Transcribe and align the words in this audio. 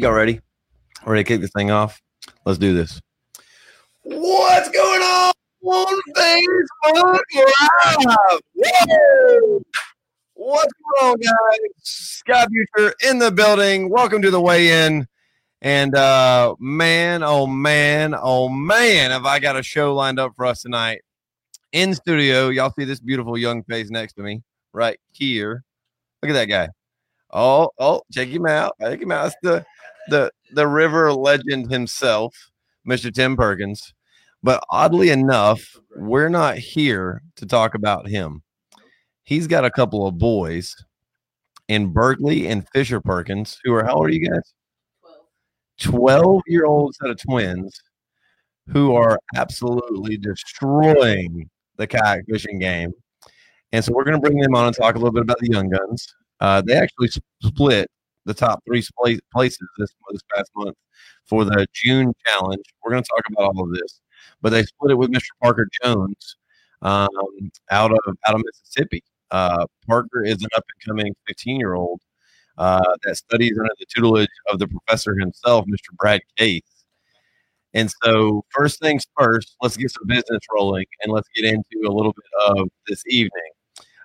Y'all 0.00 0.12
ready? 0.12 0.40
Ready 1.04 1.24
to 1.24 1.28
kick 1.28 1.40
this 1.40 1.50
thing 1.50 1.72
off? 1.72 2.00
Let's 2.44 2.56
do 2.56 2.72
this. 2.72 3.00
What's 4.04 4.68
going 4.68 5.02
on? 5.02 5.32
Facebook 6.16 7.18
Live. 7.34 8.40
Woo! 8.54 9.60
What's 10.34 10.72
going 10.72 11.10
on, 11.10 11.18
guys? 11.18 11.32
Scott 11.82 12.48
Butcher 12.48 12.94
in 13.08 13.18
the 13.18 13.32
building. 13.32 13.90
Welcome 13.90 14.22
to 14.22 14.30
the 14.30 14.40
weigh-in. 14.40 15.04
And 15.62 15.96
uh 15.96 16.54
man, 16.60 17.24
oh 17.24 17.48
man, 17.48 18.14
oh 18.16 18.48
man, 18.48 19.10
have 19.10 19.26
I 19.26 19.40
got 19.40 19.56
a 19.56 19.64
show 19.64 19.96
lined 19.96 20.20
up 20.20 20.30
for 20.36 20.46
us 20.46 20.62
tonight. 20.62 21.00
In 21.72 21.92
studio, 21.92 22.50
y'all 22.50 22.72
see 22.78 22.84
this 22.84 23.00
beautiful 23.00 23.36
young 23.36 23.64
face 23.64 23.90
next 23.90 24.12
to 24.12 24.22
me, 24.22 24.44
right 24.72 25.00
here. 25.10 25.64
Look 26.22 26.30
at 26.30 26.34
that 26.34 26.44
guy. 26.44 26.68
Oh, 27.30 27.70
oh, 27.78 28.02
check 28.12 28.28
him 28.28 28.46
out. 28.46 28.76
Check 28.80 29.02
him 29.02 29.10
out. 29.10 29.26
It's 29.26 29.36
the 29.42 29.66
the 30.08 30.30
the 30.52 30.66
river 30.66 31.12
legend 31.12 31.70
himself, 31.70 32.50
Mr. 32.88 33.12
Tim 33.12 33.36
Perkins. 33.36 33.94
But 34.42 34.62
oddly 34.70 35.10
enough, 35.10 35.76
we're 35.96 36.28
not 36.28 36.58
here 36.58 37.22
to 37.36 37.46
talk 37.46 37.74
about 37.74 38.08
him. 38.08 38.42
He's 39.24 39.46
got 39.46 39.64
a 39.64 39.70
couple 39.70 40.06
of 40.06 40.16
boys 40.16 40.74
in 41.66 41.92
Berkeley 41.92 42.46
and 42.46 42.66
Fisher 42.70 43.00
Perkins, 43.00 43.58
who 43.64 43.74
are 43.74 43.84
how 43.84 43.96
old 43.96 44.06
are 44.06 44.12
you 44.12 44.28
guys? 44.28 44.54
12 45.80 46.42
year 46.46 46.64
old 46.64 46.94
set 46.94 47.10
of 47.10 47.20
twins 47.20 47.80
who 48.68 48.94
are 48.94 49.18
absolutely 49.36 50.16
destroying 50.16 51.48
the 51.76 51.86
kayak 51.86 52.24
fishing 52.28 52.58
game. 52.58 52.92
And 53.72 53.84
so 53.84 53.92
we're 53.92 54.04
going 54.04 54.20
to 54.20 54.20
bring 54.20 54.38
them 54.38 54.54
on 54.54 54.66
and 54.66 54.76
talk 54.76 54.94
a 54.94 54.98
little 54.98 55.12
bit 55.12 55.22
about 55.22 55.38
the 55.38 55.50
young 55.50 55.68
guns. 55.68 56.14
Uh, 56.40 56.62
they 56.62 56.74
actually 56.74 57.08
split 57.42 57.90
the 58.28 58.34
top 58.34 58.62
three 58.66 58.84
places 59.32 59.66
this, 59.78 59.90
this 60.12 60.22
past 60.34 60.50
month 60.54 60.76
for 61.24 61.44
the 61.44 61.66
June 61.72 62.12
challenge. 62.26 62.62
We're 62.84 62.92
going 62.92 63.02
to 63.02 63.08
talk 63.08 63.24
about 63.32 63.56
all 63.56 63.64
of 63.64 63.72
this, 63.72 64.00
but 64.42 64.50
they 64.50 64.62
split 64.62 64.92
it 64.92 64.96
with 64.96 65.10
Mr. 65.10 65.30
Parker 65.42 65.66
Jones 65.82 66.36
um, 66.82 67.08
out 67.70 67.90
of 67.90 68.16
out 68.26 68.34
of 68.34 68.42
Mississippi. 68.44 69.02
Uh, 69.30 69.66
Parker 69.86 70.24
is 70.24 70.40
an 70.42 70.48
up 70.56 70.64
and 70.74 70.86
coming 70.86 71.14
15 71.26 71.58
year 71.58 71.74
old 71.74 72.00
uh, 72.58 72.94
that 73.02 73.16
studies 73.16 73.58
under 73.58 73.72
the 73.78 73.86
tutelage 73.94 74.28
of 74.50 74.58
the 74.58 74.68
professor 74.68 75.18
himself, 75.18 75.64
Mr. 75.66 75.96
Brad 75.96 76.20
Case. 76.36 76.62
And 77.74 77.90
so, 78.02 78.44
first 78.50 78.80
things 78.80 79.06
first, 79.18 79.56
let's 79.62 79.76
get 79.76 79.90
some 79.90 80.06
business 80.06 80.40
rolling 80.54 80.86
and 81.02 81.12
let's 81.12 81.28
get 81.34 81.44
into 81.44 81.86
a 81.86 81.92
little 81.92 82.12
bit 82.12 82.56
of 82.56 82.68
this 82.86 83.02
evening. 83.06 83.50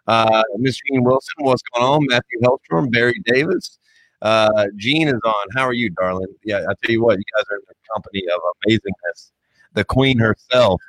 Uh, 0.05 0.43
Miss 0.57 0.79
Wilson, 0.91 1.33
what's 1.39 1.61
going 1.73 1.87
on? 1.87 2.05
Matthew 2.07 2.39
Hellstrom, 2.41 2.91
Barry 2.91 3.21
Davis. 3.25 3.79
Uh, 4.23 4.67
Jean 4.77 5.09
is 5.09 5.19
on. 5.25 5.45
How 5.53 5.67
are 5.67 5.73
you, 5.73 5.89
darling? 5.89 6.33
Yeah, 6.43 6.59
I 6.59 6.73
tell 6.81 6.91
you 6.91 7.03
what, 7.03 7.17
you 7.17 7.23
guys 7.35 7.43
are 7.51 7.57
in 7.57 7.63
the 7.67 7.75
company 7.93 8.23
of 8.33 8.41
amazingness. 8.67 9.31
The 9.73 9.83
queen 9.83 10.17
herself 10.17 10.81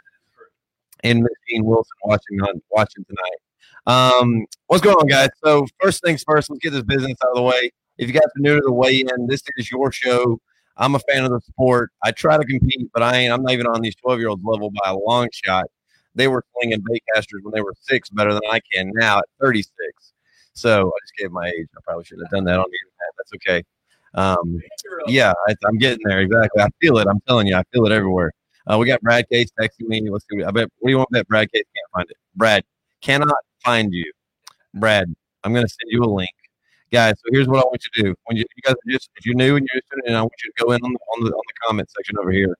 and 1.02 1.20
Miss 1.20 1.32
Jean 1.48 1.64
Wilson 1.64 1.96
watching 2.04 2.40
on 2.42 2.62
watching 2.70 3.04
tonight. 3.04 3.40
Um, 3.86 4.46
what's 4.68 4.82
going 4.82 4.96
on, 4.96 5.08
guys? 5.08 5.30
So 5.44 5.66
first 5.80 6.02
things 6.02 6.22
first, 6.26 6.48
let's 6.48 6.60
get 6.60 6.70
this 6.70 6.84
business 6.84 7.16
out 7.24 7.30
of 7.30 7.36
the 7.36 7.42
way. 7.42 7.72
If 7.98 8.06
you 8.06 8.14
guys 8.14 8.22
are 8.22 8.40
new 8.40 8.54
to 8.54 8.62
the 8.64 8.72
weigh-in, 8.72 9.26
this 9.26 9.42
is 9.56 9.70
your 9.70 9.90
show. 9.90 10.40
I'm 10.76 10.94
a 10.94 11.00
fan 11.00 11.24
of 11.24 11.30
the 11.30 11.40
sport. 11.40 11.90
I 12.02 12.12
try 12.12 12.36
to 12.36 12.44
compete, 12.44 12.88
but 12.92 13.02
I 13.02 13.16
ain't. 13.16 13.32
I'm 13.32 13.42
not 13.42 13.52
even 13.52 13.66
on 13.66 13.80
these 13.80 13.94
12 13.96 14.20
year 14.20 14.28
olds 14.28 14.42
level 14.44 14.70
by 14.70 14.90
a 14.90 14.96
long 14.96 15.28
shot. 15.32 15.66
They 16.14 16.28
were 16.28 16.44
slinging 16.54 16.82
baitcasters 16.82 17.42
when 17.42 17.52
they 17.52 17.60
were 17.60 17.74
six 17.80 18.10
better 18.10 18.32
than 18.32 18.42
I 18.48 18.60
can 18.72 18.92
now 18.94 19.18
at 19.18 19.24
36. 19.40 19.72
So 20.52 20.86
I 20.86 20.98
just 21.02 21.16
gave 21.18 21.32
my 21.32 21.48
age. 21.48 21.66
I 21.76 21.80
probably 21.84 22.04
shouldn't 22.04 22.28
have 22.28 22.32
done 22.32 22.44
that 22.44 22.58
on 22.58 22.64
internet. 22.64 22.93
That's 23.24 23.32
okay. 23.34 23.62
Um, 24.14 24.60
yeah, 25.06 25.32
I, 25.48 25.54
am 25.66 25.78
getting 25.78 26.00
there. 26.04 26.20
Exactly. 26.20 26.62
I 26.62 26.68
feel 26.80 26.98
it. 26.98 27.06
I'm 27.08 27.20
telling 27.26 27.46
you, 27.46 27.56
I 27.56 27.62
feel 27.72 27.86
it 27.86 27.92
everywhere. 27.92 28.32
Uh, 28.66 28.78
we 28.78 28.86
got 28.86 29.00
Brad 29.02 29.28
Case 29.28 29.50
texting 29.60 29.88
me. 29.88 30.08
Let's 30.08 30.24
see. 30.30 30.42
I 30.42 30.50
bet. 30.50 30.68
What 30.78 30.88
do 30.88 30.92
you 30.92 30.98
want 30.98 31.08
to 31.12 31.18
bet? 31.18 31.28
Brad 31.28 31.52
Case 31.52 31.64
can't 31.76 31.90
find 31.92 32.10
it. 32.10 32.16
Brad 32.34 32.64
cannot 33.02 33.34
find 33.62 33.92
you. 33.92 34.10
Brad, 34.74 35.12
I'm 35.42 35.52
going 35.52 35.66
to 35.66 35.68
send 35.68 35.90
you 35.90 36.02
a 36.02 36.06
link, 36.06 36.30
guys. 36.92 37.14
So 37.18 37.30
here's 37.32 37.48
what 37.48 37.58
I 37.58 37.66
want 37.66 37.82
you 37.84 38.02
to 38.02 38.08
do. 38.08 38.14
When 38.24 38.36
you, 38.36 38.44
you 38.56 38.62
guys 38.62 38.74
are 38.74 38.90
just 38.90 39.10
if 39.16 39.26
you're 39.26 39.34
new 39.34 39.56
and 39.56 39.68
you're 39.72 39.80
just 39.80 40.06
and 40.06 40.16
I 40.16 40.20
want 40.22 40.32
you 40.42 40.52
to 40.56 40.64
go 40.64 40.72
in 40.72 40.82
on 40.82 40.92
the 40.92 40.98
on 40.98 41.24
the, 41.24 41.30
on 41.30 41.42
the 41.46 41.66
comment 41.66 41.90
section 41.90 42.16
over 42.18 42.30
here 42.30 42.56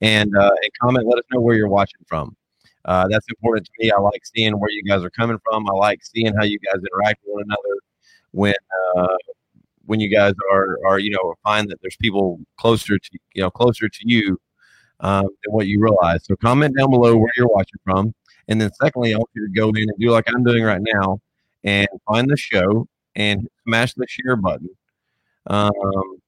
and 0.00 0.36
uh, 0.36 0.50
and 0.50 0.70
comment. 0.80 1.06
Let 1.06 1.18
us 1.18 1.24
know 1.32 1.40
where 1.40 1.56
you're 1.56 1.68
watching 1.68 2.00
from. 2.06 2.36
Uh, 2.84 3.08
that's 3.08 3.26
important 3.28 3.66
to 3.66 3.72
me. 3.78 3.90
I 3.90 3.98
like 3.98 4.22
seeing 4.24 4.58
where 4.60 4.70
you 4.70 4.82
guys 4.82 5.02
are 5.02 5.10
coming 5.10 5.38
from. 5.44 5.68
I 5.68 5.72
like 5.72 6.04
seeing 6.04 6.32
how 6.34 6.44
you 6.44 6.58
guys 6.60 6.80
interact 6.80 7.20
with 7.24 7.34
one 7.34 7.44
another 7.44 7.80
when 8.32 8.54
uh, 8.96 9.16
when 9.86 10.00
you 10.00 10.08
guys 10.08 10.34
are 10.52 10.78
are 10.86 10.98
you 10.98 11.10
know 11.10 11.34
find 11.42 11.68
that 11.70 11.80
there's 11.82 11.96
people 11.96 12.40
closer 12.58 12.98
to 12.98 13.18
you 13.34 13.42
know 13.42 13.50
closer 13.50 13.88
to 13.88 14.00
you 14.02 14.38
um, 15.00 15.24
than 15.24 15.54
what 15.54 15.66
you 15.66 15.80
realize. 15.80 16.24
So 16.24 16.36
comment 16.36 16.76
down 16.76 16.90
below 16.90 17.16
where 17.16 17.30
you're 17.36 17.48
watching 17.48 17.80
from, 17.84 18.14
and 18.48 18.60
then 18.60 18.72
secondly, 18.74 19.14
I 19.14 19.18
want 19.18 19.30
you 19.34 19.46
to 19.46 19.52
go 19.52 19.68
in 19.70 19.76
and 19.78 19.98
do 19.98 20.10
like 20.10 20.24
I'm 20.28 20.44
doing 20.44 20.62
right 20.64 20.82
now 20.82 21.20
and 21.64 21.88
find 22.06 22.28
the 22.28 22.36
show 22.36 22.86
and 23.14 23.48
smash 23.64 23.94
the 23.94 24.06
share 24.08 24.36
button. 24.36 24.68
Um, 25.48 26.20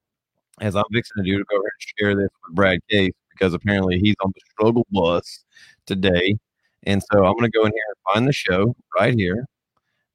as 0.61 0.75
I'm 0.75 0.85
fixing 0.93 1.23
to 1.23 1.31
do 1.31 1.39
to 1.39 1.45
go 1.51 1.57
ahead 1.57 1.65
and 1.65 1.99
share 1.99 2.15
this 2.17 2.31
with 2.47 2.55
Brad 2.55 2.81
Case 2.89 3.13
because 3.31 3.55
apparently 3.55 4.01
he's 4.01 4.17
on 4.21 4.33
the 4.35 4.41
struggle 4.53 4.87
bus 4.91 5.45
today 5.87 6.37
and 6.85 7.03
so 7.03 7.25
I'm 7.25 7.37
going 7.37 7.51
to 7.51 7.59
go 7.59 7.65
in 7.65 7.73
here 7.73 7.83
and 7.89 8.15
find 8.15 8.29
the 8.29 8.33
show 8.33 8.75
right 8.99 9.15
here. 9.15 9.47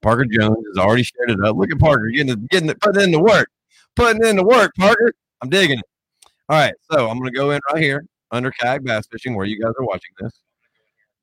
Parker 0.03 0.25
Jones 0.25 0.63
has 0.67 0.77
already 0.77 1.03
shared 1.03 1.31
it 1.31 1.43
up. 1.43 1.55
Look 1.55 1.71
at 1.71 1.79
Parker 1.79 2.09
getting 2.09 2.45
getting 2.51 2.69
it, 2.69 2.79
putting 2.81 3.01
it 3.01 3.05
into 3.05 3.19
work, 3.19 3.49
putting 3.95 4.23
in 4.23 4.35
the 4.35 4.43
work. 4.43 4.73
Parker, 4.77 5.13
I'm 5.41 5.49
digging 5.49 5.79
it. 5.79 5.85
All 6.49 6.57
right, 6.59 6.73
so 6.91 7.09
I'm 7.09 7.23
to 7.23 7.31
go 7.31 7.51
in 7.51 7.61
right 7.71 7.81
here 7.81 8.05
under 8.31 8.51
kayak 8.51 8.83
bass 8.83 9.07
fishing 9.07 9.33
where 9.33 9.45
you 9.45 9.59
guys 9.59 9.71
are 9.79 9.85
watching 9.85 10.11
this. 10.19 10.33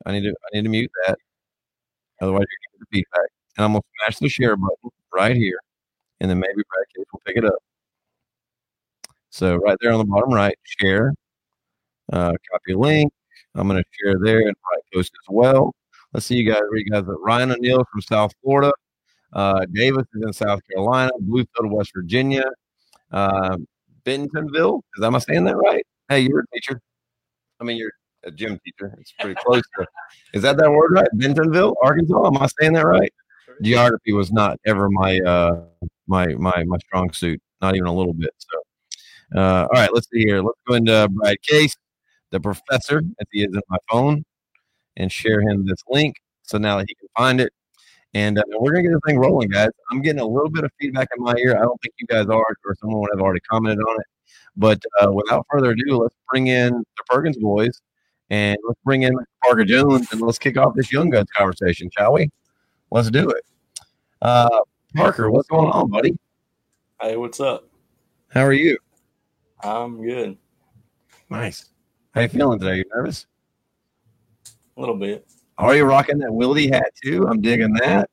I 0.07 0.13
need 0.13 0.23
to 0.23 0.31
I 0.31 0.57
need 0.57 0.63
to 0.63 0.71
mute 0.71 0.91
that, 1.07 1.19
otherwise 2.23 2.47
you're 2.51 2.71
getting 2.73 2.81
the 2.81 2.87
feedback. 2.91 3.31
And 3.59 3.65
I'm 3.65 3.75
to 3.75 3.83
smash 4.01 4.19
the 4.19 4.29
share 4.29 4.57
button 4.57 4.91
right 5.13 5.37
here, 5.37 5.59
and 6.21 6.31
then 6.31 6.39
maybe 6.39 6.55
Brad 6.55 6.87
Case 6.97 7.07
will 7.13 7.21
pick 7.27 7.37
it 7.37 7.45
up. 7.45 7.63
So 9.29 9.57
right 9.57 9.77
there 9.81 9.93
on 9.93 9.99
the 9.99 10.05
bottom 10.05 10.33
right, 10.33 10.59
share, 10.65 11.15
uh, 12.13 12.33
copy 12.51 12.75
link, 12.75 13.13
I'm 13.55 13.69
to 13.69 13.85
share 13.93 14.19
there 14.19 14.41
and 14.41 14.57
right 14.73 14.83
post 14.93 15.13
as 15.13 15.27
well. 15.29 15.75
Let's 16.13 16.27
see 16.27 16.37
you 16.37 16.51
guys. 16.51 16.61
Ryan 17.07 17.53
O'Neill 17.53 17.85
from 17.91 18.01
South 18.03 18.33
Florida. 18.43 18.73
Uh, 19.33 19.65
Davis 19.73 20.05
is 20.15 20.23
in 20.25 20.33
South 20.33 20.61
Carolina. 20.71 21.11
Bluefield, 21.23 21.71
West 21.71 21.93
Virginia. 21.95 22.45
Uh, 23.13 23.57
Bentonville. 24.05 24.83
Is 24.97 25.05
am 25.05 25.15
I 25.15 25.19
saying 25.19 25.45
that 25.45 25.57
right? 25.57 25.85
Hey, 26.09 26.21
you're 26.21 26.41
a 26.41 26.47
teacher. 26.55 26.81
I 27.61 27.65
mean, 27.65 27.77
you're 27.77 27.93
a 28.25 28.31
gym 28.31 28.59
teacher. 28.65 28.95
It's 28.99 29.13
pretty 29.21 29.39
close 29.45 29.63
to. 29.79 29.87
Is 30.35 30.43
that 30.43 30.57
that 30.57 30.71
word 30.71 30.93
right? 30.93 31.09
Bentonville, 31.13 31.75
Arkansas. 31.83 32.27
Am 32.27 32.39
I 32.39 32.49
saying 32.61 32.73
that 32.73 32.87
right? 32.87 33.13
Geography 33.63 34.13
was 34.13 34.33
not 34.33 34.59
ever 34.67 34.89
my 34.89 35.19
uh 35.21 35.65
my 36.07 36.27
my 36.35 36.65
my 36.65 36.79
strong 36.79 37.13
suit. 37.13 37.41
Not 37.61 37.77
even 37.77 37.87
a 37.87 37.95
little 37.95 38.15
bit. 38.15 38.31
So, 38.39 39.39
uh, 39.39 39.69
all 39.73 39.81
right. 39.81 39.91
Let's 39.93 40.09
see 40.11 40.21
here. 40.21 40.43
Let's 40.43 40.59
go 40.67 40.75
into 40.75 41.09
Brad 41.13 41.41
Case 41.43 41.77
the 42.31 42.41
professor, 42.41 43.03
if 43.19 43.29
he 43.33 43.43
is 43.43 43.53
in 43.53 43.61
my 43.69 43.79
phone, 43.91 44.25
and 45.01 45.11
share 45.11 45.41
him 45.41 45.67
this 45.67 45.83
link 45.89 46.17
so 46.43 46.59
now 46.59 46.77
that 46.79 46.87
he 46.89 46.95
can 46.95 47.09
find 47.17 47.41
it. 47.41 47.53
And 48.13 48.39
uh, 48.39 48.43
we're 48.59 48.73
gonna 48.73 48.83
get 48.83 48.91
this 48.91 49.01
thing 49.07 49.19
rolling, 49.19 49.49
guys. 49.49 49.71
I'm 49.91 50.03
getting 50.03 50.21
a 50.21 50.27
little 50.27 50.51
bit 50.51 50.65
of 50.65 50.71
feedback 50.81 51.09
in 51.17 51.23
my 51.23 51.35
ear. 51.37 51.57
I 51.57 51.63
don't 51.63 51.81
think 51.81 51.95
you 51.99 52.07
guys 52.07 52.27
are, 52.27 52.57
or 52.65 52.75
someone 52.81 53.01
would 53.01 53.11
have 53.13 53.21
already 53.21 53.41
commented 53.41 53.85
on 53.89 54.01
it. 54.01 54.07
But 54.57 54.83
uh, 55.01 55.13
without 55.13 55.47
further 55.51 55.71
ado, 55.71 55.97
let's 55.97 56.15
bring 56.29 56.49
in 56.49 56.73
the 56.73 57.05
Perkins 57.07 57.39
boys 57.39 57.81
and 58.31 58.59
let's 58.67 58.81
bring 58.85 59.03
in 59.03 59.17
Parker 59.45 59.65
Jones 59.65 60.11
and 60.13 60.21
let's 60.21 60.39
kick 60.39 60.57
off 60.57 60.75
this 60.75 60.93
Young 60.93 61.09
Guns 61.09 61.29
conversation, 61.37 61.89
shall 61.97 62.13
we? 62.15 62.31
Let's 62.91 63.11
do 63.11 63.31
it. 63.31 63.45
Uh, 64.21 64.61
Parker, 64.97 65.31
what's 65.31 65.49
going 65.49 65.71
on, 65.71 65.89
buddy? 65.89 66.19
Hey, 67.01 67.17
what's 67.17 67.39
up? 67.39 67.69
How 68.29 68.45
are 68.45 68.53
you? 68.53 68.77
I'm 69.63 70.05
good. 70.05 70.37
Nice. 71.29 71.71
How 72.13 72.23
you 72.23 72.29
feeling 72.29 72.59
today? 72.59 72.79
You 72.79 72.85
nervous? 72.93 73.27
A 74.81 74.89
little 74.89 74.97
bit. 74.97 75.27
Are 75.59 75.77
you 75.77 75.85
rocking 75.85 76.17
that 76.21 76.31
Wildy 76.31 76.73
hat 76.73 76.91
too? 77.05 77.29
I'm 77.29 77.43
digging 77.43 77.75
that. 77.75 78.09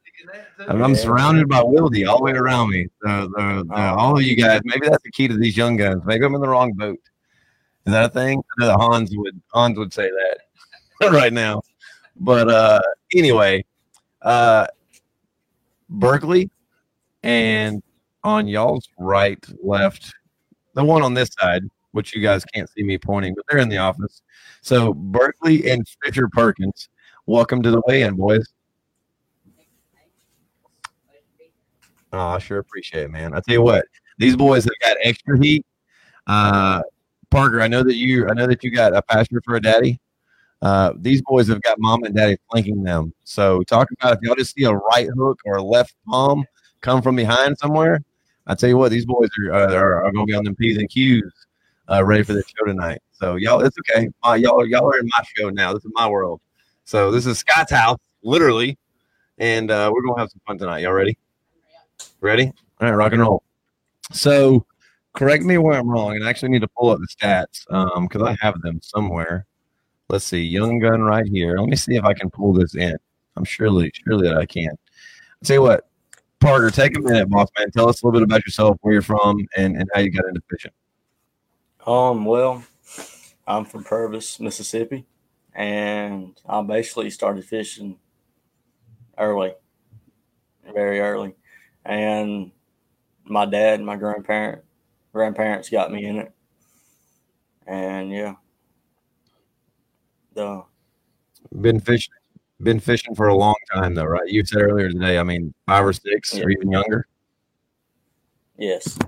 I'm, 0.67 0.83
I'm 0.83 0.95
surrounded 0.95 1.47
by 1.47 1.61
Wildy 1.61 2.05
all 2.05 2.17
the 2.17 2.23
way 2.25 2.31
around 2.33 2.71
me. 2.71 2.87
The, 3.01 3.29
the, 3.37 3.65
the, 3.69 3.73
all 3.73 4.17
of 4.17 4.23
you 4.23 4.35
guys. 4.35 4.59
Maybe 4.65 4.89
that's 4.89 5.01
the 5.01 5.11
key 5.11 5.29
to 5.29 5.37
these 5.37 5.55
young 5.55 5.77
guns. 5.77 6.03
Maybe 6.03 6.25
I'm 6.25 6.35
in 6.35 6.41
the 6.41 6.49
wrong 6.49 6.73
boat. 6.73 6.99
Is 7.85 7.93
that 7.93 8.03
a 8.03 8.09
thing? 8.09 8.43
I 8.59 8.65
know 8.65 8.73
Hans 8.73 9.15
would 9.15 9.41
Hans 9.53 9.77
would 9.77 9.93
say 9.93 10.09
that 10.99 11.09
right 11.13 11.31
now. 11.31 11.61
But 12.17 12.49
uh, 12.49 12.81
anyway, 13.15 13.63
uh, 14.23 14.67
Berkeley 15.87 16.49
and 17.23 17.81
on 18.25 18.49
y'all's 18.49 18.89
right, 18.99 19.41
left, 19.63 20.13
the 20.73 20.83
one 20.83 21.01
on 21.01 21.13
this 21.13 21.29
side 21.39 21.63
which 21.97 22.15
you 22.15 22.21
guys 22.21 22.45
can't 22.45 22.69
see 22.69 22.83
me 22.83 22.95
pointing, 22.95 23.33
but 23.33 23.43
they're 23.49 23.59
in 23.59 23.69
the 23.69 23.77
office. 23.77 24.21
So 24.67 24.93
Berkeley 24.93 25.71
and 25.71 25.87
Fisher 26.03 26.27
Perkins, 26.27 26.89
welcome 27.25 27.63
to 27.63 27.71
the 27.71 27.81
weigh-in, 27.87 28.15
boys. 28.15 28.45
Oh, 32.11 32.19
I 32.19 32.39
sure 32.39 32.59
appreciate 32.59 33.03
it, 33.03 33.11
man. 33.11 33.33
I 33.33 33.39
tell 33.39 33.53
you 33.53 33.61
what, 33.61 33.85
these 34.17 34.35
boys 34.35 34.65
have 34.65 34.73
got 34.83 34.97
extra 35.01 35.39
heat. 35.41 35.65
Uh, 36.27 36.81
Parker, 37.31 37.61
I 37.61 37.69
know 37.69 37.81
that 37.81 37.95
you 37.95 38.27
I 38.27 38.33
know 38.33 38.45
that 38.45 38.61
you 38.61 38.69
got 38.69 38.93
a 38.93 39.01
pastor 39.01 39.41
for 39.45 39.55
a 39.55 39.61
daddy. 39.61 40.01
Uh, 40.61 40.91
these 40.97 41.21
boys 41.21 41.47
have 41.47 41.61
got 41.61 41.79
mom 41.79 42.03
and 42.03 42.13
daddy 42.13 42.35
flanking 42.51 42.83
them. 42.83 43.13
So 43.23 43.63
talk 43.63 43.87
about 43.91 44.17
if 44.17 44.19
y'all 44.21 44.35
just 44.35 44.53
see 44.53 44.65
a 44.65 44.73
right 44.73 45.07
hook 45.17 45.39
or 45.45 45.55
a 45.55 45.63
left 45.63 45.95
palm 46.05 46.43
come 46.81 47.01
from 47.01 47.15
behind 47.15 47.57
somewhere. 47.57 48.03
I 48.47 48.55
tell 48.55 48.67
you 48.67 48.77
what, 48.77 48.91
these 48.91 49.05
boys 49.05 49.29
are 49.45 49.53
are, 49.53 50.03
are 50.03 50.11
going 50.11 50.27
to 50.27 50.29
be 50.29 50.35
on 50.35 50.43
them 50.43 50.57
p's 50.57 50.77
and 50.77 50.89
q's, 50.89 51.23
uh, 51.89 52.03
ready 52.03 52.23
for 52.23 52.33
the 52.33 52.43
show 52.43 52.65
tonight. 52.65 53.01
So 53.11 53.35
y'all, 53.35 53.61
it's 53.61 53.77
okay. 53.79 54.09
Uh, 54.23 54.33
y'all 54.33 54.65
y'all 54.65 54.87
are 54.87 54.99
in 54.99 55.07
my 55.07 55.23
show 55.35 55.49
now. 55.49 55.73
This 55.73 55.85
is 55.85 55.91
my 55.93 56.07
world. 56.07 56.41
So 56.85 57.11
this 57.11 57.25
is 57.25 57.39
Scott's 57.39 57.71
house, 57.71 57.99
literally, 58.23 58.77
and 59.37 59.71
uh, 59.71 59.91
we're 59.93 60.03
gonna 60.03 60.19
have 60.19 60.29
some 60.29 60.41
fun 60.45 60.57
tonight. 60.57 60.79
Y'all 60.79 60.93
ready? 60.93 61.17
Ready? 62.21 62.51
All 62.79 62.89
right, 62.89 62.95
rock 62.95 63.13
and 63.13 63.21
roll. 63.21 63.43
So 64.11 64.65
correct 65.13 65.43
me 65.43 65.57
where 65.57 65.77
I'm 65.77 65.89
wrong, 65.89 66.15
and 66.15 66.23
I 66.23 66.29
actually 66.29 66.49
need 66.49 66.61
to 66.61 66.67
pull 66.67 66.89
up 66.89 66.99
the 66.99 67.07
stats 67.07 67.65
because 67.65 68.21
um, 68.21 68.27
I 68.27 68.37
have 68.39 68.61
them 68.61 68.79
somewhere. 68.83 69.45
Let's 70.09 70.25
see, 70.25 70.41
young 70.41 70.79
gun 70.79 71.01
right 71.01 71.27
here. 71.27 71.57
Let 71.57 71.69
me 71.69 71.75
see 71.75 71.95
if 71.95 72.05
I 72.05 72.13
can 72.13 72.29
pull 72.29 72.53
this 72.53 72.75
in. 72.75 72.95
I'm 73.35 73.43
surely, 73.43 73.91
surely 73.93 74.27
that 74.27 74.37
I 74.37 74.45
can. 74.45 74.69
I'll 74.69 75.45
tell 75.45 75.55
you 75.55 75.61
what, 75.61 75.89
Parker, 76.39 76.69
take 76.69 76.97
a 76.97 77.01
minute, 77.01 77.29
boss 77.29 77.49
man. 77.57 77.71
Tell 77.71 77.89
us 77.89 78.01
a 78.01 78.05
little 78.05 78.19
bit 78.19 78.23
about 78.23 78.45
yourself, 78.45 78.77
where 78.81 78.93
you're 78.93 79.01
from, 79.01 79.45
and, 79.57 79.75
and 79.75 79.89
how 79.93 80.01
you 80.01 80.11
got 80.11 80.25
into 80.25 80.41
fishing. 80.49 80.71
Um, 81.87 82.25
well, 82.25 82.65
I'm 83.47 83.63
from 83.63 83.85
Purvis, 83.85 84.41
Mississippi, 84.41 85.05
and 85.55 86.37
I 86.45 86.61
basically 86.61 87.09
started 87.09 87.45
fishing 87.45 87.97
early, 89.17 89.53
very 90.73 90.99
early, 90.99 91.33
and 91.85 92.51
my 93.23 93.45
dad 93.45 93.75
and 93.75 93.85
my 93.85 93.95
grandparent 93.95 94.63
grandparents 95.13 95.69
got 95.69 95.89
me 95.89 96.05
in 96.05 96.17
it, 96.17 96.33
and 97.65 98.11
yeah, 98.11 98.33
the 100.33 100.63
been 101.61 101.79
fishing 101.79 102.13
been 102.63 102.81
fishing 102.81 103.15
for 103.15 103.27
a 103.27 103.35
long 103.35 103.55
time 103.73 103.93
though, 103.93 104.03
right? 104.03 104.27
You 104.27 104.43
said 104.43 104.61
earlier 104.61 104.89
today, 104.89 105.19
I 105.19 105.23
mean, 105.23 105.53
five 105.65 105.85
or 105.85 105.93
six 105.93 106.33
yeah. 106.33 106.43
or 106.43 106.49
even 106.49 106.69
younger. 106.69 107.07
Yes. 108.57 108.99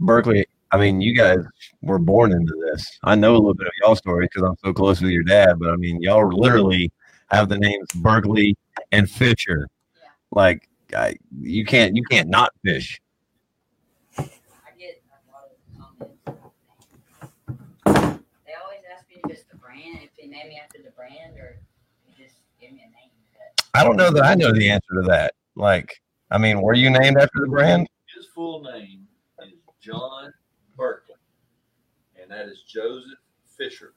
Berkley, 0.00 0.46
I 0.70 0.76
mean, 0.76 1.00
you 1.00 1.14
guys 1.14 1.38
were 1.82 1.98
born 1.98 2.32
into 2.32 2.54
this. 2.66 2.98
I 3.04 3.14
know 3.14 3.32
a 3.32 3.38
little 3.38 3.54
bit 3.54 3.66
of 3.66 3.72
y'all 3.82 3.96
story 3.96 4.26
because 4.26 4.42
I'm 4.48 4.56
so 4.64 4.72
close 4.72 5.00
with 5.00 5.10
your 5.12 5.22
dad, 5.22 5.58
but 5.58 5.70
I 5.70 5.76
mean, 5.76 6.02
y'all 6.02 6.28
literally 6.28 6.90
have 7.28 7.48
the 7.48 7.58
names 7.58 7.88
Berkeley 7.96 8.56
and 8.92 9.08
Fisher. 9.08 9.68
Yeah. 9.96 10.08
Like, 10.30 10.68
I, 10.96 11.16
you 11.40 11.64
can't 11.64 11.96
you 11.96 12.02
can't 12.10 12.28
not 12.28 12.50
fish. 12.64 13.00
I 14.18 14.22
get 14.78 15.02
a 15.06 15.32
lot 15.32 15.50
of 15.50 15.56
comments. 15.78 16.18
They 18.44 18.54
always 18.62 18.80
ask 18.94 19.08
me 19.08 19.20
just 19.28 19.48
the 19.50 19.56
brand 19.56 20.00
if 20.02 20.10
they 20.16 20.26
name 20.26 20.48
me 20.48 20.60
after 20.62 20.82
the 20.82 20.90
brand, 20.90 21.36
or 21.38 21.58
just 22.16 22.34
give 22.60 22.72
me 22.72 22.82
a 22.82 22.90
name? 22.90 23.10
I 23.74 23.82
don't 23.82 23.96
know 23.96 24.10
that 24.10 24.24
I 24.24 24.34
know 24.34 24.52
the 24.52 24.70
answer 24.70 24.94
to 24.94 25.02
that. 25.08 25.34
Like, 25.56 26.00
I 26.30 26.38
mean, 26.38 26.60
were 26.62 26.74
you 26.74 26.90
named 26.90 27.16
after 27.16 27.40
the 27.40 27.48
brand? 27.48 27.88
His 28.14 28.26
full 28.26 28.62
name 28.62 29.00
is 29.02 29.03
John 29.84 30.32
Berkley, 30.76 31.16
and 32.20 32.30
that 32.30 32.46
is 32.46 32.62
Joseph 32.66 33.18
Fisher. 33.44 33.92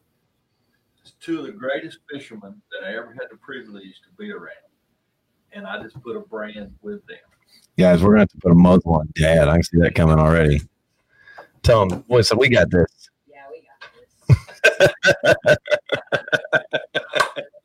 It's 1.01 1.13
two 1.21 1.39
of 1.39 1.45
the 1.45 1.53
greatest 1.53 1.99
fishermen 2.11 2.61
that 2.71 2.85
I 2.85 2.91
ever 2.91 3.13
had 3.13 3.27
the 3.31 3.37
privilege 3.37 4.01
to 4.03 4.09
be 4.17 4.31
around, 4.31 4.51
and 5.53 5.65
I 5.65 5.81
just 5.81 6.01
put 6.01 6.17
a 6.17 6.19
brand 6.19 6.73
with 6.81 7.05
them. 7.07 7.17
Guys, 7.77 8.03
we're 8.03 8.09
gonna 8.11 8.21
have 8.21 8.29
to 8.29 8.37
put 8.37 8.51
a 8.51 8.55
muzzle 8.55 8.95
on 8.95 9.09
Dad. 9.15 9.47
I 9.47 9.53
can 9.53 9.63
see 9.63 9.79
that 9.79 9.95
coming 9.95 10.19
already. 10.19 10.61
Tell 11.63 11.83
him, 11.83 12.01
boy, 12.01 12.21
so 12.21 12.35
we 12.35 12.49
got 12.49 12.69
this. 12.69 13.09
Yeah, 13.25 13.43
we 13.49 13.63
got 14.79 14.99
this. 15.47 15.57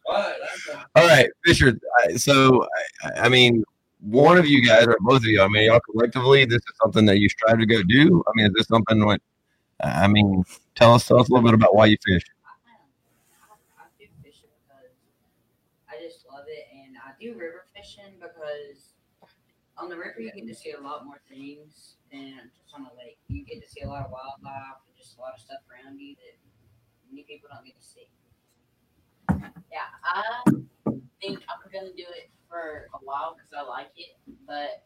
All 0.94 1.06
right, 1.06 1.28
Fisher. 1.44 1.76
So, 2.16 2.66
I, 3.16 3.28
mean, 3.28 3.64
one 4.02 4.37
of 4.37 4.46
you 4.46 4.66
guys, 4.66 4.87
or 4.87 4.96
both 5.00 5.19
of 5.19 5.25
you, 5.25 5.40
I 5.40 5.49
mean, 5.49 5.64
y'all 5.64 5.81
collectively, 5.81 6.44
this 6.44 6.56
is 6.56 6.72
something 6.82 7.06
that 7.06 7.19
you 7.19 7.28
strive 7.28 7.58
to 7.58 7.66
go 7.66 7.82
do. 7.84 8.22
I 8.26 8.31
mean, 8.34 8.46
is 8.46 8.52
this 8.54 8.66
something 8.66 9.04
what? 9.04 9.20
I 9.82 10.08
mean, 10.08 10.44
tell 10.75 10.94
us, 10.94 11.06
tell 11.06 11.20
us 11.20 11.28
a 11.28 11.32
little 11.32 11.46
bit 11.46 11.54
about 11.54 11.75
why 11.75 11.87
you 11.87 11.96
fish. 12.04 12.22
I 13.78 13.87
do 13.99 14.06
because 14.22 14.90
I 15.88 16.02
just 16.02 16.26
love 16.31 16.44
it, 16.49 16.66
and 16.75 16.96
I 16.96 17.12
do 17.20 17.38
river 17.38 17.64
fishing 17.75 18.14
because 18.20 18.94
on 19.78 19.88
the 19.88 19.96
river 19.96 20.20
you 20.20 20.32
get 20.32 20.46
to 20.46 20.55
see 20.55 20.72
a 20.72 20.81
lot 20.81 21.05
more 21.05 21.20
things 21.28 21.94
than 22.12 22.50
just 22.58 22.75
on 22.75 22.82
a 22.82 22.98
lake. 22.98 23.19
You 23.28 23.44
get 23.44 23.62
to 23.62 23.69
see 23.70 23.82
a 23.82 23.88
lot 23.88 24.05
of 24.05 24.10
wildlife 24.10 24.82
and 24.87 24.96
just 24.98 25.16
a 25.16 25.20
lot 25.20 25.34
of 25.34 25.40
stuff 25.40 25.58
around 25.70 25.98
you 26.00 26.14
that 26.16 26.37
many 27.10 27.22
people 27.22 27.48
don't 27.52 27.64
get 27.64 27.78
to 27.78 27.87
see. 27.87 28.08
Yeah, 29.70 29.88
I 30.05 30.43
think 31.20 31.40
I'm 31.48 31.70
gonna 31.72 31.94
do 31.96 32.05
it 32.10 32.31
for 32.52 32.88
a 32.94 32.99
while 33.02 33.34
because 33.34 33.50
I 33.56 33.62
like 33.69 33.90
it, 33.96 34.14
but 34.46 34.84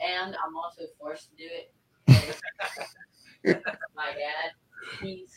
and 0.00 0.34
I'm 0.44 0.56
also 0.56 0.82
forced 0.98 1.30
to 1.30 1.36
do 1.36 1.44
it. 1.50 1.72
my 3.96 4.06
dad, 4.06 4.52
he's 5.02 5.30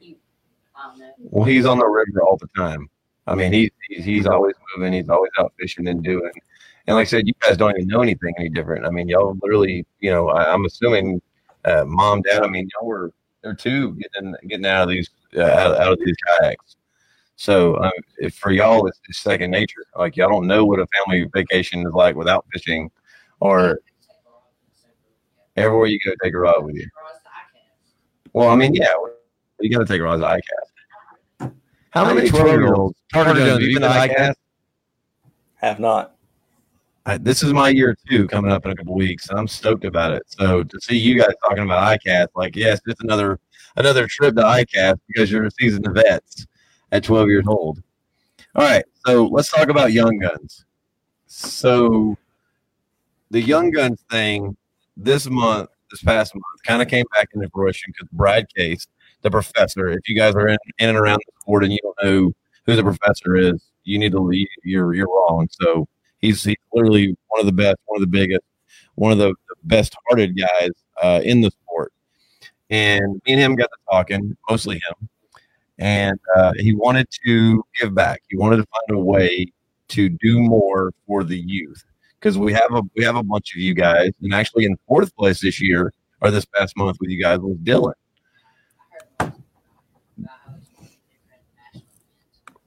he, 0.00 0.18
I 0.74 0.88
don't 0.88 0.98
know. 0.98 1.12
Well, 1.18 1.44
he's 1.44 1.66
on 1.66 1.78
the 1.78 1.86
river 1.86 2.22
all 2.22 2.38
the 2.38 2.48
time. 2.56 2.88
I 3.26 3.34
mean, 3.34 3.52
he's 3.52 3.70
he's, 3.90 4.26
always 4.26 4.54
moving. 4.74 4.94
He's 4.94 5.10
always 5.10 5.30
out 5.38 5.52
fishing 5.60 5.86
and 5.86 6.02
doing. 6.02 6.32
And 6.86 6.96
like 6.96 7.06
I 7.06 7.10
said, 7.10 7.26
you 7.26 7.34
guys 7.40 7.58
don't 7.58 7.76
even 7.76 7.88
know 7.88 8.00
anything 8.00 8.32
any 8.38 8.48
different. 8.48 8.86
I 8.86 8.90
mean, 8.90 9.08
y'all 9.08 9.36
literally, 9.42 9.84
you 10.00 10.10
know, 10.10 10.30
I, 10.30 10.54
am 10.54 10.64
assuming, 10.64 11.20
uh, 11.66 11.84
mom, 11.86 12.22
dad. 12.22 12.42
I 12.42 12.48
mean, 12.48 12.70
y'all 12.74 12.88
were 12.88 13.12
there 13.42 13.52
too, 13.52 13.94
getting 13.96 14.34
getting 14.48 14.64
out 14.64 14.84
of 14.84 14.88
these 14.88 15.10
uh, 15.36 15.42
out, 15.42 15.78
out 15.78 15.92
of 15.92 15.98
these 16.02 16.16
kayaks. 16.40 16.76
So 17.38 17.76
um, 17.80 17.92
for 18.32 18.50
y'all, 18.50 18.84
it's, 18.88 18.98
it's, 19.08 19.20
second 19.20 19.52
nature. 19.52 19.84
Like 19.96 20.16
y'all 20.16 20.28
don't 20.28 20.48
know 20.48 20.64
what 20.64 20.80
a 20.80 20.86
family 20.88 21.30
vacation 21.32 21.86
is 21.86 21.92
like 21.92 22.16
without 22.16 22.44
fishing, 22.52 22.90
or 23.38 23.78
everywhere 25.56 25.86
you 25.86 26.00
go, 26.04 26.10
take 26.20 26.34
a 26.34 26.38
rod 26.38 26.64
with 26.64 26.74
you. 26.74 26.88
Well, 28.32 28.48
I 28.48 28.56
mean, 28.56 28.74
yeah, 28.74 28.92
you 29.60 29.70
got 29.70 29.78
to 29.78 29.84
take 29.84 30.00
a 30.00 30.02
rod 30.02 30.16
to 30.16 30.24
ICAST. 30.24 31.52
How, 31.90 32.06
How 32.06 32.12
many 32.12 32.28
twelve-year-olds? 32.28 32.98
Have 33.12 33.38
you 33.38 33.78
been 33.78 33.82
to 33.82 33.88
ICAST? 33.88 34.34
Have 35.58 35.78
not. 35.78 36.16
I, 37.06 37.18
this 37.18 37.44
is 37.44 37.52
my 37.52 37.68
year 37.68 37.96
two 38.10 38.26
coming 38.26 38.50
up 38.50 38.66
in 38.66 38.72
a 38.72 38.74
couple 38.74 38.96
weeks, 38.96 39.28
and 39.28 39.38
I'm 39.38 39.46
stoked 39.46 39.84
about 39.84 40.10
it. 40.10 40.24
So 40.26 40.64
to 40.64 40.80
see 40.80 40.98
you 40.98 41.16
guys 41.16 41.34
talking 41.44 41.62
about 41.62 42.00
ICAST, 42.00 42.30
like 42.34 42.56
yes, 42.56 42.78
it's 42.78 42.86
just 42.86 43.02
another 43.04 43.38
another 43.76 44.08
trip 44.08 44.34
to 44.34 44.42
ICAST 44.42 44.98
because 45.06 45.30
you're 45.30 45.44
a 45.44 45.50
seasoned 45.52 45.86
vets 45.94 46.47
at 46.92 47.04
12 47.04 47.28
years 47.28 47.44
old. 47.46 47.82
All 48.54 48.64
right, 48.64 48.84
so 49.06 49.26
let's 49.26 49.50
talk 49.50 49.68
about 49.68 49.92
Young 49.92 50.18
Guns. 50.18 50.64
So 51.26 52.16
the 53.30 53.40
Young 53.40 53.70
Guns 53.70 54.02
thing 54.10 54.56
this 54.96 55.28
month, 55.28 55.70
this 55.90 56.02
past 56.02 56.34
month, 56.34 56.62
kind 56.66 56.82
of 56.82 56.88
came 56.88 57.04
back 57.14 57.28
into 57.34 57.48
fruition 57.50 57.92
because 57.92 58.08
Brad 58.12 58.46
Case, 58.54 58.86
the 59.22 59.30
professor, 59.30 59.90
if 59.90 60.08
you 60.08 60.16
guys 60.16 60.34
are 60.34 60.48
in, 60.48 60.58
in 60.78 60.88
and 60.88 60.98
around 60.98 61.18
the 61.26 61.32
sport 61.40 61.64
and 61.64 61.72
you 61.72 61.78
don't 61.82 61.96
know 62.02 62.32
who 62.66 62.76
the 62.76 62.82
professor 62.82 63.36
is, 63.36 63.62
you 63.84 63.98
need 63.98 64.12
to 64.12 64.20
leave. 64.20 64.48
You're 64.64 64.94
you're 64.94 65.08
wrong. 65.08 65.48
So 65.50 65.86
he's 66.18 66.42
he's 66.44 66.56
literally 66.72 67.16
one 67.28 67.40
of 67.40 67.46
the 67.46 67.52
best, 67.52 67.76
one 67.86 67.96
of 67.96 68.00
the 68.00 68.18
biggest, 68.18 68.42
one 68.94 69.12
of 69.12 69.18
the, 69.18 69.28
the 69.28 69.54
best 69.64 69.94
hearted 70.08 70.38
guys 70.38 70.70
uh, 71.02 71.20
in 71.24 71.40
the 71.40 71.50
sport. 71.50 71.92
And 72.70 73.20
me 73.26 73.32
and 73.32 73.40
him 73.40 73.54
got 73.56 73.70
to 73.70 73.78
talking, 73.90 74.36
mostly 74.48 74.76
him 74.76 75.08
and 75.78 76.18
uh, 76.36 76.52
he 76.56 76.74
wanted 76.74 77.08
to 77.26 77.62
give 77.80 77.94
back. 77.94 78.22
He 78.28 78.36
wanted 78.36 78.56
to 78.56 78.66
find 78.66 78.98
a 78.98 79.02
way 79.02 79.46
to 79.88 80.08
do 80.08 80.40
more 80.40 80.92
for 81.06 81.24
the 81.24 81.38
youth 81.38 81.82
because 82.18 82.36
we 82.36 82.52
have 82.52 82.72
a 82.72 82.82
we 82.96 83.04
have 83.04 83.16
a 83.16 83.22
bunch 83.22 83.54
of 83.54 83.60
you 83.60 83.74
guys, 83.74 84.12
and 84.22 84.34
actually 84.34 84.64
in 84.64 84.76
fourth 84.86 85.14
place 85.16 85.40
this 85.40 85.60
year 85.60 85.92
or 86.20 86.30
this 86.30 86.44
past 86.44 86.76
month 86.76 86.98
with 87.00 87.10
you 87.10 87.22
guys 87.22 87.38
was 87.38 87.56
Dylan. 87.58 87.94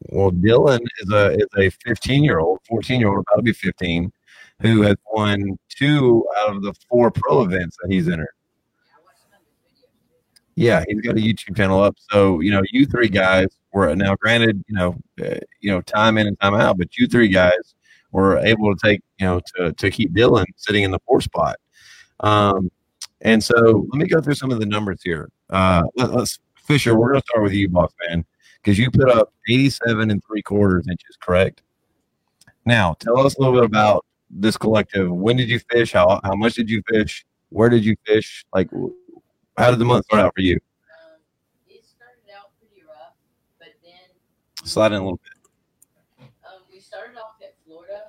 Well, 0.10 0.32
Dylan 0.32 0.80
is 1.00 1.12
a 1.12 1.36
is 1.36 1.48
a 1.58 1.70
15 1.86 2.24
year 2.24 2.39
old, 2.39 2.60
14 2.68 3.00
year 3.00 3.10
old, 3.10 3.20
about 3.20 3.38
to 3.38 3.44
be 3.44 3.53
15, 3.53 4.12
who 4.62 4.82
has 4.82 4.96
won 5.13 5.58
two 5.70 6.25
out 6.39 6.56
of 6.56 6.63
the 6.63 6.74
four 6.89 7.12
pro 7.12 7.44
events 7.44 7.77
that 7.82 7.91
he's 7.91 8.10
entered. 8.10 8.27
Yeah, 10.62 10.84
he's 10.88 11.01
got 11.01 11.18
a 11.18 11.20
YouTube 11.20 11.58
channel 11.58 11.82
up. 11.82 11.96
So 12.12 12.39
you 12.39 12.51
know, 12.51 12.62
you 12.72 12.86
three 12.86 13.10
guys 13.10 13.48
were 13.74 13.96
now 13.96 14.15
granted, 14.15 14.63
you 14.68 14.75
know, 14.75 14.96
uh, 15.22 15.39
you 15.60 15.72
know, 15.72 15.82
time 15.82 16.18
in 16.18 16.27
and 16.27 16.39
time 16.39 16.56
out, 16.56 16.77
but 16.77 16.98
you 16.98 17.08
three 17.08 17.30
guys 17.30 17.75
were 18.12 18.38
able 18.39 18.74
to 18.75 18.80
take, 18.84 19.01
you 19.20 19.25
know, 19.25 19.41
to 19.56 19.74
to 19.74 19.91
keep 19.91 20.13
Dylan 20.13 20.46
sitting 20.58 20.84
in 20.84 20.91
the 20.91 21.00
four 21.08 21.22
spot. 21.22 21.58
Um, 22.20 22.72
and 23.22 23.44
so 23.44 23.88
let 23.91 24.00
me 24.00 24.08
go 24.08 24.22
through 24.22 24.36
some 24.36 24.51
of 24.51 24.60
the 24.60 24.65
numbers 24.65 25.01
here. 25.03 25.30
Uh, 25.50 25.84
let, 25.96 26.12
us 26.12 26.39
Fisher, 26.56 26.98
we're 26.98 27.13
to 27.13 27.22
start 27.22 27.44
with 27.44 27.53
you, 27.53 27.68
boss 27.70 27.91
man, 28.08 28.24
because 28.62 28.77
you 28.77 28.89
put 28.91 29.10
up 29.10 29.34
87 29.50 30.12
and 30.12 30.24
three 30.25 30.41
quarters 30.41 30.88
inches, 30.88 31.18
correct? 31.20 31.63
Now, 32.65 32.94
tell 33.00 33.20
us 33.25 33.36
a 33.36 33.41
little 33.41 33.56
bit 33.56 33.65
about 33.65 34.06
this 34.30 34.58
collective. 34.58 35.12
When 35.12 35.36
did 35.36 35.50
you 35.50 35.60
fish? 35.72 35.91
How 35.94 36.22
how 36.24 36.36
much 36.36 36.53
did 36.53 36.70
you 36.70 36.82
fish? 36.88 37.25
Where 37.50 37.70
did 37.70 37.84
you 37.84 37.96
fish? 38.06 38.46
Like, 38.53 38.70
how 39.62 39.70
did 39.70 39.77
the 39.77 39.86
month 39.86 40.06
start 40.06 40.24
out 40.25 40.34
for 40.34 40.41
you? 40.41 40.56
Um, 40.89 41.22
it 41.70 41.86
started 41.86 42.25
out 42.34 42.50
pretty 42.58 42.82
rough, 42.82 43.13
but 43.60 43.70
then 43.84 44.10
Slide 44.65 44.91
in 44.91 44.98
a 44.98 45.03
little 45.03 45.22
bit. 45.22 46.25
um, 46.50 46.62
we 46.74 46.80
started 46.80 47.15
off 47.15 47.38
at 47.44 47.53
Florida, 47.63 48.01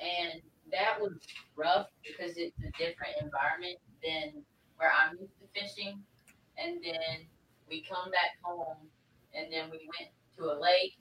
and 0.00 0.42
that 0.72 1.00
was 1.00 1.12
rough 1.54 1.86
because 2.02 2.36
it's 2.38 2.58
a 2.58 2.70
different 2.76 3.14
environment 3.22 3.78
than 4.02 4.42
where 4.78 4.90
I'm 4.90 5.16
used 5.16 5.38
to 5.38 5.46
fishing. 5.54 6.02
And 6.58 6.82
then 6.82 7.22
we 7.68 7.84
come 7.88 8.10
back 8.10 8.42
home, 8.42 8.90
and 9.32 9.46
then 9.52 9.70
we 9.70 9.78
went 9.94 10.10
to 10.38 10.50
a 10.50 10.58
lake, 10.58 10.98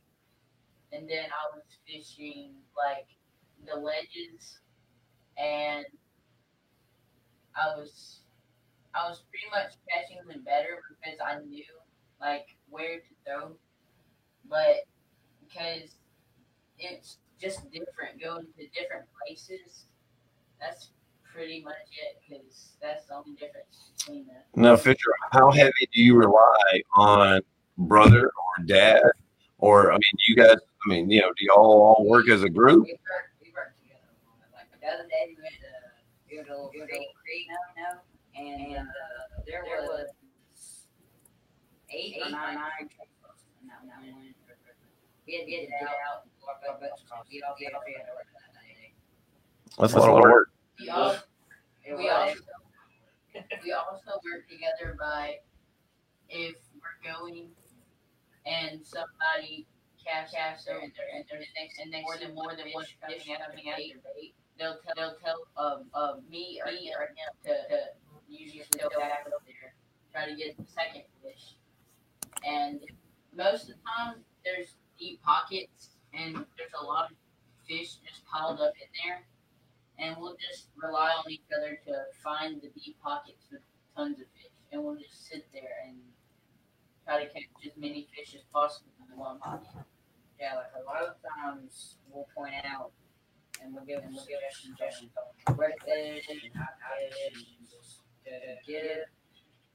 and 0.94 1.10
then 1.10 1.26
I 1.34 1.56
was 1.58 1.66
fishing 1.88 2.54
like 2.78 3.08
the 3.66 3.80
ledges, 3.80 4.60
and 5.36 5.86
I 7.56 7.76
was 7.76 8.20
I 8.96 9.08
was 9.08 9.24
pretty 9.30 9.46
much 9.52 9.74
catching 9.90 10.18
them 10.28 10.44
better 10.44 10.82
because 10.90 11.20
I 11.26 11.40
knew 11.46 11.64
like 12.20 12.48
where 12.70 12.98
to 12.98 13.14
throw, 13.26 13.56
but 14.50 14.86
because 15.42 15.96
it's 16.78 17.18
just 17.40 17.70
different 17.72 18.22
going 18.22 18.46
to 18.58 18.68
different 18.80 19.06
places. 19.18 19.86
That's 20.60 20.92
pretty 21.24 21.62
much 21.64 21.76
it 21.92 22.22
because 22.28 22.72
that's 22.82 23.06
the 23.08 23.16
only 23.16 23.34
difference 23.34 23.92
between 23.98 24.26
the 24.28 24.62
Now, 24.62 24.76
Fisher, 24.76 25.14
how 25.32 25.52
heavy 25.52 25.88
do 25.94 26.02
you 26.02 26.16
rely 26.16 26.82
on 26.96 27.42
brother 27.78 28.26
or 28.26 28.66
dad? 28.66 29.04
Or, 29.60 29.92
I 29.92 29.96
mean, 29.96 30.02
do 30.02 30.24
you 30.28 30.36
guys, 30.36 30.56
I 30.56 30.90
mean, 30.90 31.10
you 31.10 31.22
know, 31.22 31.30
do 31.38 31.46
y'all 31.46 31.96
all 31.98 32.06
work 32.08 32.30
as 32.30 32.44
a 32.44 32.50
group? 32.50 32.86
We 32.86 32.94
work, 32.94 33.00
we 33.42 33.52
work 33.52 33.74
together. 33.82 34.08
Like 34.54 34.82
the 34.82 34.88
other 34.88 35.08
day, 35.10 35.36
we 35.36 35.36
went 35.36 35.54
to 35.60 35.68
we 36.30 36.38
went 36.38 36.48
to 36.48 36.54
a 36.54 36.56
little 36.56 37.14
creek, 37.24 37.48
no, 37.50 37.84
no, 37.84 38.00
and 38.40 38.78
uh, 38.78 39.42
there 39.46 39.64
was 39.64 40.08
eight 41.92 42.16
or 42.24 42.32
nine 42.32 42.56
nine. 42.56 42.90
No, 43.64 43.74
no, 43.84 44.14
one. 44.14 44.34
We 45.28 45.36
had 45.36 45.46
to 45.46 45.52
get 45.52 45.64
it 45.64 45.70
out. 45.84 46.24
But 46.42 46.90
we 47.30 47.42
all 47.44 47.56
get 47.60 47.68
together 47.68 48.14
that 48.18 48.54
day. 48.56 48.94
That's 49.78 49.94
a 49.94 50.00
lot 50.00 50.26
of 50.26 50.32
work. 50.32 50.52
We 50.80 50.90
also, 50.90 51.20
we 51.86 52.10
also, 52.10 52.40
we 53.64 53.72
also 53.72 54.12
work 54.26 54.50
together 54.50 54.98
by 55.00 55.38
if 56.30 56.56
we're 56.82 57.14
going 57.14 57.50
and 58.46 58.82
somebody 58.86 59.68
casts 60.04 60.34
casts 60.34 60.66
there 60.66 60.80
and 60.80 60.92
there 60.96 61.10
and 61.14 61.26
there's 61.30 61.46
next 61.54 61.80
and 61.80 61.92
next 61.92 62.04
more 62.04 62.18
than 62.18 62.34
more 62.34 62.54
than 62.56 62.72
one 62.74 62.86
fish 62.86 63.28
coming 63.28 63.38
out 63.38 63.50
of 63.50 63.56
their 63.56 63.78
bait, 63.78 64.34
they'll 64.58 64.80
tell 64.82 64.96
they'll 64.96 65.20
tell 65.22 65.40
um 65.58 65.86
um 65.94 66.22
me 66.30 66.62
or 66.66 66.72
me 66.72 66.90
or 66.98 67.14
him 67.14 67.32
to, 67.46 67.54
to 67.70 67.78
usually 68.30 68.66
go 68.80 68.90
back 68.98 69.26
up 69.28 69.42
there, 69.46 69.74
try 70.12 70.18
to 70.30 70.36
get 70.36 70.58
the 70.58 70.66
second 70.66 71.04
fish. 71.24 71.56
And 72.46 72.80
most 73.36 73.64
of 73.64 73.68
the 73.70 73.82
time 73.98 74.24
there's 74.46 74.76
deep 74.98 75.22
pockets 75.24 75.90
and 76.14 76.36
there's 76.36 76.76
a 76.80 76.86
lot 76.86 77.12
of 77.12 77.18
fish 77.68 77.98
just 78.06 78.26
piled 78.26 78.60
up 78.60 78.74
in 78.82 78.90
there 79.04 79.24
and 80.00 80.16
we'll 80.20 80.38
just 80.40 80.68
rely 80.82 81.12
on 81.12 81.30
each 81.30 81.46
other 81.56 81.80
to 81.86 81.94
find 82.24 82.62
the 82.62 82.70
deep 82.80 82.98
pockets 83.04 83.46
with 83.52 83.62
tons 83.96 84.20
of 84.20 84.28
fish, 84.32 84.56
and 84.72 84.82
we'll 84.82 84.96
just 84.96 85.28
sit 85.28 85.46
there 85.52 85.84
and 85.86 85.98
try 87.06 87.20
to 87.20 87.28
catch 87.34 87.52
as 87.66 87.76
many 87.76 88.08
fish 88.16 88.34
as 88.34 88.42
possible 88.54 88.92
in 89.12 89.20
one 89.20 89.40
pocket. 89.40 89.68
Yeah, 90.40 90.56
like 90.56 90.72
a 90.80 90.86
lot 90.86 91.04
of 91.04 91.16
times 91.20 91.98
we'll 92.10 92.28
point 92.36 92.54
out 92.64 92.92
and 93.62 93.74
we'll 93.74 93.84
give 93.84 94.00
and 94.00 94.16
we'll 94.16 94.24
give 94.24 94.40
suggestions 94.56 95.12
on 95.20 95.56
where 95.56 95.72
to 95.72 95.86
fish 95.86 96.24
how 96.56 96.64
to 96.64 97.12
fish, 97.12 97.44
and 97.60 97.68
just 97.68 98.00
to 98.24 99.04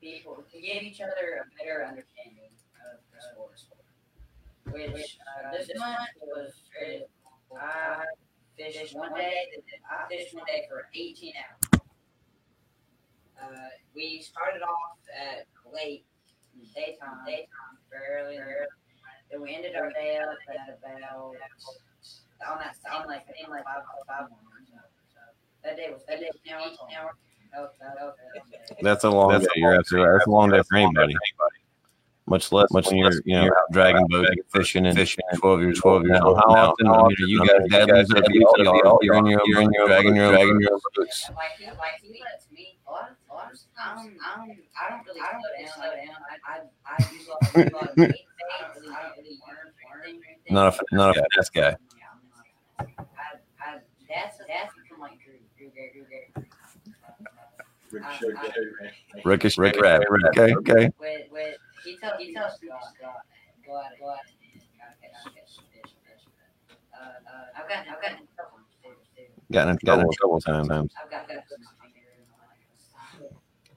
give 0.04 0.12
people 0.12 0.44
to 0.52 0.60
give 0.60 0.82
each 0.82 1.00
other 1.00 1.40
a 1.40 1.44
better 1.56 1.84
understanding 1.84 2.52
of 2.84 3.00
the 3.12 3.20
sport. 3.32 3.60
Which 4.66 5.18
uh, 5.20 5.52
this 5.52 5.68
month 5.78 5.98
was. 6.22 6.52
I 7.54 8.04
fished 8.56 8.96
one 8.96 9.14
day. 9.14 9.46
I 9.90 10.08
fished 10.08 10.34
one 10.34 10.44
day 10.46 10.64
for 10.68 10.88
18 10.94 11.32
hours. 11.36 11.80
Uh, 13.40 13.68
we 13.94 14.22
started 14.22 14.62
off 14.62 14.96
at 15.12 15.46
late 15.72 16.04
daytime, 16.74 17.20
daytime, 17.26 17.76
very 17.90 18.24
early. 18.24 18.38
Then 19.30 19.42
we 19.42 19.54
ended 19.54 19.76
our 19.76 19.90
day 19.90 20.18
up 20.18 20.38
at 20.48 20.78
about 20.78 21.34
on 22.48 22.58
that 22.58 22.76
on 22.92 23.06
like 23.06 23.24
in 23.36 23.50
like 23.50 23.64
five 23.64 23.84
five 24.08 24.30
one. 24.30 24.40
So 25.12 25.20
that 25.62 25.76
day 25.76 25.90
was 25.92 26.02
that 26.08 26.20
day 26.20 26.30
was 26.32 26.40
18 26.46 26.54
hours. 26.54 26.78
hours. 26.96 27.23
That 27.54 27.60
was, 27.62 27.70
that 27.80 27.94
was 27.94 28.00
a 28.00 28.04
long 28.04 28.74
day. 28.74 28.82
That's 28.82 29.04
a 29.04 29.10
long 29.10 29.28
That's 29.30 29.44
day. 29.44 29.50
a 29.56 29.60
You're 29.60 29.74
absolutely 29.74 30.08
right. 30.08 30.14
That's 30.18 30.26
a 30.26 30.30
long 30.30 30.50
day 30.50 30.62
for 30.68 30.76
anybody. 30.76 31.14
Much 32.26 32.52
less 32.52 32.72
Much 32.72 32.86
when 32.86 32.96
you're, 32.96 33.12
you 33.26 33.34
know, 33.34 33.40
when 33.40 33.44
you're 33.44 33.58
out 33.58 33.70
dragging 33.72 34.06
boats, 34.08 34.26
dragging 34.28 34.44
fishing, 34.50 34.86
and 34.86 34.96
fishing 34.96 35.22
12 35.36 35.60
years, 35.60 35.78
12 35.78 36.06
years 36.06 36.20
old. 36.22 36.38
How 36.38 36.42
often, 36.54 36.86
how 36.86 36.94
I 36.94 36.96
mean, 36.96 37.04
often, 37.04 37.24
are 37.24 37.28
you 37.28 37.38
guys 37.40 37.48
mean, 37.48 37.66
you 37.70 37.76
leaves 37.76 37.92
guys 37.92 38.10
up 38.10 38.16
have 38.16 38.24
you 38.34 38.40
you 38.40 38.46
all, 38.46 38.54
all- 38.64 38.82
y'all, 38.82 38.98
you're 39.02 39.14
in 39.16 39.26
your, 39.26 39.40
you're 39.44 39.60
in 39.60 39.72
your 39.72 39.86
dragging 39.86 40.16
your, 40.16 40.30
dragging 40.32 40.58
your 40.60 40.78
boats. 40.96 41.26
And 41.28 41.36
like 41.36 41.50
he, 41.58 41.66
like 41.66 42.00
he 42.00 42.22
lets 42.24 42.50
me. 42.50 42.78
A 42.88 42.90
lot 42.90 43.10
of, 43.10 43.16
a 43.30 43.34
lot 43.34 43.52
of 43.52 43.58
times, 43.76 44.16
I 44.24 44.36
don't, 44.38 44.48
really 44.48 45.20
I 45.20 45.32
don't 45.32 45.42
really 45.52 45.68
slow 45.68 45.84
down. 45.84 46.16
I, 46.24 46.32
I, 46.48 46.96
I 46.96 47.12
use 47.12 47.26
a 47.26 47.30
lot, 47.30 47.42
I 47.44 47.44
do 47.52 47.60
a 47.60 47.76
lot 47.76 47.90
of 47.90 47.96
bait. 47.96 48.00
Don't 48.00 48.72
really, 48.80 48.88
I 48.88 49.02
don't 49.02 49.16
really 49.18 49.38
learn 49.44 49.68
for 49.76 50.02
anything. 50.02 50.24
or 50.24 50.48
anything. 50.48 50.54
Not 50.54 50.74
a, 50.78 50.96
not 50.96 51.10
a 51.18 51.24
finesse 51.30 51.50
guy. 51.50 51.60
Yeah, 51.60 51.76
I'm 52.08 52.88
not- 52.96 53.06
I, 53.18 53.22
I, 53.60 53.78
that's 54.08 54.38
that's 54.48 54.72
from 54.88 55.00
like 55.00 55.20
Drew, 55.22 55.34
Drew 55.58 55.68
Gary, 55.76 55.90
Drew 55.92 56.04
Gary. 56.08 56.48
Ricochet 57.94 58.26
Gary. 58.42 58.92
Ricochet, 59.24 59.60
Rick 59.60 59.80
Rat. 59.80 60.02
Okay, 60.10 60.54
okay. 60.54 60.90
With, 60.98 61.30
with, 61.30 61.56
he 61.84 61.96
tells, 61.98 62.14
he 62.18 62.34
tells 62.34 62.54
Scott, 62.54 62.80
Scott, 62.98 63.16
go 63.66 63.76
out, 63.76 63.84
go 64.00 64.10
out 64.10 64.18
and 64.26 64.60
gotta 64.78 64.94
catch, 65.00 65.24
gotta 65.24 65.36
catch 65.36 65.54
some 65.54 65.64
fish, 65.72 65.92
fish. 66.02 66.26
Uh, 66.92 67.04
uh, 67.04 67.62
I've 67.62 67.68
gotten, 67.68 67.92
I've 67.92 68.02
gotten 68.02 68.18
in 68.18 68.28
trouble. 68.34 68.58
Gotten 69.52 69.70
in 69.70 69.78
trouble 69.78 70.10
a 70.10 70.16
couple 70.16 70.36
of 70.36 70.44
times. 70.44 70.68
I've 70.70 71.10
got, 71.10 71.28
got 71.28 71.36
some 71.48 71.58
finger 71.82 72.08
in 72.16 72.24
my 72.30 73.28
life. 73.28 73.32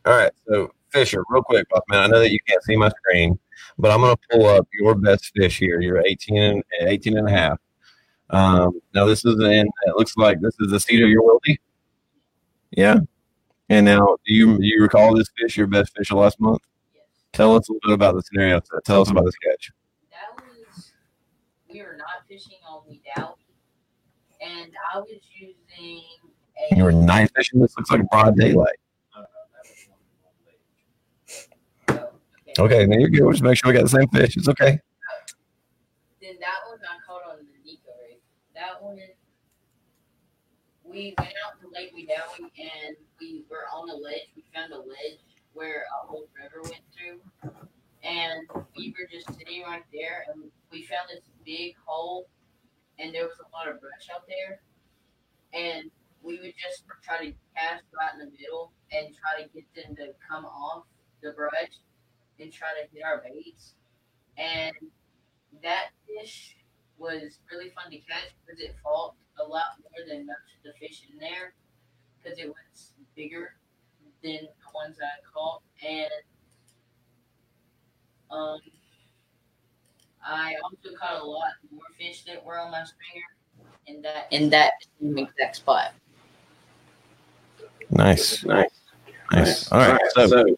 All 0.05 0.13
right. 0.13 0.31
So, 0.47 0.71
Fisher, 0.89 1.23
real 1.29 1.43
quick, 1.43 1.67
man. 1.89 2.03
I 2.03 2.07
know 2.07 2.19
that 2.19 2.31
you 2.31 2.39
can't 2.47 2.63
see 2.63 2.75
my 2.75 2.89
screen, 2.89 3.37
but 3.77 3.91
I'm 3.91 3.99
going 3.99 4.15
to 4.15 4.21
pull 4.31 4.45
up 4.47 4.67
your 4.73 4.95
best 4.95 5.31
fish 5.35 5.59
here. 5.59 5.81
You're 5.81 6.03
18 6.05 6.37
and 6.37 6.63
18 6.79 7.17
and 7.17 7.27
a 7.27 7.31
half. 7.31 7.59
Um, 8.29 8.79
now, 8.93 9.05
this 9.05 9.25
is 9.25 9.39
in, 9.39 9.67
it 9.67 9.95
looks 9.95 10.15
like 10.17 10.39
this 10.41 10.55
is 10.59 10.71
the 10.71 10.79
seat 10.79 11.03
of 11.03 11.09
your 11.09 11.23
wildy. 11.23 11.57
Yeah. 12.71 12.99
And 13.69 13.85
now, 13.85 14.17
do 14.25 14.33
you 14.33 14.47
mm-hmm. 14.47 14.61
do 14.61 14.67
you 14.67 14.81
recall 14.81 15.15
this 15.15 15.29
fish, 15.37 15.57
your 15.57 15.67
best 15.67 15.95
fish 15.95 16.11
of 16.11 16.17
last 16.17 16.39
month? 16.39 16.61
Yes. 16.93 17.03
Tell 17.33 17.55
us 17.55 17.67
a 17.67 17.73
little 17.73 17.89
bit 17.89 17.93
about 17.95 18.15
the 18.15 18.21
scenario. 18.21 18.61
Tell 18.85 19.01
us 19.01 19.11
about 19.11 19.25
this 19.25 19.35
catch. 19.35 19.71
That 20.09 20.41
was 20.41 20.93
we 21.69 21.81
were 21.81 21.97
not 21.97 22.25
fishing 22.29 22.59
on 22.67 22.83
the 22.87 23.01
Dowie, 23.15 23.33
and 24.41 24.71
I 24.93 24.99
was 24.99 25.19
using 25.35 25.55
a. 25.79 26.75
You 26.75 26.83
were 26.85 26.93
night 26.93 27.29
fishing. 27.35 27.59
This 27.59 27.75
looks 27.77 27.91
like 27.91 28.09
broad 28.09 28.37
daylight. 28.37 28.77
Oh, 29.15 29.21
that 29.21 29.63
was 29.63 29.87
one 31.85 31.97
of 31.97 32.05
the 32.07 32.11
Oh, 32.59 32.63
Okay, 32.63 32.85
now 32.85 32.97
you're 32.97 33.09
good. 33.09 33.23
We'll 33.23 33.33
just 33.33 33.43
make 33.43 33.57
sure 33.57 33.69
we 33.69 33.77
got 33.77 33.83
the 33.83 33.89
same 33.89 34.07
fish. 34.07 34.37
It's 34.37 34.47
okay. 34.47 34.79
Oh, 34.79 35.33
then 36.21 36.35
that 36.39 36.59
one 36.67 36.79
I 36.81 36.97
caught 37.05 37.29
on 37.29 37.39
the 37.39 37.69
Neko 37.69 37.91
rig. 38.01 38.17
That 38.55 38.81
one, 38.81 38.97
we 40.83 41.13
went 41.17 41.33
out 41.45 41.61
to 41.61 41.67
Lake 41.69 41.93
Wedowee 41.93 42.49
and 42.57 42.95
we 43.19 43.43
were 43.49 43.65
on 43.73 43.89
a 43.89 43.95
ledge. 43.95 44.29
We 44.35 44.43
found 44.53 44.73
a 44.73 44.77
ledge 44.77 45.19
where 45.53 45.85
a 45.89 46.07
whole 46.07 46.27
river 46.37 46.61
went 46.63 46.85
through, 46.93 47.19
and 48.03 48.47
we 48.75 48.93
were 48.97 49.07
just 49.09 49.27
sitting 49.37 49.63
right 49.63 49.83
there, 49.91 50.25
and 50.31 50.43
we 50.71 50.83
found 50.83 51.09
this 51.09 51.23
big 51.45 51.75
hole, 51.85 52.27
and 52.99 53.13
there 53.13 53.25
was 53.25 53.37
a 53.39 53.49
lot 53.55 53.67
of 53.67 53.81
brush 53.81 54.07
out 54.13 54.27
there, 54.27 54.61
and 55.53 55.89
we 56.21 56.39
would 56.39 56.53
just 56.57 56.83
try 57.03 57.17
to 57.17 57.33
cast 57.55 57.83
right 57.97 58.13
in 58.13 58.19
the 58.19 58.31
middle 58.37 58.71
and 58.91 59.07
try 59.15 59.41
to 59.41 59.49
get 59.49 59.65
them 59.75 59.95
to 59.95 60.13
come 60.29 60.45
off 60.45 60.85
the 61.21 61.31
brush 61.31 61.81
and 62.39 62.51
try 62.53 62.69
to 62.77 62.87
hit 62.93 63.03
our 63.03 63.23
baits, 63.25 63.73
and 64.37 64.75
that 65.63 65.89
fish 66.05 66.55
was 66.97 67.39
really 67.51 67.69
fun 67.69 67.91
to 67.91 67.97
catch 67.97 68.33
because 68.45 68.59
it 68.59 68.75
fought 68.83 69.13
a 69.39 69.43
lot 69.43 69.77
more 69.81 70.05
than 70.07 70.25
most 70.25 70.49
of 70.57 70.65
the 70.65 70.73
fish 70.79 71.03
in 71.09 71.17
there 71.17 71.53
because 72.17 72.39
it 72.39 72.47
was 72.47 72.93
bigger 73.17 73.55
than 74.23 74.39
the 74.43 74.69
ones 74.73 74.97
I 75.01 75.19
caught 75.33 75.61
and 75.85 76.09
um 78.31 78.59
I 80.25 80.55
also 80.63 80.95
caught 80.97 81.21
a 81.21 81.25
lot 81.25 81.51
more 81.71 81.81
fish 81.97 82.23
that 82.25 82.43
were 82.45 82.59
on 82.59 82.71
my 82.71 82.83
stringer 82.83 83.25
in 83.87 84.01
that 84.03 84.27
in 84.31 84.49
that 84.51 84.73
same 85.01 85.17
exact 85.17 85.57
spot. 85.57 85.93
Nice, 87.89 88.43
Nice. 88.43 88.69
nice. 89.31 89.71
All 89.71 89.79
right. 89.79 90.01
So, 90.13 90.57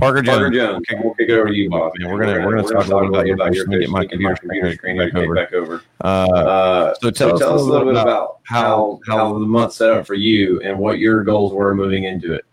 Parker 0.00 0.22
Jones. 0.22 0.38
Parker 0.38 0.50
Jones. 0.50 0.84
Okay, 0.90 1.00
we'll 1.04 1.14
kick 1.14 1.28
it 1.28 1.32
over 1.32 1.48
to 1.48 1.54
you, 1.54 1.68
Bob. 1.68 1.92
Man, 1.98 2.10
we're 2.10 2.24
gonna 2.24 2.46
we're 2.46 2.56
gonna 2.56 2.72
talk 2.72 2.86
a 2.86 2.94
little 2.94 3.12
bit 3.12 3.34
about 3.34 3.54
your 3.54 3.66
fish. 3.66 3.68
Let 3.68 3.78
me 3.78 3.80
get 3.80 3.90
my 3.90 4.06
computer 4.06 4.36
screen 4.36 4.74
screen 4.74 4.96
back 4.96 5.14
over. 5.14 5.34
back 5.34 5.52
over. 5.52 5.82
Uh, 6.02 6.06
Uh, 6.06 6.94
so 7.00 7.10
tell, 7.10 7.30
so 7.30 7.38
tell 7.38 7.54
us 7.54 7.60
a 7.60 7.64
little 7.64 7.92
bit 7.92 8.00
about 8.00 8.38
how 8.44 9.00
how 9.06 9.16
how 9.16 9.32
the 9.34 9.40
month 9.40 9.74
set 9.74 9.90
up 9.90 10.06
for 10.06 10.14
you 10.14 10.60
and 10.62 10.78
what 10.78 10.98
your 10.98 11.22
goals 11.22 11.52
were 11.52 11.74
moving 11.74 12.04
into 12.04 12.32
it. 12.32 12.44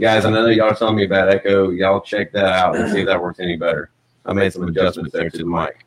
Guys, 0.00 0.24
I 0.24 0.30
know 0.30 0.44
that 0.44 0.54
y'all 0.54 0.70
are 0.70 0.74
telling 0.74 0.96
me 0.96 1.04
about 1.04 1.28
echo. 1.28 1.70
Y'all 1.70 2.00
check 2.00 2.32
that 2.32 2.46
out 2.46 2.76
and 2.76 2.90
see 2.90 3.00
if 3.00 3.06
that 3.06 3.20
works 3.22 3.40
any 3.40 3.56
better. 3.56 3.90
I 4.26 4.32
made 4.32 4.52
some 4.52 4.64
adjustments 4.64 5.12
there 5.12 5.30
to 5.30 5.38
the 5.38 5.44
mic. 5.44 5.84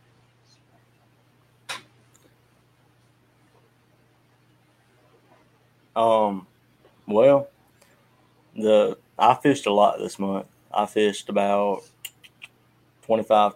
Um, 5.95 6.47
well, 7.07 7.49
the 8.55 8.97
I 9.19 9.35
fished 9.35 9.65
a 9.65 9.73
lot 9.73 9.99
this 9.99 10.17
month. 10.17 10.47
I 10.73 10.85
fished 10.85 11.29
about 11.29 11.83
twenty 13.03 13.23
five 13.23 13.53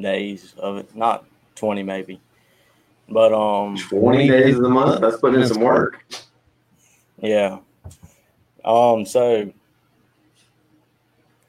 days 0.00 0.54
of 0.58 0.78
it, 0.78 0.94
not 0.94 1.24
twenty 1.54 1.82
maybe, 1.82 2.20
but 3.08 3.32
um, 3.32 3.76
20 3.76 4.28
days 4.28 4.56
of 4.56 4.62
the 4.62 4.68
month. 4.68 5.00
That's 5.00 5.18
putting 5.18 5.40
in 5.40 5.46
some 5.46 5.60
work. 5.60 6.04
yeah. 7.18 7.58
Um, 8.64 9.04
so 9.04 9.52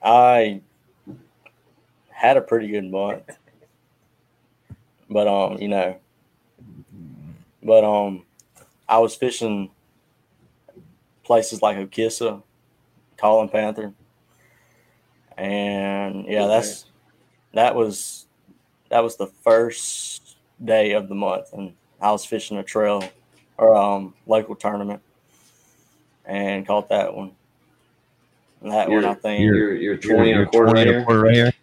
I 0.04 0.62
had 2.10 2.38
a 2.38 2.42
pretty 2.42 2.68
good 2.68 2.90
month, 2.90 3.24
but 5.10 5.28
um, 5.28 5.58
you 5.60 5.70
know, 5.70 5.98
but 7.64 7.84
um, 7.84 8.24
I 8.88 9.00
was 9.00 9.16
fishing 9.16 9.72
places 11.24 11.62
like 11.62 11.78
Okhissa, 11.78 12.44
Calling 13.18 13.50
Panther, 13.50 13.94
and 15.38 16.26
yeah, 16.28 16.48
that's 16.48 16.86
that 17.54 17.76
was 17.76 18.26
that 18.90 19.04
was 19.04 19.16
the 19.18 19.28
first 19.28 20.38
day 20.64 20.94
of 20.94 21.10
the 21.10 21.16
month, 21.16 21.54
and 21.54 21.74
I 22.02 22.12
was 22.12 22.26
fishing 22.26 22.58
a 22.58 22.64
trail 22.64 23.04
or 23.58 23.76
um 23.76 24.14
local 24.28 24.56
tournament, 24.56 25.02
and 26.26 26.66
caught 26.66 26.90
that 26.90 27.14
one. 27.16 27.32
And 28.62 28.72
that 28.72 28.90
one, 28.90 29.06
I 29.06 29.14
think, 29.14 29.42
You're, 29.44 29.76
you're 29.76 29.98
20 29.98 30.32
and 30.32 30.42
a 30.42 30.46
quarter 30.48 30.72
right 30.72 30.88
here. 30.88 31.04
quarter 31.04 31.22
right 31.22 31.36
here. 31.36 31.54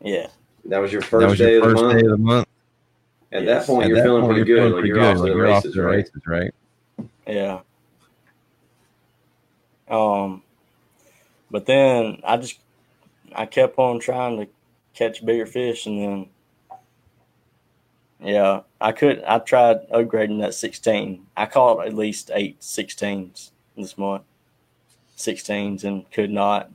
yeah, 0.00 0.28
That 0.66 0.78
was 0.78 0.92
your 0.92 1.02
first 1.02 1.26
was 1.26 1.38
day 1.38 1.54
your 1.54 1.64
of 1.64 1.70
the 1.70 1.74
first 1.74 1.82
month. 1.82 1.98
day 1.98 2.04
of 2.04 2.10
the 2.12 2.16
month. 2.18 2.46
At 3.32 3.42
Yes. 3.42 3.66
that 3.66 3.72
point, 3.72 3.82
At 3.84 3.88
you're 3.88 3.96
that 3.96 4.04
feeling 4.04 4.22
point, 4.22 4.34
pretty 4.36 4.48
you're 4.50 4.56
good. 4.56 4.62
feeling 4.62 4.72
Like 4.72 4.80
pretty 4.80 4.88
you're 4.88 5.00
off 5.00 5.16
to 5.16 5.22
good. 5.22 5.32
the 5.32 5.36
You're 5.36 5.46
off 5.50 5.62
to 5.62 5.68
races, 5.68 5.74
the 5.74 5.82
right? 5.82 5.96
races, 5.96 6.22
right? 6.26 6.54
yeah. 7.26 7.60
Um, 9.88 10.42
but 11.56 11.64
then 11.64 12.20
I 12.22 12.36
just 12.36 12.58
I 13.34 13.46
kept 13.46 13.78
on 13.78 13.98
trying 13.98 14.36
to 14.36 14.46
catch 14.92 15.24
bigger 15.24 15.46
fish, 15.46 15.86
and 15.86 16.02
then 16.02 16.28
yeah, 18.20 18.60
I 18.78 18.92
could. 18.92 19.24
I 19.24 19.38
tried 19.38 19.88
upgrading 19.88 20.42
that 20.42 20.52
16. 20.52 21.24
I 21.34 21.46
caught 21.46 21.86
at 21.86 21.94
least 21.94 22.30
eight 22.34 22.60
16s 22.60 23.52
this 23.74 23.96
month, 23.96 24.24
16s, 25.16 25.84
and 25.84 26.10
could 26.10 26.30
not 26.30 26.70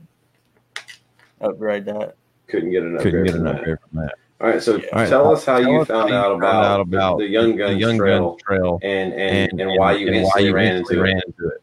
upgrade 1.40 1.84
that. 1.84 2.16
Couldn't 2.48 2.72
get 2.72 2.82
an 2.82 2.98
Couldn't 2.98 3.20
upgrade 3.20 3.26
get 3.26 3.36
from 3.36 3.46
an 3.46 3.52
that. 3.52 3.60
upgrade 3.60 3.78
from 3.88 4.00
that. 4.00 4.14
All 4.40 4.48
right, 4.48 4.60
so 4.60 4.78
Yeah. 4.78 4.86
All 4.86 4.98
right, 4.98 5.08
tell 5.08 5.32
us 5.32 5.44
how 5.44 5.60
Tell 5.60 5.70
you 5.70 5.80
us 5.82 5.86
found 5.86 6.10
how 6.10 6.16
out 6.16 6.32
about, 6.32 6.50
found 6.50 6.66
out 6.66 6.80
about 6.80 7.18
the, 7.18 7.26
the 7.26 7.30
Young 7.30 7.54
Guns 7.54 7.74
the 7.74 7.78
Young 7.78 7.98
Trail 7.98 8.30
Guns 8.30 8.42
Trail 8.42 8.80
and, 8.82 9.12
and, 9.12 9.60
and, 9.60 9.78
why 9.78 9.92
you 9.92 10.08
and 10.08 10.16
instantly 10.16 10.48
you 10.48 10.54
ran 10.56 10.74
into 10.74 11.00
ran 11.00 11.20
into 11.24 11.46
it. 11.54 11.61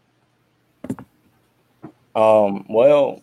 Um, 2.15 2.65
well, 2.69 3.21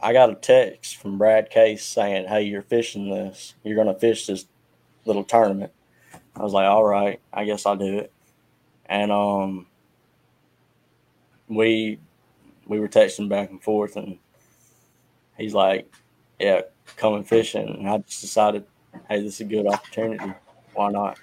I 0.00 0.12
got 0.12 0.30
a 0.30 0.34
text 0.34 0.96
from 0.96 1.18
Brad 1.18 1.50
Case 1.50 1.84
saying, 1.84 2.28
"Hey, 2.28 2.42
you're 2.42 2.62
fishing 2.62 3.10
this. 3.10 3.54
You're 3.64 3.76
gonna 3.76 3.98
fish 3.98 4.26
this 4.26 4.46
little 5.04 5.24
tournament." 5.24 5.72
I 6.36 6.42
was 6.42 6.52
like, 6.52 6.66
"All 6.66 6.84
right, 6.84 7.20
I 7.32 7.44
guess 7.44 7.66
I'll 7.66 7.76
do 7.76 7.98
it." 7.98 8.12
And 8.86 9.10
um, 9.10 9.66
we 11.48 11.98
we 12.66 12.80
were 12.80 12.88
texting 12.88 13.28
back 13.28 13.50
and 13.50 13.62
forth, 13.62 13.96
and 13.96 14.18
he's 15.36 15.54
like, 15.54 15.92
"Yeah, 16.38 16.62
coming 16.96 17.24
fishing." 17.24 17.68
And 17.68 17.88
I 17.88 17.98
just 17.98 18.20
decided, 18.20 18.64
"Hey, 19.08 19.22
this 19.22 19.34
is 19.34 19.40
a 19.40 19.44
good 19.44 19.66
opportunity. 19.66 20.32
Why 20.74 20.90
not?" 20.90 21.18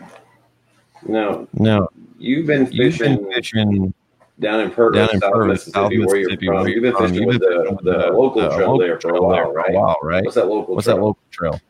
No, 1.07 1.47
No, 1.53 1.89
you've 2.17 2.47
been 2.47 2.71
you've 2.71 2.97
been 2.97 3.31
fishing 3.31 3.93
down 4.39 4.59
in 4.61 4.71
Purvis, 4.71 4.97
down 5.07 5.15
in 5.15 5.21
South 5.21 5.31
Purvis, 5.33 5.51
Mississippi, 5.67 5.71
South 5.73 5.89
where 5.89 6.17
you're 6.17 6.29
Mississippi. 6.29 6.45
from. 6.47 6.67
You've 6.67 6.81
been 6.83 6.95
fishing 6.97 7.15
You've 7.15 7.25
with 7.27 7.39
been 7.39 7.49
the, 7.49 7.77
the 7.83 7.97
local 8.11 8.41
trail 8.49 8.59
local 8.71 8.79
there 8.79 8.99
for 8.99 9.07
a 9.09 9.11
trail 9.11 9.29
there 9.29 9.43
while, 9.45 9.45
for 9.45 9.53
right? 9.53 9.73
while, 9.73 9.97
right? 10.03 10.23
What's 10.23 10.35
that 10.35 10.47
local 10.47 10.75
What's 10.75 10.85
trail? 10.85 10.97
that 10.97 11.01
local 11.03 11.21
trail? 11.31 11.61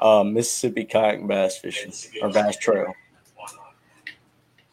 Uh, 0.00 0.24
Mississippi 0.24 0.84
kayak 0.84 1.26
bass 1.28 1.58
fishing 1.58 1.92
or 2.22 2.30
bass 2.30 2.56
trail. 2.56 2.92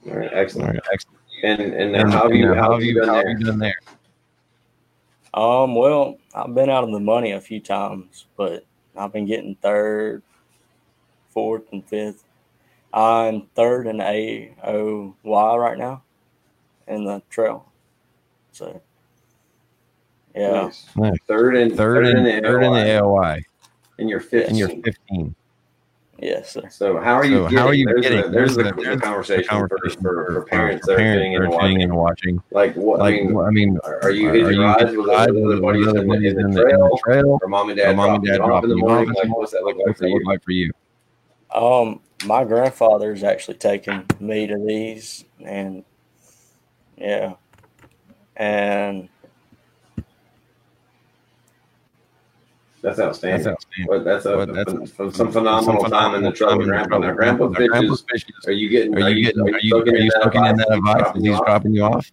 All 0.07 0.13
right, 0.15 0.29
excellent. 0.31 0.73
right, 0.75 0.83
excellent. 0.93 1.17
And 1.43 1.61
and 1.73 1.95
And, 1.95 2.11
how 2.13 2.23
have 2.23 2.33
you 2.33 2.51
and 2.51 2.59
how 2.59 2.73
have 2.73 2.81
you 2.83 2.95
done 2.95 3.09
how 3.09 3.15
have 3.15 3.23
there? 3.25 3.37
you 3.39 3.45
done 3.45 3.59
there? 3.59 3.75
Um, 5.33 5.75
well, 5.75 6.17
I've 6.33 6.55
been 6.55 6.69
out 6.69 6.83
of 6.85 6.91
the 6.91 6.99
money 6.99 7.33
a 7.33 7.41
few 7.41 7.59
times, 7.59 8.25
but 8.37 8.65
I've 8.95 9.11
been 9.13 9.25
getting 9.27 9.55
third, 9.61 10.23
fourth, 11.29 11.63
and 11.73 11.85
fifth. 11.87 12.23
I'm 12.93 13.43
third 13.53 13.85
in 13.85 13.97
AOY 13.97 15.13
right 15.59 15.77
now 15.77 16.01
in 16.87 17.05
the 17.05 17.21
trail. 17.29 17.71
So, 18.51 18.81
yeah. 20.35 20.51
Nice. 20.63 20.85
Nice. 20.95 21.17
Third 21.27 21.55
and 21.55 21.75
Third 21.75 22.05
in 22.05 22.23
the 22.23 22.41
third 22.41 22.63
in 22.63 22.73
the 22.73 22.79
AOY, 22.79 22.99
AOY, 22.99 23.41
and 23.99 24.09
you're 24.09 24.19
15. 24.19 24.49
and 24.49 24.57
you're 24.57 24.69
15. 24.83 25.35
Yes, 26.19 26.51
sir. 26.53 26.63
So 26.71 26.99
how 26.99 27.13
are 27.13 27.25
you? 27.25 27.37
So 27.37 27.43
getting, 27.43 27.57
how 27.59 27.67
are 27.67 27.73
you 27.75 27.85
there's 27.85 28.01
getting? 28.01 28.21
The, 28.23 28.29
there's, 28.29 28.55
the, 28.55 28.63
the- 28.63 28.71
the 28.71 28.81
there's 28.81 28.95
the 28.97 29.01
conversation, 29.03 29.47
conversation 29.49 30.01
for, 30.01 30.25
for, 30.25 30.33
for 30.33 30.41
parents 30.45 30.85
that 30.87 30.93
are 30.93 30.97
parents 30.97 31.21
tuning 31.21 31.33
that 31.33 31.37
in 31.37 31.41
are 31.41 31.45
and 31.45 31.53
watching. 31.53 31.81
and 31.83 31.93
watching. 31.95 32.41
Like 32.51 32.73
what? 32.75 32.99
Like, 32.99 33.15
I 33.15 33.23
mean, 33.23 33.37
I 33.37 33.49
mean, 33.51 33.79
are, 33.83 33.99
are 34.03 34.09
you 34.11 34.29
are 34.29 34.33
hitting 34.33 34.51
you 34.53 34.63
rides 34.63 34.81
hitting 34.81 34.97
with 34.97 35.09
other 35.09 35.61
buddies 35.61 35.87
other 35.87 36.01
in, 36.01 36.07
buddies 36.07 36.31
in 36.33 36.37
the 36.37 36.45
in 36.45 36.51
the, 36.51 36.61
in 36.61 36.67
trail? 36.69 36.89
the 36.89 37.01
trail? 37.05 37.39
Or 37.41 37.47
mom 37.47 37.69
and 37.69 37.79
Or 37.79 37.83
dad 37.83 37.95
mom 37.95 38.15
and 38.15 38.25
dad 38.25 38.35
you 38.37 38.41
off 38.41 38.63
in 38.63 38.69
the 38.69 38.75
dropping 38.75 38.77
you 38.77 38.83
off 38.83 38.89
morning? 38.89 39.09
in 39.09 39.13
the 39.13 39.19
Like, 39.27 39.37
what's 39.37 39.51
that 39.51 39.63
look 39.63 39.77
like 39.85 39.95
for 39.97 40.05
you? 40.07 40.13
look 40.15 40.25
like 40.25 40.43
for 40.43 40.51
you? 40.51 40.71
Um, 41.53 41.99
my 42.25 42.43
grandfather's 42.43 43.23
actually 43.23 43.57
taken 43.57 44.05
me 44.19 44.47
to 44.47 44.57
these, 44.57 45.23
and 45.45 45.83
yeah, 46.97 47.33
and 48.35 49.09
That's 52.81 52.99
outstanding. 52.99 53.43
That's 53.43 53.53
outstanding. 53.55 53.87
But 53.87 54.03
that's 54.03 54.25
a 54.25 54.35
But 54.37 54.53
that's 54.53 54.71
some, 54.95 55.11
some 55.11 55.31
phenomenal 55.31 55.83
time 55.85 56.15
in 56.15 56.23
the 56.23 56.31
trail 56.31 56.57
with 56.57 56.67
grandpa. 56.67 56.99
Now, 56.99 57.11
grandpa 57.11 57.47
Grandpa's 57.47 58.01
fishes. 58.01 58.05
fishes. 58.09 58.45
Are 58.47 58.51
you 58.51 58.69
getting? 58.69 58.95
Are 58.95 59.09
you 59.09 59.23
getting? 59.23 59.41
Are 59.41 59.59
you, 59.59 59.75
are 59.77 59.95
you 59.97 60.11
soaking 60.11 60.45
in 60.45 60.57
that 60.57 60.71
advice 60.71 61.11
as 61.15 61.23
he's 61.23 61.37
dropping 61.39 61.73
you 61.73 61.83
off? 61.83 62.09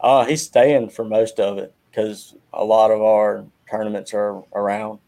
uh, 0.00 0.24
he's 0.24 0.42
staying 0.42 0.88
for 0.88 1.04
most 1.04 1.40
of 1.40 1.58
it 1.58 1.74
because 1.90 2.36
a 2.52 2.64
lot 2.64 2.90
of 2.90 3.02
our 3.02 3.44
tournaments 3.68 4.14
are 4.14 4.42
around 4.54 5.00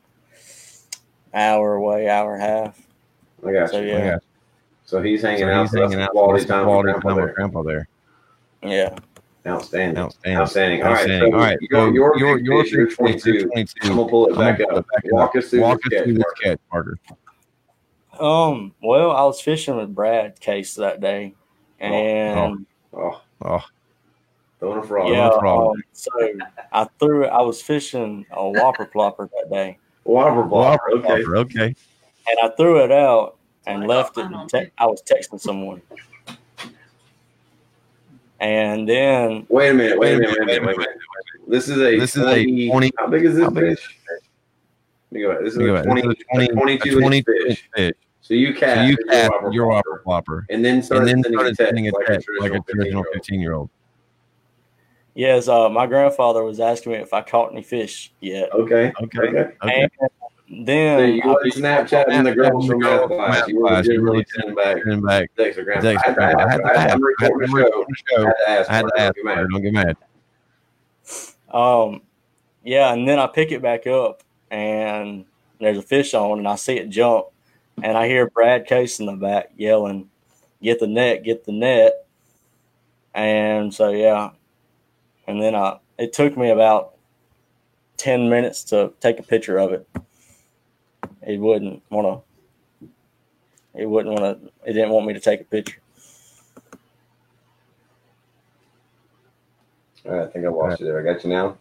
hour 1.33 1.75
away, 1.75 2.09
hour 2.09 2.35
and 2.35 2.43
a 2.43 2.47
half. 2.47 2.87
I 3.47 3.53
got 3.53 3.71
So 3.71 3.81
you. 3.81 3.87
yeah, 3.89 3.95
Okay. 4.17 4.25
So 4.91 5.01
he's 5.01 5.23
hanging 5.23 5.39
So 5.41 5.51
out. 5.51 5.63
he's 5.71 5.79
hanging 5.81 6.01
out. 6.01 6.11
quality 6.11 6.41
That's 6.41 6.51
time 6.51 6.65
quality 6.65 6.87
with 6.93 6.95
time 6.95 7.03
grandpa 7.15 7.23
with 7.27 7.35
grandpa 7.37 7.63
there. 7.63 7.89
yeah. 8.63 8.97
Outstanding. 9.47 9.97
Outstanding. 10.03 10.37
Outstanding. 10.41 10.83
All 10.83 10.89
right. 10.91 10.99
Outstanding. 10.99 11.31
So 11.33 11.37
All 11.39 11.43
right. 11.45 11.59
Your, 11.61 11.81
So 11.81 11.93
your, 11.95 12.19
your 12.19 12.39
your 12.41 12.65
fish, 12.65 12.73
you're 12.73 12.87
big 12.87 12.97
fish, 12.97 13.23
22. 13.23 13.33
you're 13.33 13.43
I'm 13.45 13.49
22. 13.51 13.89
gonna 13.89 14.09
pull 14.11 14.27
it 14.27 14.31
I'm 14.31 14.35
gonna 14.35 14.51
back 14.59 14.69
pull 14.69 14.79
up. 14.79 14.85
it 14.85 15.03
back 15.05 15.13
Walk 15.13 15.31
up. 15.31 15.37
us 15.37 15.51
through 15.51 15.61
Walk 15.61 15.79
this 15.83 15.87
us 15.87 15.93
catch. 15.99 16.05
through 16.05 16.15
this 16.15 16.25
catch, 16.43 16.59
Parker. 16.71 16.99
Um, 18.19 18.75
well, 18.83 19.13
I 19.13 19.23
was 19.23 19.41
fishing 19.41 19.77
with 19.77 19.95
Brad 19.95 20.41
Case 20.41 20.75
that 20.75 21.01
day, 21.01 21.35
and 21.79 22.67
Oh, 22.93 23.21
Oh, 23.43 23.61
throwing 24.59 24.79
a 24.81 24.83
frog. 24.83 25.09
yeah, 25.09 25.29
no 25.29 25.39
problem. 25.39 25.77
um, 25.77 25.83
so 25.93 26.11
I 26.73 26.85
threw. 26.99 27.27
I 27.27 27.41
was 27.43 27.63
fishing 27.63 28.27
a 28.33 28.51
whopper 28.51 28.85
plopper 28.87 29.31
that 29.31 29.49
day, 29.51 29.79
Whopper 30.05 30.43
ball. 30.43 30.65
Whopper, 30.73 30.91
Okay. 30.99 31.09
Whopper, 31.23 31.37
okay. 31.39 31.75
and 32.29 32.39
I 32.43 32.49
threw 32.57 32.83
it 32.85 32.91
out 32.93 33.37
and 33.67 33.87
left 33.87 34.19
it. 34.19 34.27
And 34.27 34.49
te- 34.49 34.71
I 34.79 34.87
was 34.87 35.03
texting 35.03 35.41
someone, 35.41 35.83
and 38.41 38.89
then 38.89 39.47
Wait 39.49 39.71
a 39.71 39.75
minute. 39.75 39.99
Wait 39.99 40.15
a 40.15 40.19
minute. 40.19 40.31
Wait 40.31 40.41
a 40.41 40.47
minute. 40.47 40.67
Wait 40.67 40.75
a 40.77 40.79
minute. 40.79 40.99
This 41.49 41.69
is 41.69 41.79
a 41.79 41.99
This 41.99 42.17
is 42.17 42.23
a 42.23 42.45
20 42.45 42.69
20 42.71 42.91
How 42.99 43.07
big 43.09 43.25
is 43.25 43.35
this 43.37 43.51
big 43.51 43.77
fish? 43.77 43.99
Let 44.09 45.17
me 45.17 45.21
go 45.23 45.33
back. 45.33 45.41
This 45.41 45.53
is 45.53 45.59
Think 45.59 45.69
a 45.69 45.73
about 45.73 45.85
it. 45.87 45.89
20, 45.89 46.01
a 46.01 46.15
20, 46.35 46.49
22 46.49 46.89
a 46.89 46.93
inch 46.93 47.01
22 47.01 47.33
fish. 47.49 47.69
fish. 47.77 47.93
So 48.23 48.35
you 48.35 48.55
So 48.55 48.83
you 48.83 48.89
your 48.91 48.97
cast 49.09 49.31
whopper 49.33 49.53
your 49.53 49.67
whopper, 49.67 49.91
whopper 49.91 50.03
flopper, 50.05 50.47
and 50.51 50.65
then 50.65 50.75
and 50.77 51.07
then 51.07 51.23
sending 51.23 51.33
started 51.33 51.53
a 51.53 51.57
text 51.57 51.59
sending 51.59 51.89
a 51.89 51.93
like 51.93 52.07
text 52.07 52.29
a 52.29 52.43
like 52.43 52.53
a 52.53 52.61
traditional 52.61 53.05
15-year-old. 53.17 53.69
15 53.71 53.81
yes, 55.15 55.49
uh, 55.49 55.69
my 55.69 55.87
grandfather 55.87 56.45
was 56.45 56.61
asking 56.61 56.93
me 56.93 56.99
if 56.99 57.13
I 57.13 57.23
caught 57.23 57.51
any 57.53 57.63
fish 57.63 58.13
yet, 58.21 58.53
Okay. 58.53 58.93
Okay. 59.03 59.19
Okay. 59.19 59.39
Okay. 59.65 59.83
and 59.83 59.91
then 60.51 60.99
So 60.99 61.05
you 61.05 61.23
I- 61.23 61.27
wasn't 61.27 61.55
Snapchatting 61.65 62.25
the 62.25 62.35
girls 62.35 62.67
from 62.67 62.79
math 62.81 63.07
class. 63.07 63.31
Math 63.39 63.49
You 63.49 63.61
were 63.61 63.69
class. 63.69 63.87
You 63.87 63.93
legitimately 64.03 64.11
really 64.13 64.27
sending 64.35 64.55
back 64.57 64.83
Send 64.85 65.03
back. 65.03 65.31
texts 65.37 65.63
to 65.65 65.71
I 65.73 65.75
had 65.75 66.15
to 66.15 66.23
ask. 66.23 66.37
I 66.37 66.51
had 66.51 66.57
to 66.59 66.65
I 66.65 66.81
had 66.81 67.01
record 67.01 67.31
to 67.31 67.39
the 67.41 67.47
show. 67.47 67.55
record 67.57 67.87
the 67.89 67.95
I 67.95 68.17
show. 68.17 68.25
had 68.25 68.33
to 68.33 68.51
ask. 68.51 68.71
I 68.71 68.75
had 68.75 69.15
to 69.15 69.25
Mark, 69.25 69.39
ask. 69.39 69.49
don't 69.51 69.63
get 69.63 69.73
mad. 69.73 69.85
Parker, 69.87 69.95
Don't 69.95 69.97
get 71.53 71.55
mad. 71.55 71.55
Um, 71.55 72.03
yeah, 72.65 72.93
and 72.93 73.09
then 73.09 73.19
I 73.19 73.27
pick 73.27 73.53
it 73.53 73.63
back 73.63 73.87
up, 73.87 74.23
and 74.51 75.25
there's 75.61 75.79
a 75.79 75.83
fish 75.83 76.15
on, 76.15 76.39
and 76.39 76.47
I 76.49 76.57
see 76.57 76.77
it 76.77 76.91
jump, 76.91 77.27
and 77.83 77.97
I 77.97 78.07
hear 78.07 78.29
Brad 78.29 78.67
Case 78.67 79.01
in 79.01 79.07
the 79.07 79.13
back 79.13 79.51
yelling, 79.57 80.11
"Get 80.63 80.79
the 80.81 80.87
net! 80.87 81.23
Get 81.25 81.45
the 81.45 81.53
net!" 81.53 82.07
And 83.15 83.75
so 83.75 83.91
yeah, 83.91 84.31
and 85.27 85.43
then 85.43 85.55
I 85.55 85.79
it 85.99 86.13
took 86.13 86.37
me 86.37 86.51
about 86.51 86.95
ten 87.97 88.29
minutes 88.29 88.63
to 88.65 88.93
take 89.01 89.19
a 89.19 89.23
picture 89.25 89.59
of 89.59 89.73
it. 89.73 89.87
He 91.25 91.39
wouldn't 91.39 91.83
want 91.91 92.23
to. 92.81 92.89
He 93.79 93.87
wouldn't 93.87 94.19
want 94.21 94.43
to. 94.45 94.51
He 94.67 94.73
didn't 94.73 94.91
want 94.91 95.07
me 95.07 95.13
to 95.15 95.21
take 95.21 95.41
a 95.41 95.45
picture. 95.45 95.81
All 100.07 100.13
right, 100.13 100.23
I 100.23 100.31
think 100.31 100.47
I 100.47 100.49
lost 100.49 100.81
you 100.81 100.87
there. 100.87 100.99
I 100.99 101.13
got 101.13 101.23
you 101.25 101.31
now. 101.31 101.57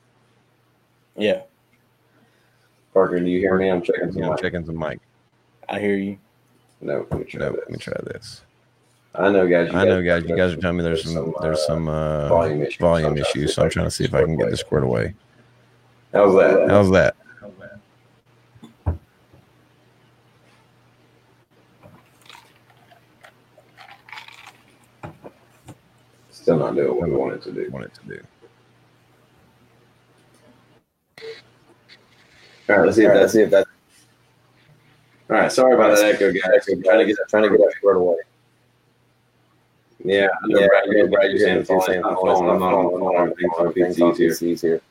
Yeah, 1.17 1.41
Parker, 2.93 3.19
do 3.19 3.25
you 3.25 3.39
hear 3.39 3.57
me? 3.57 3.69
I'm 3.69 3.81
checking 3.81 4.11
some 4.13 4.21
Yeah, 4.21 4.27
I'm 4.27 4.31
mic. 4.35 4.41
checking 4.41 4.65
some 4.65 4.77
mic. 4.79 4.99
I 5.67 5.79
hear 5.79 5.95
you. 5.97 6.17
No, 6.79 7.05
let 7.11 7.19
me 7.19 7.25
try 7.25 7.39
No, 7.41 7.51
this. 7.51 7.59
let 7.59 7.69
me 7.71 7.77
try 7.77 7.93
this. 8.05 8.41
I 9.15 9.29
know, 9.29 9.45
guys. 9.47 9.69
you 9.69 9.77
I 9.77 9.83
know, 9.83 10.01
guys. 10.01 10.23
You 10.23 10.37
guys 10.37 10.53
are 10.53 10.55
telling 10.55 10.77
me 10.77 10.83
there's 10.83 11.11
some 11.11 11.35
there's 11.41 11.65
some 11.65 11.89
uh, 11.89 12.29
volume 12.29 12.61
issues. 12.61 12.79
volume 12.79 13.17
issues, 13.17 13.53
so 13.55 13.63
I'm 13.63 13.69
trying 13.69 13.87
to 13.87 13.91
see 13.91 14.05
if 14.05 14.13
I 14.13 14.23
can 14.23 14.37
get 14.37 14.49
this 14.49 14.61
squared 14.61 14.85
away. 14.85 15.13
How's 16.13 16.33
that? 16.35 16.69
How's 16.69 16.89
that? 16.91 17.15
Still 26.49 26.57
not 26.57 26.73
doing 26.73 26.97
what 26.97 27.07
we 27.07 27.15
wanted 27.15 27.43
to 27.43 27.51
do. 27.51 27.69
Want 27.69 27.85
it 27.85 27.93
to 27.93 28.07
do? 28.07 28.19
All 32.67 32.77
right, 32.77 32.85
let's 32.85 32.97
see 32.97 33.03
if 33.03 33.13
that's 33.13 33.33
see 33.33 33.41
if 33.43 33.51
that. 33.51 33.67
All 35.29 35.35
right, 35.35 35.51
sorry 35.51 35.75
about 35.75 35.95
that 35.95 36.15
echo, 36.15 36.33
guys. 36.33 36.67
I'm 36.67 36.81
trying 36.81 36.97
to 36.97 37.05
get 37.05 37.17
trying 37.29 37.43
to 37.43 37.49
get 37.49 37.59
that 37.59 37.73
squared 37.77 37.97
away. 37.97 38.15
Yeah, 40.03 40.29
I 40.43 40.47
know, 40.47 40.67
Brad. 40.67 40.85
You 40.87 41.03
know, 41.03 41.07
Brad, 41.09 41.29
you're 41.29 41.39
saying 41.39 41.57
it's 41.57 41.85
saying 41.85 42.03
I'm 42.03 42.15
phone. 42.15 42.49
I'm 42.49 42.59
not 42.59 42.73
on 42.73 43.29
the 43.29 43.49
phone. 43.55 43.73
Things 43.73 44.01
on 44.01 44.13
PCs 44.13 44.61
here. 44.61 44.81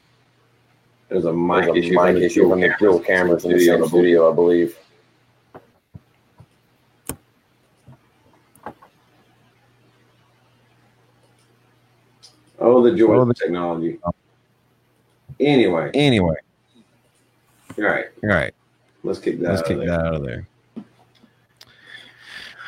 There's 1.09 1.25
a 1.25 1.33
mic 1.33 1.75
issue. 1.75 2.01
Mic 2.01 2.23
issue 2.23 2.49
from 2.49 2.61
the 2.61 2.73
dual 2.79 3.01
cameras 3.01 3.45
in 3.45 3.51
the 3.51 3.59
same 3.59 3.85
studio, 3.85 4.31
I 4.31 4.35
believe. 4.37 4.79
Oh, 12.61 12.83
the 12.83 12.95
joy 12.97 13.15
Oh, 13.17 13.21
of 13.23 13.29
the- 13.29 13.35
technology. 13.35 13.99
Oh. 14.05 14.11
Anyway, 15.41 15.91
Anyway, 15.95 16.35
all 17.79 17.85
right, 17.85 18.07
all 18.25 18.29
right. 18.31 18.53
let's 19.05 19.21
kick 19.21 19.39
that. 19.41 19.51
Let's 19.51 19.61
out 19.63 19.67
kick 19.69 19.77
of 19.77 19.81
there. 19.87 19.91
that 19.91 20.01
out 20.07 20.15
of 20.17 20.25
there. 20.25 20.47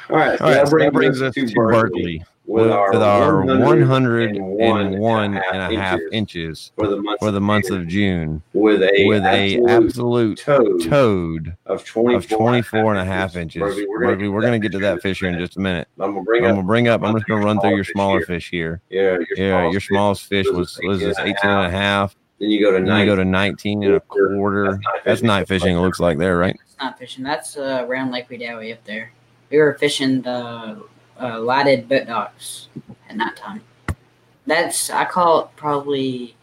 All 0.09 0.16
right, 0.16 0.38
so 0.38 0.44
All 0.44 0.50
right, 0.50 0.57
that 0.57 0.68
so 0.68 0.79
that 0.79 0.92
brings, 0.92 1.18
brings 1.18 1.22
us 1.22 1.35
to 1.35 1.53
Berkeley 1.55 2.18
Berkeley 2.18 2.24
with 2.51 2.65
with 2.67 2.73
our, 2.73 2.95
our 2.95 3.45
101 3.45 3.89
101 3.89 5.35
and 5.53 5.75
a 5.75 5.81
half 5.81 6.01
inches 6.13 6.73
for 6.77 6.89
the 6.89 6.97
month 6.97 7.19
for 7.21 7.31
the 7.31 7.41
month 7.41 7.71
of 7.71 7.87
June 7.87 8.43
with 8.53 8.83
a 8.83 9.07
with 9.07 9.25
a 9.25 9.63
absolute 9.69 10.39
toad 10.39 10.83
toad 10.83 11.57
of 11.67 11.85
24, 11.85 12.17
of 12.19 12.29
24 12.29 12.95
and 12.95 13.01
a 13.01 13.05
half 13.05 13.37
inches. 13.37 13.61
Berkeley, 13.61 13.87
Berkeley, 13.99 14.29
we're 14.29 14.41
going 14.41 14.61
to 14.61 14.69
get 14.69 14.73
to 14.73 14.79
that 14.81 15.01
fish 15.03 15.21
here 15.21 15.29
in 15.29 15.39
just 15.39 15.57
a 15.57 15.61
minute. 15.61 15.89
I'm 15.99 16.13
gonna 16.15 16.23
bring 16.25 16.45
I'm 16.45 16.51
up. 16.51 16.55
going 16.57 16.65
to 16.65 16.67
bring 16.67 16.89
up, 16.89 17.03
I'm 17.03 17.15
just 17.15 17.27
going 17.27 17.41
to 17.41 17.47
run 17.47 17.61
through 17.61 17.75
your 17.77 17.85
smaller 17.85 18.21
smaller 18.23 18.27
fish 18.27 18.51
here. 18.51 18.83
fish 18.89 18.97
here. 18.99 19.27
Yeah, 19.29 19.37
your 19.37 19.49
Yeah, 19.49 19.71
smallest 19.71 19.73
your 19.73 19.81
fish. 19.81 19.87
smallest 19.89 20.27
fish 20.29 20.47
was, 20.51 20.81
was 20.83 21.01
this 21.01 21.19
18 21.19 21.35
and 21.45 21.67
a 21.67 21.71
half. 21.71 22.17
Then 22.39 22.51
you 22.51 22.61
go 22.61 22.71
to 22.73 22.79
Then 22.79 22.87
nine. 22.87 23.01
you 23.01 23.13
go 23.13 23.17
to 23.17 23.25
19 23.25 23.83
and 23.85 23.95
a 23.95 24.01
quarter. 24.01 24.81
That's 25.05 25.23
night 25.23 25.47
fishing, 25.47 25.77
it 25.77 25.81
looks 25.81 26.01
like 26.01 26.19
there, 26.19 26.39
right? 26.39 26.57
It's 26.65 26.77
not 26.81 26.99
fishing. 26.99 27.23
That's 27.23 27.57
uh, 27.57 27.85
around 27.89 28.11
Lake 28.11 28.29
Wedowee 28.29 28.73
up 28.73 28.83
there. 28.85 29.13
We 29.51 29.59
were 29.59 29.75
fishing 29.75 30.23
the 30.23 30.83
uh, 31.20 31.40
lighted 31.40 31.88
boat 31.88 32.06
docks 32.06 32.68
at 33.09 33.16
night 33.16 33.37
time. 33.37 33.62
That's 34.46 34.90
I 34.90 35.04
call 35.04 35.44
it 35.44 35.48
probably. 35.56 36.37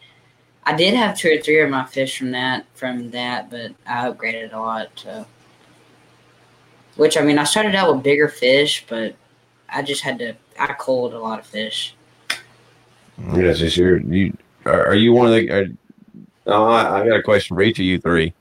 I 0.64 0.76
did 0.76 0.94
have 0.94 1.18
two 1.18 1.32
or 1.32 1.42
three 1.42 1.62
of 1.62 1.70
my 1.70 1.86
fish 1.86 2.18
from 2.18 2.32
that 2.32 2.66
from 2.76 3.12
that, 3.12 3.50
but 3.50 3.72
I 3.86 4.10
upgraded 4.10 4.54
a 4.54 4.60
lot. 4.60 4.90
So. 4.96 5.26
Which 6.96 7.16
I 7.16 7.22
mean, 7.22 7.38
I 7.38 7.44
started 7.44 7.76
out 7.76 7.94
with 7.94 8.04
bigger 8.04 8.28
fish, 8.28 8.84
but 8.90 9.16
I 9.70 9.84
just 9.84 10.02
had 10.02 10.20
to. 10.20 10.36
I 10.60 10.74
culled 10.74 11.14
a 11.14 11.20
lot 11.20 11.40
of 11.40 11.46
fish. 11.46 11.96
Yes, 13.36 13.78
your, 13.78 14.00
you, 14.00 14.36
are, 14.66 14.88
are 14.88 14.96
you 14.96 15.12
one 15.12 15.28
of 15.28 15.34
the, 15.34 15.50
are, 15.50 15.68
no, 16.46 16.68
I, 16.68 17.02
I 17.02 17.08
got 17.08 17.20
a 17.20 17.24
question 17.24 17.56
for 17.56 17.62
each 17.62 17.80
of 17.80 17.86
you 17.86 18.00
three. 18.00 18.34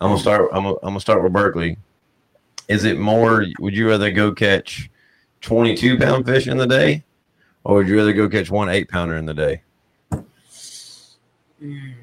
I'm 0.00 0.10
gonna 0.10 0.20
start. 0.20 0.50
I'm 0.52 0.64
gonna, 0.64 0.76
I'm 0.82 0.90
gonna 0.90 1.00
start 1.00 1.22
with 1.22 1.32
Berkeley. 1.32 1.76
Is 2.68 2.84
it 2.84 2.98
more? 2.98 3.46
Would 3.58 3.76
you 3.76 3.88
rather 3.88 4.10
go 4.10 4.32
catch 4.32 4.90
22 5.40 5.98
pound 5.98 6.26
fish 6.26 6.46
in 6.46 6.56
the 6.56 6.66
day, 6.66 7.02
or 7.64 7.76
would 7.76 7.88
you 7.88 7.96
rather 7.96 8.12
go 8.12 8.28
catch 8.28 8.50
one 8.50 8.68
eight 8.68 8.88
pounder 8.88 9.16
in 9.16 9.26
the 9.26 9.34
day? 9.34 9.62
Mm. 11.62 11.94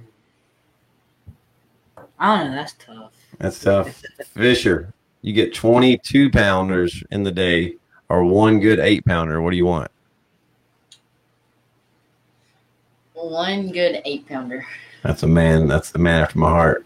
I 2.19 2.37
don't 2.37 2.49
know. 2.51 2.55
That's 2.55 2.73
tough. 2.73 3.13
That's 3.37 3.59
tough. 3.59 4.01
Fisher, 4.33 4.93
you 5.21 5.33
get 5.33 5.53
22 5.53 6.31
pounders 6.31 7.03
in 7.11 7.23
the 7.23 7.31
day, 7.31 7.75
or 8.09 8.23
one 8.23 8.59
good 8.59 8.79
eight 8.79 9.05
pounder. 9.05 9.41
What 9.41 9.51
do 9.51 9.57
you 9.57 9.65
want? 9.65 9.91
One 13.13 13.71
good 13.71 14.01
eight 14.05 14.27
pounder. 14.27 14.65
That's 15.03 15.23
a 15.23 15.27
man. 15.27 15.67
That's 15.67 15.91
the 15.91 15.99
man 15.99 16.23
after 16.23 16.39
my 16.39 16.49
heart. 16.49 16.85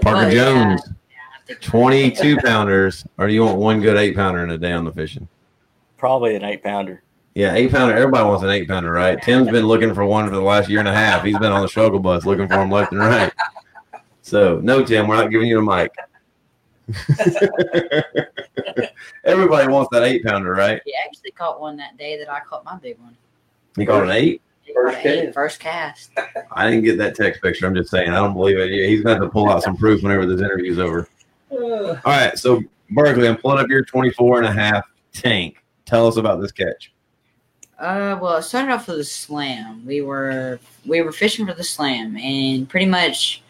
Parker 0.00 0.26
Oh. 0.26 0.30
Jones, 0.30 0.82
think- 1.46 1.60
22 1.60 2.38
pounders, 2.38 3.04
or 3.18 3.26
do 3.26 3.34
you 3.34 3.44
want 3.44 3.58
one 3.58 3.80
good 3.80 3.96
eight 3.96 4.14
pounder 4.16 4.42
in 4.42 4.50
a 4.50 4.58
day 4.58 4.72
on 4.72 4.84
the 4.84 4.92
fishing? 4.92 5.28
Probably 5.96 6.34
an 6.36 6.44
eight 6.44 6.62
pounder. 6.62 7.02
Yeah, 7.34 7.54
eight 7.54 7.70
pounder. 7.72 7.94
Everybody 7.96 8.24
wants 8.24 8.42
an 8.44 8.50
eight 8.50 8.68
pounder, 8.68 8.92
right? 8.92 9.20
Tim's 9.22 9.48
been 9.50 9.66
looking 9.66 9.92
for 9.94 10.04
one 10.04 10.28
for 10.28 10.34
the 10.34 10.40
last 10.40 10.68
year 10.68 10.78
and 10.78 10.88
a 10.88 10.94
half. 10.94 11.24
He's 11.24 11.38
been 11.38 11.50
on 11.52 11.62
the 11.62 11.68
struggle 11.68 11.98
bus 11.98 12.24
looking 12.24 12.46
for 12.46 12.54
them 12.56 12.70
left 12.70 12.92
and 12.92 13.00
right. 13.00 13.32
So, 14.22 14.60
no, 14.62 14.84
Tim, 14.84 15.08
we're 15.08 15.16
not 15.16 15.30
giving 15.30 15.48
you 15.48 15.58
a 15.58 15.62
mic. 15.62 15.92
Everybody 19.24 19.68
wants 19.68 19.88
that 19.92 20.02
eight 20.02 20.24
pounder, 20.24 20.52
right? 20.52 20.80
He 20.84 20.94
actually 21.04 21.30
caught 21.32 21.60
one 21.60 21.76
that 21.78 21.96
day 21.96 22.18
that 22.18 22.30
I 22.30 22.40
caught 22.40 22.64
my 22.64 22.76
big 22.76 22.98
one. 23.00 23.16
You 23.76 23.86
caught 23.86 24.04
an 24.04 24.10
eight? 24.10 24.42
He 24.62 24.72
caught 24.72 24.82
First 24.92 24.98
an 25.04 25.06
eight, 25.12 25.22
cast. 25.24 25.34
first 25.34 25.60
cast. 25.60 26.10
I 26.52 26.70
didn't 26.70 26.84
get 26.84 26.98
that 26.98 27.14
text 27.16 27.42
picture. 27.42 27.66
I'm 27.66 27.74
just 27.74 27.90
saying. 27.90 28.10
I 28.10 28.16
don't 28.16 28.34
believe 28.34 28.58
it. 28.58 28.70
He's 28.70 29.02
going 29.02 29.16
to 29.16 29.22
have 29.22 29.28
to 29.28 29.32
pull 29.32 29.48
out 29.50 29.62
some 29.62 29.76
proof 29.76 30.02
whenever 30.02 30.26
this 30.26 30.40
interview's 30.40 30.78
over. 30.78 31.08
All 31.50 31.96
right. 32.06 32.38
So, 32.38 32.62
Berkeley, 32.90 33.28
I'm 33.28 33.36
pulling 33.36 33.58
up 33.58 33.68
your 33.68 33.82
24 33.84 34.42
and 34.42 34.46
a 34.46 34.52
half 34.52 34.84
tank. 35.12 35.63
Tell 35.86 36.06
us 36.06 36.16
about 36.16 36.40
this 36.40 36.52
catch. 36.52 36.92
Uh, 37.78 38.18
well, 38.20 38.36
it 38.36 38.42
started 38.42 38.72
off 38.72 38.86
with 38.86 39.00
a 39.00 39.04
slam. 39.04 39.84
We 39.84 40.00
were 40.00 40.60
we 40.86 41.02
were 41.02 41.12
fishing 41.12 41.46
for 41.46 41.54
the 41.54 41.64
slam, 41.64 42.16
and 42.16 42.68
pretty 42.68 42.86
much, 42.86 43.42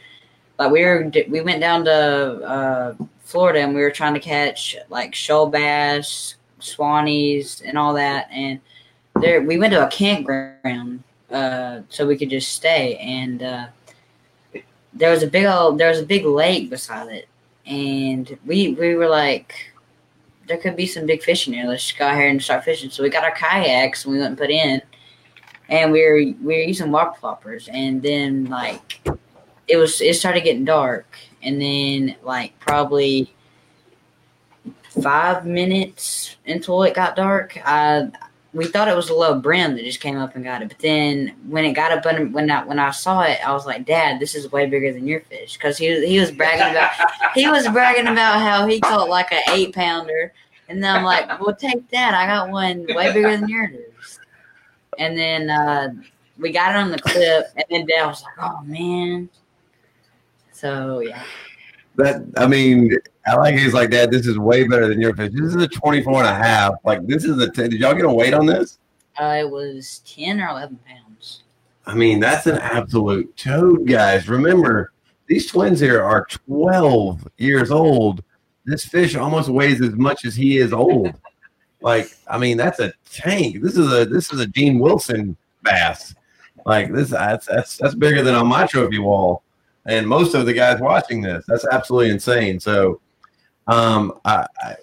like 0.58 0.72
we 0.72 0.82
were 0.82 1.10
we 1.28 1.40
went 1.42 1.60
down 1.60 1.84
to 1.84 1.92
uh, 1.92 2.94
Florida, 3.24 3.60
and 3.60 3.74
we 3.74 3.82
were 3.82 3.90
trying 3.90 4.14
to 4.14 4.20
catch 4.20 4.76
like 4.88 5.14
shoal 5.14 5.46
bass, 5.46 6.36
swannies, 6.60 7.62
and 7.64 7.76
all 7.76 7.94
that. 7.94 8.28
And 8.30 8.60
there, 9.20 9.42
we 9.42 9.58
went 9.58 9.72
to 9.74 9.86
a 9.86 9.90
campground, 9.90 11.02
uh, 11.30 11.80
so 11.88 12.06
we 12.06 12.16
could 12.16 12.30
just 12.30 12.52
stay. 12.52 12.96
And 12.96 13.42
uh, 13.42 13.66
there 14.94 15.10
was 15.10 15.22
a 15.22 15.28
big 15.28 15.44
old 15.44 15.78
there 15.78 15.90
was 15.90 16.00
a 16.00 16.06
big 16.06 16.24
lake 16.24 16.70
beside 16.70 17.08
it, 17.08 17.28
and 17.66 18.38
we 18.46 18.72
we 18.72 18.94
were 18.94 19.08
like 19.08 19.54
there 20.46 20.59
could 20.59 20.76
be 20.76 20.87
some 20.87 21.07
big 21.07 21.22
fish 21.22 21.46
in 21.46 21.54
here. 21.54 21.66
Let's 21.66 21.90
go 21.92 22.07
out 22.07 22.16
here 22.16 22.28
and 22.28 22.42
start 22.42 22.64
fishing. 22.64 22.90
So 22.90 23.02
we 23.02 23.11
got 23.11 23.24
our 23.24 23.35
kayaks 23.35 24.04
and 24.04 24.12
we 24.12 24.18
went 24.18 24.30
and 24.30 24.38
put 24.38 24.50
in, 24.50 24.83
and 25.68 25.92
we 25.92 26.02
were 26.02 26.16
we 26.42 26.54
were 26.54 26.62
using 26.62 26.90
water 26.90 27.12
floppers. 27.20 27.68
And 27.72 28.02
then 28.02 28.46
like 28.46 29.00
it 29.68 29.76
was 29.76 30.00
it 30.00 30.14
started 30.16 30.44
getting 30.44 30.64
dark, 30.64 31.16
and 31.42 31.61
then 31.61 32.16
like 32.22 32.59
probably 32.61 33.35
five 35.02 35.44
minutes 35.44 36.37
until 36.46 36.83
it 36.85 36.94
got 36.94 37.16
dark, 37.16 37.59
I 37.64 38.11
we 38.54 38.66
thought 38.66 38.88
it 38.88 38.96
was 38.96 39.10
a 39.10 39.14
little 39.14 39.40
brim 39.40 39.74
that 39.74 39.84
just 39.84 40.00
came 40.00 40.16
up 40.16 40.36
and 40.36 40.44
got 40.44 40.62
it. 40.62 40.68
But 40.68 40.78
then 40.78 41.34
when 41.48 41.64
it 41.64 41.72
got 41.72 41.90
up 41.90 42.06
under, 42.06 42.24
when 42.26 42.50
I 42.50 42.64
when 42.64 42.78
I 42.78 42.92
saw 42.92 43.22
it, 43.22 43.46
I 43.46 43.52
was 43.52 43.66
like, 43.66 43.84
Dad, 43.84 44.20
this 44.20 44.34
is 44.34 44.50
way 44.52 44.66
bigger 44.66 44.92
than 44.92 45.06
your 45.06 45.20
fish 45.22 45.54
because 45.54 45.76
he 45.76 46.06
he 46.06 46.20
was 46.20 46.30
bragging 46.30 46.70
about 46.70 46.92
he 47.34 47.48
was 47.48 47.68
bragging 47.68 48.06
about 48.06 48.40
how 48.40 48.66
he 48.66 48.80
caught 48.80 49.08
like 49.08 49.32
an 49.32 49.42
eight 49.50 49.74
pounder, 49.74 50.32
and 50.68 50.82
then 50.82 50.96
I'm 50.96 51.04
like, 51.04 51.40
well, 51.40 51.54
take 51.54 51.88
that. 51.90 52.14
I 52.14 52.26
got 52.26 52.50
one 52.50 52.86
way 52.94 53.12
bigger 53.12 53.36
than 53.36 53.48
yours. 53.48 54.20
And 54.98 55.18
then 55.18 55.50
uh, 55.50 55.88
we 56.38 56.52
got 56.52 56.70
it 56.70 56.76
on 56.76 56.92
the 56.92 56.98
clip, 56.98 57.46
and 57.56 57.64
then 57.68 57.86
Dad 57.86 58.06
was 58.06 58.22
like, 58.22 58.34
oh 58.38 58.62
man. 58.62 59.28
So 60.52 61.00
yeah, 61.00 61.24
That 61.96 62.22
I 62.36 62.46
mean, 62.46 62.96
I 63.26 63.37
like 63.37 63.56
he's 63.56 63.72
like, 63.74 63.90
Dad, 63.90 64.10
this 64.10 64.26
is 64.26 64.38
way 64.38 64.66
better 64.66 64.88
than 64.88 65.00
your 65.00 65.14
fish. 65.16 65.32
This 65.32 65.54
is 65.54 65.62
a 65.62 65.68
24 65.68 66.24
and 66.24 66.28
a 66.28 66.34
half. 66.34 66.74
Like 66.84 67.06
this 67.06 67.24
is 67.24 67.38
a 67.38 67.50
10. 67.50 67.70
Did 67.70 67.80
y'all 67.80 67.94
get 67.94 68.04
a 68.04 68.12
weight 68.12 68.34
on 68.34 68.46
this? 68.46 68.78
uh, 69.20 69.37
it 69.40 69.48
was 69.48 70.00
ten 70.04 70.40
or 70.40 70.48
eleven 70.48 70.78
pounds. 70.87 71.42
I 71.87 71.94
mean, 71.94 72.18
that's 72.18 72.46
an 72.46 72.58
absolute 72.58 73.37
toad, 73.37 73.87
guys. 73.87 74.28
Remember, 74.28 74.92
these 75.26 75.46
twins 75.46 75.80
here 75.80 76.02
are 76.02 76.26
12 76.26 77.28
years 77.37 77.70
old. 77.70 78.24
This 78.64 78.87
fish 78.87 79.14
almost 79.16 79.50
weighs 79.50 79.82
as 79.82 79.94
much 79.94 80.24
as 80.24 80.34
he 80.34 80.56
is 80.56 80.72
old. 80.72 81.12
Like, 81.82 82.16
I 82.26 82.38
mean, 82.38 82.56
that's 82.56 82.80
a 82.80 82.94
tank. 83.10 83.62
This 83.62 83.76
is 83.76 83.92
a 83.92 84.06
this 84.06 84.32
is 84.32 84.40
a 84.40 84.46
Jean 84.46 84.78
Wilson 84.78 85.37
bass. 85.62 86.14
Like 86.64 86.92
this, 86.92 87.10
that's 87.10 87.46
that's 87.46 87.76
that's 87.76 87.94
bigger 87.94 88.22
than 88.22 88.34
on 88.34 88.46
my 88.46 88.66
trophy 88.66 88.98
wall, 88.98 89.42
and 89.84 90.08
most 90.08 90.34
of 90.34 90.46
the 90.46 90.54
guys 90.54 90.80
watching 90.80 91.20
this. 91.20 91.44
That's 91.46 91.66
absolutely 91.66 92.10
insane. 92.10 92.58
So, 92.58 93.00
um, 93.66 94.20
I, 94.24 94.46
I, 94.62 94.74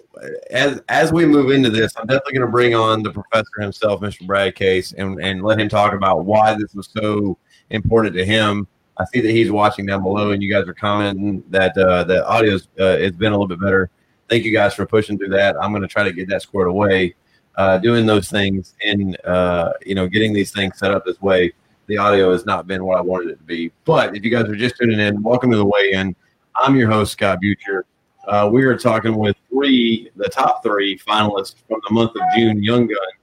as 0.50 0.80
as 0.88 1.12
we 1.12 1.24
move 1.24 1.50
into 1.50 1.70
this, 1.70 1.92
I'm 1.96 2.06
definitely 2.06 2.34
going 2.34 2.46
to 2.46 2.50
bring 2.50 2.74
on 2.74 3.02
the 3.02 3.10
professor 3.10 3.60
himself, 3.60 4.00
Mr. 4.00 4.26
Brad 4.26 4.54
Case, 4.54 4.92
and 4.92 5.20
and 5.22 5.42
let 5.42 5.60
him 5.60 5.68
talk 5.68 5.92
about 5.92 6.24
why 6.24 6.54
this 6.54 6.74
was 6.74 6.88
so 6.92 7.38
important 7.70 8.14
to 8.16 8.24
him. 8.24 8.66
I 8.98 9.04
see 9.06 9.20
that 9.20 9.30
he's 9.30 9.50
watching 9.50 9.86
down 9.86 10.02
below, 10.02 10.32
and 10.32 10.42
you 10.42 10.52
guys 10.52 10.68
are 10.68 10.74
commenting 10.74 11.42
that 11.50 11.76
uh, 11.76 12.04
the 12.04 12.26
audio 12.26 12.56
uh, 12.78 12.98
has 12.98 13.12
been 13.12 13.32
a 13.32 13.36
little 13.36 13.48
bit 13.48 13.60
better. 13.60 13.90
Thank 14.28 14.44
you 14.44 14.52
guys 14.52 14.74
for 14.74 14.86
pushing 14.86 15.18
through 15.18 15.30
that. 15.30 15.56
I'm 15.60 15.72
going 15.72 15.82
to 15.82 15.88
try 15.88 16.04
to 16.04 16.12
get 16.12 16.28
that 16.28 16.42
squared 16.42 16.68
away. 16.68 17.14
Uh, 17.56 17.76
doing 17.76 18.06
those 18.06 18.30
things 18.30 18.74
and 18.82 19.14
uh, 19.26 19.74
you 19.84 19.94
know 19.94 20.08
getting 20.08 20.32
these 20.32 20.52
things 20.52 20.78
set 20.78 20.90
up 20.90 21.04
this 21.04 21.20
way 21.20 21.52
the 21.86 21.98
audio 21.98 22.32
has 22.32 22.46
not 22.46 22.66
been 22.66 22.84
what 22.84 22.96
I 22.96 23.02
wanted 23.02 23.30
it 23.30 23.36
to 23.36 23.42
be. 23.44 23.70
But 23.84 24.16
if 24.16 24.24
you 24.24 24.30
guys 24.30 24.46
are 24.46 24.56
just 24.56 24.76
tuning 24.78 24.98
in, 24.98 25.22
welcome 25.22 25.50
to 25.50 25.56
the 25.58 25.64
weigh 25.64 25.92
in. 25.92 26.16
I'm 26.56 26.76
your 26.76 26.90
host, 26.90 27.12
Scott 27.12 27.38
Butcher. 27.42 27.84
Uh, 28.26 28.48
we 28.52 28.64
are 28.64 28.76
talking 28.76 29.16
with 29.16 29.36
three, 29.48 30.10
the 30.16 30.28
top 30.28 30.62
three 30.62 30.98
finalists 30.98 31.56
from 31.68 31.80
the 31.88 31.94
month 31.94 32.12
of 32.14 32.22
June 32.36 32.62
Young 32.62 32.86
Guns 32.86 33.22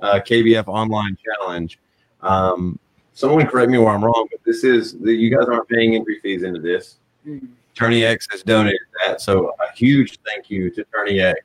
uh, 0.00 0.20
KBF 0.20 0.66
Online 0.66 1.16
Challenge. 1.24 1.78
Um, 2.20 2.78
someone 3.14 3.46
correct 3.46 3.70
me 3.70 3.78
where 3.78 3.90
I'm 3.90 4.04
wrong, 4.04 4.26
but 4.30 4.40
this 4.44 4.64
is 4.64 4.98
the, 4.98 5.12
you 5.12 5.34
guys 5.34 5.48
aren't 5.48 5.68
paying 5.68 5.94
entry 5.94 6.18
fees 6.20 6.42
into 6.42 6.60
this. 6.60 6.96
Mhm. 7.26 7.48
Tourney 7.74 8.04
X 8.04 8.28
has 8.30 8.42
donated 8.42 8.80
that, 9.04 9.20
so 9.20 9.54
a 9.66 9.72
huge 9.74 10.18
thank 10.26 10.50
you 10.50 10.70
to 10.70 10.84
Tourney 10.92 11.20
X 11.20 11.38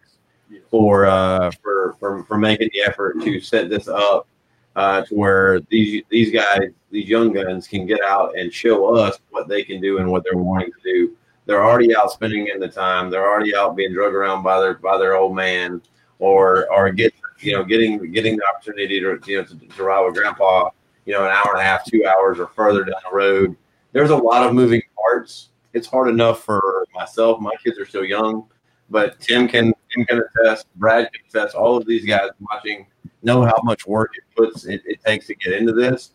for 0.69 1.05
uh, 1.05 1.51
for, 1.63 1.95
for 1.99 2.23
for 2.23 2.37
making 2.37 2.69
the 2.73 2.81
effort 2.81 3.21
to 3.21 3.39
set 3.39 3.69
this 3.69 3.87
up 3.87 4.27
uh, 4.75 5.03
to 5.03 5.15
where 5.15 5.61
these 5.69 6.03
these 6.09 6.31
guys, 6.31 6.69
these 6.91 7.07
young 7.07 7.31
guns, 7.31 7.65
can 7.67 7.85
get 7.85 8.01
out 8.01 8.37
and 8.37 8.51
show 8.51 8.93
us 8.93 9.19
what 9.29 9.47
they 9.47 9.63
can 9.63 9.79
do 9.79 9.99
and 9.99 10.11
what 10.11 10.25
they're 10.25 10.37
wanting 10.37 10.69
to 10.71 10.81
do. 10.83 11.15
They're 11.47 11.63
already 11.63 11.95
out 11.95 12.11
spending 12.11 12.47
in 12.53 12.59
the 12.59 12.67
time. 12.67 13.09
They're 13.09 13.25
already 13.25 13.55
out 13.55 13.75
being 13.75 13.93
drug 13.93 14.13
around 14.13 14.43
by 14.43 14.59
their 14.59 14.73
by 14.75 14.97
their 14.97 15.15
old 15.15 15.33
man, 15.33 15.81
or 16.19 16.71
or 16.71 16.91
get 16.91 17.13
you 17.39 17.53
know 17.53 17.63
getting 17.63 18.11
getting 18.11 18.35
the 18.35 18.43
opportunity 18.45 18.99
to 18.99 19.19
you 19.25 19.37
know 19.37 19.43
to, 19.45 19.55
to 19.55 19.83
ride 19.83 20.05
with 20.05 20.15
grandpa, 20.15 20.69
you 21.05 21.13
know, 21.13 21.23
an 21.23 21.31
hour 21.31 21.53
and 21.53 21.61
a 21.61 21.63
half, 21.63 21.85
two 21.85 22.05
hours, 22.05 22.37
or 22.37 22.47
further 22.47 22.83
down 22.83 22.99
the 23.09 23.15
road. 23.15 23.55
There's 23.93 24.09
a 24.09 24.17
lot 24.17 24.45
of 24.45 24.53
moving 24.53 24.81
parts. 24.95 25.49
It's 25.73 25.87
hard 25.87 26.09
enough 26.09 26.43
for 26.43 26.85
myself. 26.93 27.39
My 27.39 27.53
kids 27.63 27.79
are 27.79 27.85
still 27.85 28.03
young, 28.03 28.45
but 28.89 29.17
Tim 29.21 29.47
can 29.47 29.73
Tim 29.95 30.05
can 30.05 30.21
attest. 30.41 30.67
Brad 30.75 31.09
can 31.13 31.21
attest. 31.29 31.55
All 31.55 31.77
of 31.77 31.87
these 31.87 32.05
guys 32.05 32.29
watching 32.41 32.87
know 33.23 33.43
how 33.43 33.59
much 33.63 33.87
work 33.87 34.11
it 34.17 34.23
puts 34.35 34.65
it, 34.65 34.81
it 34.85 35.01
takes 35.03 35.27
to 35.27 35.35
get 35.35 35.53
into 35.53 35.71
this. 35.71 36.11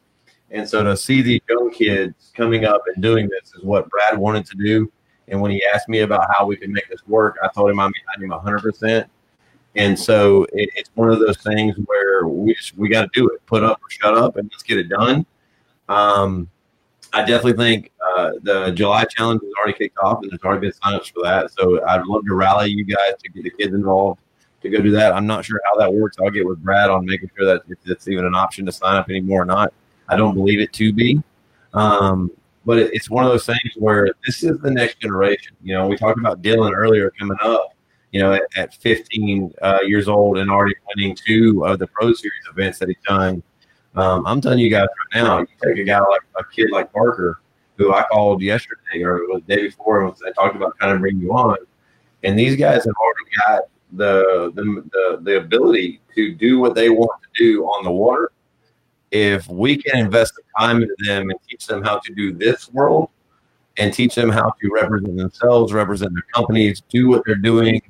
And 0.50 0.68
so 0.68 0.84
to 0.84 0.94
see 0.94 1.22
these 1.22 1.40
young 1.48 1.70
kids 1.70 2.32
coming 2.36 2.66
up 2.66 2.82
and 2.92 3.02
doing 3.02 3.30
this 3.30 3.54
is 3.54 3.64
what 3.64 3.88
Brad 3.88 4.18
wanted 4.18 4.44
to 4.46 4.56
do. 4.56 4.92
And 5.32 5.40
when 5.40 5.50
he 5.50 5.64
asked 5.74 5.88
me 5.88 6.00
about 6.00 6.26
how 6.30 6.46
we 6.46 6.56
could 6.56 6.70
make 6.70 6.88
this 6.88 7.00
work, 7.08 7.38
I 7.42 7.48
told 7.48 7.70
him 7.70 7.80
I'm 7.80 7.90
behind 7.90 8.22
him 8.22 8.38
100%. 8.38 9.06
And 9.74 9.98
so 9.98 10.44
it, 10.52 10.68
it's 10.76 10.90
one 10.94 11.08
of 11.08 11.18
those 11.18 11.38
things 11.38 11.74
where 11.86 12.28
we 12.28 12.54
just, 12.54 12.76
we 12.76 12.90
got 12.90 13.02
to 13.02 13.10
do 13.14 13.28
it, 13.30 13.44
put 13.46 13.64
up 13.64 13.80
or 13.82 13.88
shut 13.88 14.16
up, 14.16 14.36
and 14.36 14.50
let's 14.52 14.62
get 14.62 14.76
it 14.76 14.90
done. 14.90 15.24
Um, 15.88 16.50
I 17.14 17.20
definitely 17.20 17.54
think 17.54 17.92
uh, 18.06 18.32
the 18.42 18.72
July 18.72 19.04
challenge 19.04 19.40
has 19.42 19.52
already 19.58 19.76
kicked 19.78 19.98
off, 19.98 20.22
and 20.22 20.30
there's 20.30 20.42
already 20.42 20.60
been 20.60 20.72
signups 20.72 21.12
for 21.12 21.22
that. 21.22 21.50
So 21.50 21.82
I'd 21.86 22.04
love 22.04 22.26
to 22.26 22.34
rally 22.34 22.70
you 22.70 22.84
guys 22.84 23.14
to 23.22 23.30
get 23.30 23.42
the 23.42 23.50
kids 23.50 23.74
involved 23.74 24.20
to 24.60 24.68
go 24.68 24.82
do 24.82 24.90
that. 24.92 25.12
I'm 25.12 25.26
not 25.26 25.46
sure 25.46 25.60
how 25.64 25.78
that 25.78 25.92
works. 25.92 26.18
I'll 26.22 26.30
get 26.30 26.46
with 26.46 26.62
Brad 26.62 26.90
on 26.90 27.06
making 27.06 27.30
sure 27.36 27.46
that 27.46 27.62
it's 27.86 28.06
even 28.06 28.26
an 28.26 28.34
option 28.34 28.66
to 28.66 28.72
sign 28.72 28.96
up 28.96 29.08
anymore 29.08 29.42
or 29.42 29.46
not. 29.46 29.72
I 30.08 30.16
don't 30.16 30.34
believe 30.34 30.60
it 30.60 30.72
to 30.74 30.92
be. 30.92 31.22
Um, 31.72 32.30
but 32.64 32.78
it, 32.78 32.90
it's 32.92 33.10
one 33.10 33.24
of 33.24 33.30
those 33.30 33.46
things 33.46 33.72
where 33.76 34.08
this 34.26 34.42
is 34.42 34.58
the 34.58 34.70
next 34.70 35.00
generation. 35.00 35.56
You 35.62 35.74
know, 35.74 35.86
we 35.86 35.96
talked 35.96 36.18
about 36.18 36.42
Dylan 36.42 36.72
earlier 36.74 37.10
coming 37.18 37.38
up, 37.42 37.74
you 38.12 38.20
know, 38.20 38.32
at, 38.32 38.42
at 38.56 38.74
15 38.74 39.52
uh, 39.62 39.78
years 39.84 40.08
old 40.08 40.38
and 40.38 40.50
already 40.50 40.74
winning 40.88 41.16
two 41.16 41.64
of 41.66 41.78
the 41.78 41.86
Pro 41.88 42.12
Series 42.12 42.44
events 42.50 42.78
that 42.78 42.88
he's 42.88 42.96
done. 43.06 43.42
Um, 43.94 44.26
I'm 44.26 44.40
telling 44.40 44.58
you 44.58 44.70
guys 44.70 44.86
right 45.14 45.22
now, 45.22 45.38
you 45.40 45.46
take 45.62 45.78
a 45.78 45.84
guy 45.84 46.00
like 46.00 46.22
a 46.38 46.44
kid 46.44 46.70
like 46.70 46.92
Parker, 46.92 47.40
who 47.76 47.92
I 47.92 48.04
called 48.04 48.42
yesterday 48.42 49.02
or 49.02 49.20
the 49.32 49.42
day 49.46 49.66
before, 49.66 50.06
and 50.06 50.14
I 50.26 50.32
talked 50.32 50.56
about 50.56 50.78
kind 50.78 50.92
of 50.92 51.00
bringing 51.00 51.22
you 51.22 51.32
on, 51.32 51.56
and 52.22 52.38
these 52.38 52.56
guys 52.56 52.84
have 52.84 52.94
already 52.94 53.30
got 53.46 53.62
the, 53.92 54.52
the 54.54 54.62
the 54.92 55.18
the 55.22 55.36
ability 55.38 56.00
to 56.14 56.34
do 56.34 56.58
what 56.58 56.74
they 56.74 56.88
want 56.88 57.20
to 57.22 57.44
do 57.44 57.64
on 57.64 57.84
the 57.84 57.90
water. 57.90 58.32
If 59.12 59.46
we 59.48 59.76
can 59.76 59.98
invest 59.98 60.34
the 60.34 60.42
time 60.58 60.82
into 60.82 60.96
them 61.06 61.30
and 61.30 61.38
teach 61.48 61.66
them 61.66 61.82
how 61.82 61.98
to 61.98 62.14
do 62.14 62.32
this 62.32 62.72
world, 62.72 63.10
and 63.78 63.92
teach 63.92 64.14
them 64.14 64.28
how 64.28 64.52
to 64.60 64.70
represent 64.70 65.16
themselves, 65.16 65.72
represent 65.72 66.12
their 66.12 66.24
companies, 66.34 66.82
do 66.88 67.08
what 67.08 67.22
they're 67.24 67.34
doing, 67.36 67.80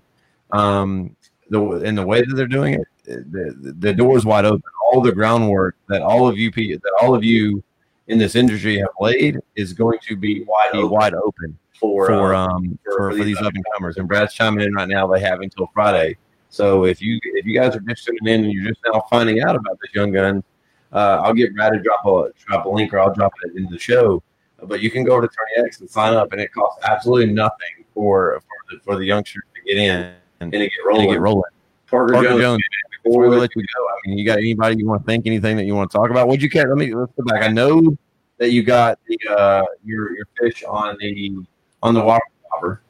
um, 0.53 1.17
the 1.51 1.61
in 1.85 1.95
the 1.95 2.07
way 2.07 2.23
that 2.23 2.35
they're 2.35 2.47
doing 2.47 2.75
it, 2.75 2.87
the, 3.05 3.75
the 3.79 3.93
door's 3.93 4.25
wide 4.25 4.45
open. 4.45 4.63
All 4.93 5.01
the 5.01 5.13
groundwork 5.13 5.77
that 5.89 6.03
all 6.03 6.29
of 6.29 6.39
you 6.39 6.51
that 6.51 6.99
all 7.01 7.15
of 7.15 7.25
you 7.25 7.63
in 8.09 8.19
this 8.19 8.35
industry 8.35 8.79
have 8.79 8.91
laid 9.01 9.39
is 9.57 9.73
going 9.73 9.99
to 10.03 10.17
be 10.17 10.45
wide 10.45 10.71
open, 10.75 10.91
wide 10.91 11.15
open 11.15 11.59
for, 11.81 12.07
for 12.07 12.35
uh, 12.35 12.47
um 12.47 12.79
for- 12.85 13.11
for, 13.11 13.19
for 13.19 13.25
these 13.25 13.39
up 13.39 13.55
and 13.55 13.65
comers. 13.75 13.97
And 13.97 14.07
Brad's 14.07 14.35
chiming 14.35 14.65
in 14.67 14.75
right 14.75 14.89
now. 14.89 15.07
They 15.07 15.21
have 15.21 15.41
until 15.41 15.69
Friday. 15.73 16.17
So 16.51 16.85
if 16.85 17.01
you 17.01 17.19
if 17.23 17.47
you 17.47 17.59
guys 17.59 17.75
are 17.75 17.81
just 17.81 18.05
tuning 18.05 18.27
in 18.27 18.45
and 18.45 18.53
you're 18.53 18.69
just 18.69 18.81
now 18.87 19.03
finding 19.09 19.41
out 19.43 19.57
about 19.57 19.79
this 19.81 19.95
young 19.95 20.13
gun, 20.13 20.45
uh, 20.93 21.21
I'll 21.23 21.35
get 21.35 21.55
Brad 21.55 21.73
to 21.73 21.81
drop 21.81 22.05
a 22.07 22.33
drop 22.47 22.67
a 22.67 22.69
link 22.69 22.93
or 22.93 23.01
I'll 23.01 23.15
drop 23.15 23.33
it 23.45 23.57
into 23.57 23.73
the 23.73 23.79
show. 23.79 24.23
But 24.63 24.81
you 24.81 24.91
can 24.91 25.05
go 25.05 25.13
over 25.13 25.27
to 25.27 25.29
Tourney 25.29 25.67
X 25.67 25.81
and 25.81 25.91
sign 25.91 26.15
up, 26.15 26.33
and 26.33 26.41
it 26.41 26.53
costs 26.53 26.85
absolutely 26.85 27.33
nothing 27.33 27.85
for 27.95 28.41
for 28.41 28.77
the, 28.77 28.81
for 28.83 28.97
the 28.97 29.05
youngsters 29.05 29.43
to 29.55 29.61
get 29.63 29.79
in 29.79 29.91
and, 29.91 30.15
and 30.41 30.53
to 30.53 30.59
get 30.59 30.71
and 30.79 30.87
rolling. 30.87 31.09
to 31.09 31.15
get 31.15 31.21
rolling. 31.21 31.51
Parker, 31.89 32.13
Parker 32.15 32.29
Jones, 32.29 32.41
Jones, 32.41 32.63
before 33.03 33.29
we 33.29 33.37
let 33.37 33.51
you 33.55 33.63
go, 33.63 33.85
I 33.85 34.09
mean, 34.09 34.19
you 34.19 34.25
got 34.25 34.39
anybody 34.39 34.77
you 34.79 34.87
want 34.87 35.03
to 35.03 35.07
thank? 35.07 35.27
Anything 35.27 35.57
that 35.57 35.65
you 35.65 35.75
want 35.75 35.91
to 35.91 35.97
talk 35.97 36.11
about? 36.11 36.29
What'd 36.29 36.43
you 36.43 36.51
catch? 36.51 36.67
Let 36.69 36.79
me 36.79 36.95
let's 36.95 37.13
go 37.19 37.25
back. 37.25 37.43
I 37.43 37.49
know 37.49 37.97
that 38.39 38.51
you 38.51 38.63
got 38.63 38.99
the 39.07 39.19
uh, 39.31 39.65
your 39.85 40.15
your 40.15 40.27
fish 40.39 40.63
on 40.65 40.97
the 40.99 41.37
on 41.83 41.95
the 41.95 42.01
water 42.03 42.25
popper. 42.51 42.83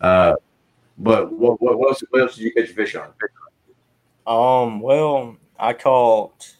Uh, 0.00 0.34
but 0.98 1.32
what 1.32 1.60
what 1.60 1.78
what 1.78 1.88
else, 1.88 2.02
what 2.10 2.22
else 2.22 2.36
did 2.36 2.44
you 2.44 2.52
catch 2.52 2.66
your 2.66 2.76
fish 2.76 2.96
on? 2.96 3.08
Um, 4.26 4.80
well, 4.80 5.36
I 5.58 5.72
caught 5.72 6.54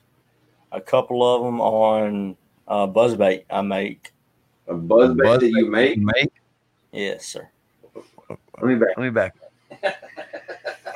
a 0.74 0.80
couple 0.80 1.22
of 1.22 1.44
them 1.44 1.60
on 1.60 2.36
uh, 2.68 2.86
buzzbait 2.86 3.44
I 3.50 3.62
make. 3.62 4.12
A 4.66 4.74
buzz 4.74 5.14
bait 5.14 5.40
that 5.40 5.50
you 5.50 5.70
make? 5.70 5.98
Make. 5.98 6.32
Yes, 6.92 7.26
sir. 7.26 7.48
Let 8.28 8.64
me 8.64 8.74
back. 8.76 8.96
Let 8.96 9.04
me 9.04 9.10
back. 9.10 9.34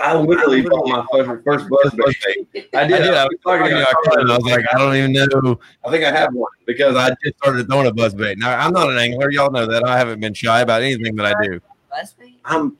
I 0.01 0.15
literally 0.15 0.63
bought 0.63 0.87
my 0.87 1.05
first, 1.13 1.45
first 1.45 1.69
buzz 1.69 1.95
bait. 1.95 2.69
I 2.75 2.83
I 2.83 2.87
did. 2.87 3.15
I 3.15 3.25
was 3.25 3.37
talking 3.45 3.67
to 3.67 3.79
you. 3.79 3.83
I 3.83 3.93
called 4.05 4.19
and 4.21 4.33
I 4.33 4.37
was 4.37 4.45
like, 4.45 4.65
I 4.73 4.79
don't 4.79 4.97
even 4.97 5.13
know. 5.13 5.59
I 5.85 5.91
think 5.91 6.05
I 6.05 6.11
have 6.13 6.33
one 6.33 6.51
because 6.67 6.97
I 6.97 7.11
just 7.25 7.37
started 7.39 7.67
throwing 7.69 7.87
a 7.87 7.93
buzz 7.93 8.15
bait. 8.15 8.39
Now 8.39 8.59
I'm 8.59 8.73
not 8.73 8.91
an 8.91 8.99
angler. 8.99 9.31
Y'all 9.31 9.51
know 9.51 9.67
that. 9.67 9.85
I 9.85 9.99
haven't 9.99 10.21
been 10.21 10.35
shy 10.35 10.61
about 10.61 10.83
anything 10.83 11.15
that 11.17 11.27
I 11.27 11.45
do. 11.45 11.61
BuzzFeed? 11.93 12.37
I'm 12.45 12.77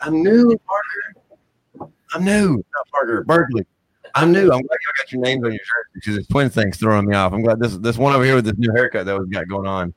I'm 0.00 0.22
new, 0.22 0.58
Parker. 0.66 1.90
I'm 2.14 2.24
new. 2.24 2.64
Not 2.74 2.88
Parker. 2.90 3.24
Berkeley. 3.24 3.66
I'm 4.14 4.32
new. 4.32 4.42
I'm 4.42 4.46
glad 4.46 4.60
y'all 4.60 4.92
got 4.96 5.12
your 5.12 5.20
names 5.22 5.44
on 5.44 5.52
your 5.52 5.60
shirt 5.60 5.86
because 5.94 6.16
this 6.16 6.26
twin 6.26 6.50
thing's 6.50 6.76
throwing 6.76 7.06
me 7.06 7.14
off. 7.14 7.32
I'm 7.32 7.42
glad 7.42 7.58
this 7.58 7.76
this 7.78 7.98
one 7.98 8.14
over 8.14 8.24
here 8.24 8.34
with 8.34 8.44
this 8.44 8.58
new 8.58 8.72
haircut 8.72 9.06
that 9.06 9.18
we've 9.18 9.30
got 9.30 9.48
going 9.48 9.66
on. 9.66 9.94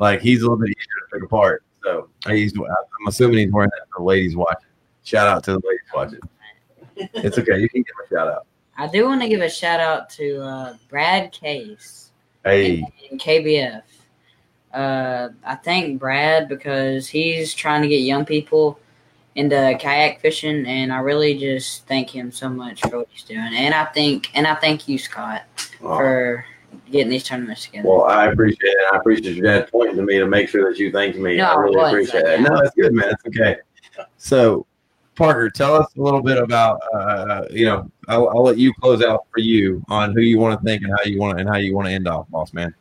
Like 0.00 0.20
he's 0.20 0.40
a 0.40 0.42
little 0.42 0.58
bit 0.58 0.70
easier 0.70 1.08
to 1.10 1.14
pick 1.14 1.24
apart. 1.24 1.64
So 1.82 2.08
he's 2.26 2.52
I'm 2.56 3.06
assuming 3.06 3.38
he's 3.38 3.52
wearing 3.52 3.70
that 3.70 3.86
for 3.92 4.00
the 4.00 4.04
ladies 4.04 4.36
watching. 4.36 4.68
Shout 5.04 5.28
out 5.28 5.44
to 5.44 5.52
the 5.52 5.60
ladies 5.64 5.80
watching. 5.94 6.20
It's 6.96 7.38
okay. 7.38 7.60
You 7.60 7.68
can 7.68 7.82
give 7.82 7.94
a 8.04 8.14
shout 8.14 8.28
out. 8.28 8.46
I 8.76 8.88
do 8.88 9.04
want 9.04 9.22
to 9.22 9.28
give 9.28 9.40
a 9.40 9.48
shout 9.48 9.80
out 9.80 10.10
to 10.10 10.42
uh, 10.42 10.76
Brad 10.88 11.32
Case 11.32 12.10
Hey, 12.44 12.84
in 13.10 13.18
KBF. 13.18 13.82
Uh, 14.72 15.28
I 15.44 15.54
thank 15.56 15.98
Brad 15.98 16.48
because 16.48 17.08
he's 17.08 17.54
trying 17.54 17.82
to 17.82 17.88
get 17.88 18.00
young 18.00 18.24
people 18.24 18.78
into 19.36 19.76
kayak 19.78 20.20
fishing, 20.20 20.66
and 20.66 20.92
I 20.92 20.98
really 20.98 21.38
just 21.38 21.86
thank 21.86 22.10
him 22.10 22.32
so 22.32 22.48
much 22.48 22.80
for 22.80 22.98
what 22.98 23.08
he's 23.10 23.22
doing. 23.22 23.54
And 23.54 23.74
I 23.74 23.84
think, 23.84 24.30
and 24.34 24.46
I 24.46 24.54
thank 24.54 24.88
you, 24.88 24.98
Scott, 24.98 25.42
for 25.78 26.44
getting 26.90 27.10
these 27.10 27.22
tournaments 27.22 27.66
together. 27.66 27.88
Well, 27.88 28.04
I 28.04 28.26
appreciate 28.26 28.70
it. 28.70 28.92
I 28.92 28.96
appreciate 28.96 29.36
your 29.36 29.44
dad 29.44 29.70
pointing 29.70 29.96
to 29.96 30.02
me 30.02 30.18
to 30.18 30.26
make 30.26 30.48
sure 30.48 30.68
that 30.70 30.78
you 30.78 30.90
thanked 30.90 31.18
me. 31.18 31.36
No, 31.36 31.44
I 31.44 31.52
I 31.52 31.56
really 31.56 31.76
was, 31.76 31.92
appreciate 31.92 32.24
it. 32.24 32.40
yeah. 32.40 32.46
No, 32.48 32.56
it's 32.60 32.74
good, 32.74 32.92
man. 32.94 33.10
It's 33.10 33.26
okay. 33.26 33.56
so 34.16 34.66
Parker, 35.16 35.48
tell 35.48 35.74
us 35.74 35.86
a 35.96 36.00
little 36.00 36.22
bit 36.22 36.36
about 36.38 36.80
uh, 36.94 37.44
you 37.50 37.66
know 37.66 37.90
I'll, 38.08 38.28
I'll 38.28 38.42
let 38.42 38.58
you 38.58 38.72
close 38.80 39.02
out 39.02 39.26
for 39.32 39.40
you 39.40 39.82
on 39.88 40.12
who 40.12 40.20
you 40.20 40.38
want 40.38 40.60
to 40.60 40.64
thank 40.64 40.82
and 40.82 40.92
how 40.92 41.04
you 41.04 41.18
want 41.18 41.36
to 41.36 41.40
and 41.40 41.48
how 41.48 41.56
you 41.56 41.74
want 41.74 41.88
to 41.88 41.92
end 41.92 42.06
off, 42.08 42.28
boss 42.30 42.52
man. 42.52 42.74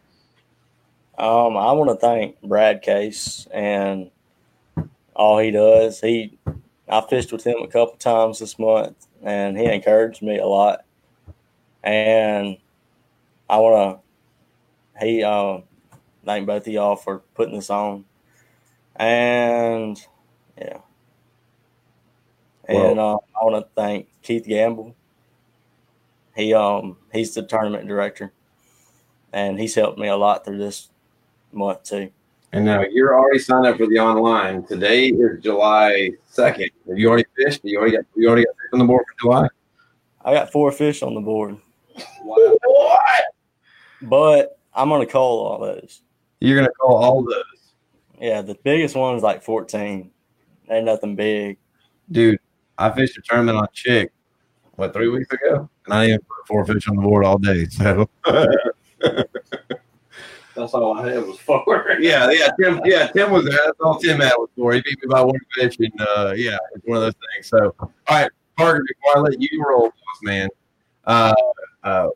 Um, 1.18 1.56
I 1.56 1.72
want 1.72 1.89
to 1.89 1.96
thank 1.96 2.41
Brad 2.41 2.82
Case 2.82 3.48
and 3.54 4.12
all 5.15 5.39
he 5.39 5.51
does. 5.51 6.01
He, 6.01 6.38
I 6.88 7.01
fished 7.01 7.32
with 7.32 7.45
him 7.45 7.58
a 7.62 7.67
couple 7.67 7.95
times 7.97 8.39
this 8.39 8.60
month, 8.60 9.08
and 9.23 9.58
he 9.58 9.65
encouraged 9.65 10.21
me 10.21 10.38
a 10.38 10.45
lot. 10.45 10.86
And 11.84 12.58
I 13.49 13.58
want 13.58 13.99
to 13.99 14.06
he 14.99 15.23
uh, 15.23 15.60
thank 16.25 16.47
both 16.47 16.67
of 16.67 16.73
y'all 16.73 16.95
for 16.95 17.19
putting 17.34 17.56
this 17.56 17.69
on, 17.69 18.06
and 18.95 19.99
yeah, 20.58 20.78
and 22.65 22.99
uh, 22.99 23.15
I 23.15 23.45
want 23.45 23.65
to 23.65 23.69
thank 23.75 24.08
Keith 24.21 24.45
Gamble. 24.45 24.95
He 26.36 26.54
um 26.54 26.97
he's 27.12 27.34
the 27.34 27.43
tournament 27.43 27.88
director, 27.88 28.32
and 29.34 29.60
he's 29.60 29.75
helped 29.75 29.99
me 29.99 30.08
a 30.08 30.17
lot 30.17 30.45
through 30.45 30.58
this 30.58 30.89
month 31.51 31.84
too. 31.84 32.12
And 32.53 32.63
now 32.65 32.84
you're 32.89 33.17
already 33.17 33.39
signed 33.39 33.65
up 33.65 33.77
for 33.77 33.88
the 33.88 33.99
online. 33.99 34.65
Today 34.65 35.08
is 35.10 35.43
July 35.43 36.12
second. 36.27 36.69
Have 36.88 36.97
you 36.97 37.10
already 37.10 37.25
fished? 37.36 37.62
You 37.63 37.79
already 37.79 37.97
got 37.97 38.05
you 38.15 38.27
already 38.27 38.45
got 38.45 38.55
fish 38.55 38.69
on 38.73 38.79
the 38.79 38.86
board 38.86 39.03
for 39.08 39.19
July. 39.27 39.47
I 40.23 40.34
got 40.34 40.51
four 40.51 40.71
fish 40.71 41.03
on 41.03 41.13
the 41.13 41.21
board, 41.21 41.58
What? 42.23 43.23
but 44.01 44.58
I'm 44.73 44.89
gonna 44.89 45.05
call 45.05 45.45
all 45.45 45.60
those. 45.60 46.01
You're 46.39 46.58
gonna 46.58 46.71
call 46.79 46.95
all 46.95 47.23
those, 47.23 47.73
Yeah, 48.19 48.41
the 48.41 48.55
biggest 48.63 48.95
one's 48.95 49.21
like 49.23 49.43
14. 49.43 50.10
Ain't 50.69 50.86
nothing 50.86 51.15
big. 51.15 51.58
dude. 52.12 52.39
I 52.77 52.89
fished 52.91 53.17
a 53.17 53.21
tournament 53.21 53.58
on 53.58 53.67
Chick, 53.73 54.12
what 54.75 54.93
three 54.93 55.08
weeks 55.10 55.31
ago, 55.31 55.69
and 55.86 55.93
I 55.93 56.08
didn't 56.08 56.27
put 56.27 56.47
four 56.47 56.65
fish 56.65 56.88
on 56.89 56.95
the 56.97 57.01
board 57.01 57.23
all 57.23 57.38
day. 57.38 57.65
So 57.67 58.10
That's 60.65 60.73
all 60.73 60.97
I 60.97 61.12
had 61.12 61.28
was 61.28 61.38
four. 61.38 61.95
yeah, 61.99 62.32
yeah, 62.32 62.49
Tim, 62.60 62.82
yeah, 62.86 63.08
Tim 63.08 63.32
was 63.32 63.45
there. 63.45 63.60
That's 63.65 63.80
all 63.80 63.99
Tim 63.99 64.19
had 64.19 64.34
was 64.36 64.49
for. 64.56 64.73
He 64.73 64.82
beat 64.82 64.97
me 65.04 65.08
by 65.08 65.21
one 65.21 65.39
fish, 65.54 65.78
and 65.78 66.01
uh, 66.01 66.34
yeah, 66.36 66.58
it's 66.73 66.84
one 66.86 66.97
of 66.97 67.04
those 67.04 67.13
things. 67.34 67.47
So, 67.47 67.75
all 67.80 67.91
right, 68.10 68.32
Parker, 68.58 68.84
before 68.88 69.17
I 69.17 69.30
let 69.30 69.39
you 69.39 69.63
roll, 69.63 69.89
boss 69.89 70.19
man, 70.23 70.49
uh, 71.06 71.36
uh, 71.84 72.10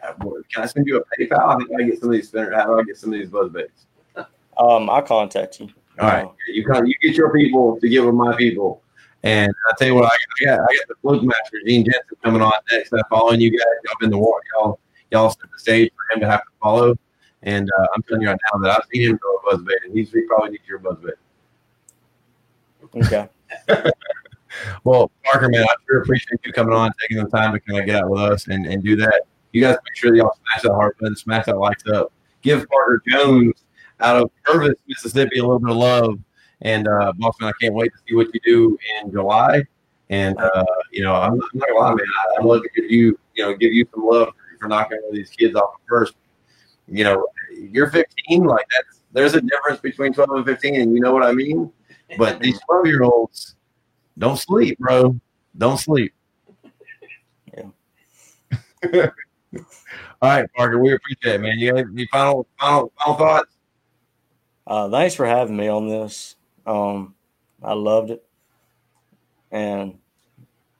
can 0.00 0.62
I 0.62 0.66
send 0.66 0.86
you 0.86 0.96
a 0.96 1.22
PayPal? 1.22 1.40
I 1.40 1.56
think 1.58 1.70
I 1.78 1.82
get 1.82 2.00
some 2.00 2.08
of 2.08 2.14
these 2.14 2.28
spinner. 2.28 2.54
How 2.54 2.68
do 2.68 2.80
I 2.80 2.84
get 2.84 2.96
some 2.96 3.12
of 3.12 3.18
these 3.18 3.28
buzz 3.28 3.52
baits? 3.52 3.84
Um, 4.16 4.88
I'll 4.88 5.02
contact 5.02 5.60
you. 5.60 5.68
All 5.98 6.08
right, 6.08 6.26
you 6.48 6.64
come, 6.64 6.86
you 6.86 6.94
get 7.02 7.16
your 7.16 7.30
people 7.34 7.78
to 7.80 7.86
give 7.86 8.06
them 8.06 8.16
my 8.16 8.34
people, 8.34 8.82
and 9.24 9.52
I 9.68 9.74
tell 9.76 9.88
you 9.88 9.94
what, 9.94 10.04
I 10.04 10.08
got, 10.08 10.16
I 10.16 10.44
got, 10.56 10.70
I 10.70 10.74
got 10.74 10.88
the 10.88 10.94
fluke 11.02 11.22
master 11.22 11.58
Gene 11.66 11.84
Jensen 11.84 12.16
coming 12.24 12.40
on 12.40 12.52
next. 12.72 12.94
I'm 12.94 13.02
following 13.10 13.42
you 13.42 13.50
guys. 13.50 13.66
Y'all 13.84 13.96
been 14.00 14.08
the 14.08 14.16
war, 14.16 14.40
y'all, 14.54 14.80
y'all 15.10 15.28
set 15.28 15.42
the 15.52 15.58
stage 15.58 15.92
for 15.94 16.14
him 16.14 16.20
to 16.22 16.30
have 16.30 16.40
to 16.40 16.50
follow. 16.62 16.96
And 17.42 17.70
uh, 17.78 17.86
I'm 17.94 18.02
telling 18.02 18.22
you 18.22 18.28
right 18.28 18.38
now 18.52 18.60
that 18.60 18.70
I've 18.76 18.88
seen 18.92 19.10
him 19.10 19.18
throw 19.18 19.36
a 19.36 19.56
buzz 19.56 19.62
bait, 19.64 19.78
and 19.84 19.96
he's 19.96 20.12
he 20.12 20.22
probably 20.22 20.50
needs 20.50 20.68
your 20.68 20.78
buzz 20.78 20.98
bait. 21.02 21.14
Okay. 22.96 23.28
Well, 24.84 25.10
Parker, 25.24 25.48
man, 25.48 25.62
I 25.62 25.74
sure 25.86 26.02
appreciate 26.02 26.40
you 26.44 26.52
coming 26.52 26.74
on, 26.74 26.92
taking 27.00 27.22
the 27.22 27.30
time 27.30 27.52
to 27.52 27.60
kind 27.60 27.80
of 27.80 27.86
get 27.86 28.02
out 28.02 28.10
with 28.10 28.20
us 28.20 28.48
and, 28.48 28.66
and 28.66 28.82
do 28.82 28.96
that. 28.96 29.22
You 29.52 29.60
guys 29.60 29.76
make 29.84 29.96
sure 29.96 30.10
that 30.10 30.16
y'all 30.16 30.36
smash 30.44 30.62
that 30.62 30.72
heart 30.72 30.98
button, 30.98 31.16
smash 31.16 31.46
that 31.46 31.58
likes 31.58 31.86
up. 31.86 32.12
Give 32.42 32.66
Parker 32.68 33.02
Jones 33.08 33.64
out 34.00 34.16
of 34.16 34.30
Purvis, 34.44 34.74
Mississippi, 34.86 35.38
a 35.38 35.42
little 35.42 35.58
bit 35.58 35.70
of 35.70 35.76
love. 35.76 36.18
And 36.62 36.88
uh, 36.88 37.12
Boston, 37.16 37.48
I 37.48 37.52
can't 37.60 37.74
wait 37.74 37.92
to 37.92 37.98
see 38.08 38.14
what 38.14 38.28
you 38.32 38.40
do 38.44 38.78
in 39.02 39.10
July. 39.10 39.64
And 40.08 40.38
uh, 40.38 40.64
you 40.90 41.02
know, 41.02 41.14
I'm, 41.14 41.32
I'm 41.32 41.40
not 41.54 41.68
gonna 41.68 41.80
lie, 41.80 41.94
man. 41.94 42.06
I, 42.06 42.40
I'd 42.40 42.44
love 42.44 42.62
to 42.62 42.68
give 42.74 42.90
you, 42.90 43.18
you 43.34 43.44
know, 43.44 43.54
give 43.54 43.72
you 43.72 43.86
some 43.94 44.04
love 44.04 44.28
for, 44.28 44.58
for 44.60 44.68
knocking 44.68 44.98
one 45.02 45.10
of 45.10 45.14
these 45.14 45.30
kids 45.30 45.54
off 45.54 45.74
at 45.74 45.88
first. 45.88 46.14
You 46.90 47.04
know, 47.04 47.26
you're 47.52 47.90
15, 47.90 48.44
like 48.44 48.66
that's 48.74 49.00
there's 49.12 49.34
a 49.34 49.40
difference 49.40 49.80
between 49.80 50.12
12 50.12 50.30
and 50.30 50.46
15, 50.46 50.80
and 50.80 50.94
you 50.94 51.00
know 51.00 51.12
what 51.12 51.22
I 51.22 51.32
mean. 51.32 51.72
But 52.18 52.40
these 52.40 52.58
12 52.68 52.86
year 52.86 53.02
olds 53.02 53.56
don't 54.18 54.38
sleep, 54.38 54.78
bro. 54.78 55.18
Don't 55.56 55.78
sleep. 55.78 56.12
Yeah. 57.56 57.70
All 60.22 60.28
right, 60.28 60.52
Parker, 60.54 60.78
we 60.78 60.92
appreciate 60.92 61.36
it, 61.36 61.40
man. 61.40 61.58
You 61.58 61.74
have 61.74 61.86
any 61.92 62.06
final 62.12 62.46
final 62.58 62.92
final 62.98 63.14
thoughts? 63.14 63.56
Uh, 64.66 64.88
thanks 64.90 65.14
for 65.14 65.26
having 65.26 65.56
me 65.56 65.68
on 65.68 65.88
this. 65.88 66.36
Um, 66.66 67.14
I 67.62 67.72
loved 67.72 68.10
it, 68.10 68.24
and 69.50 69.98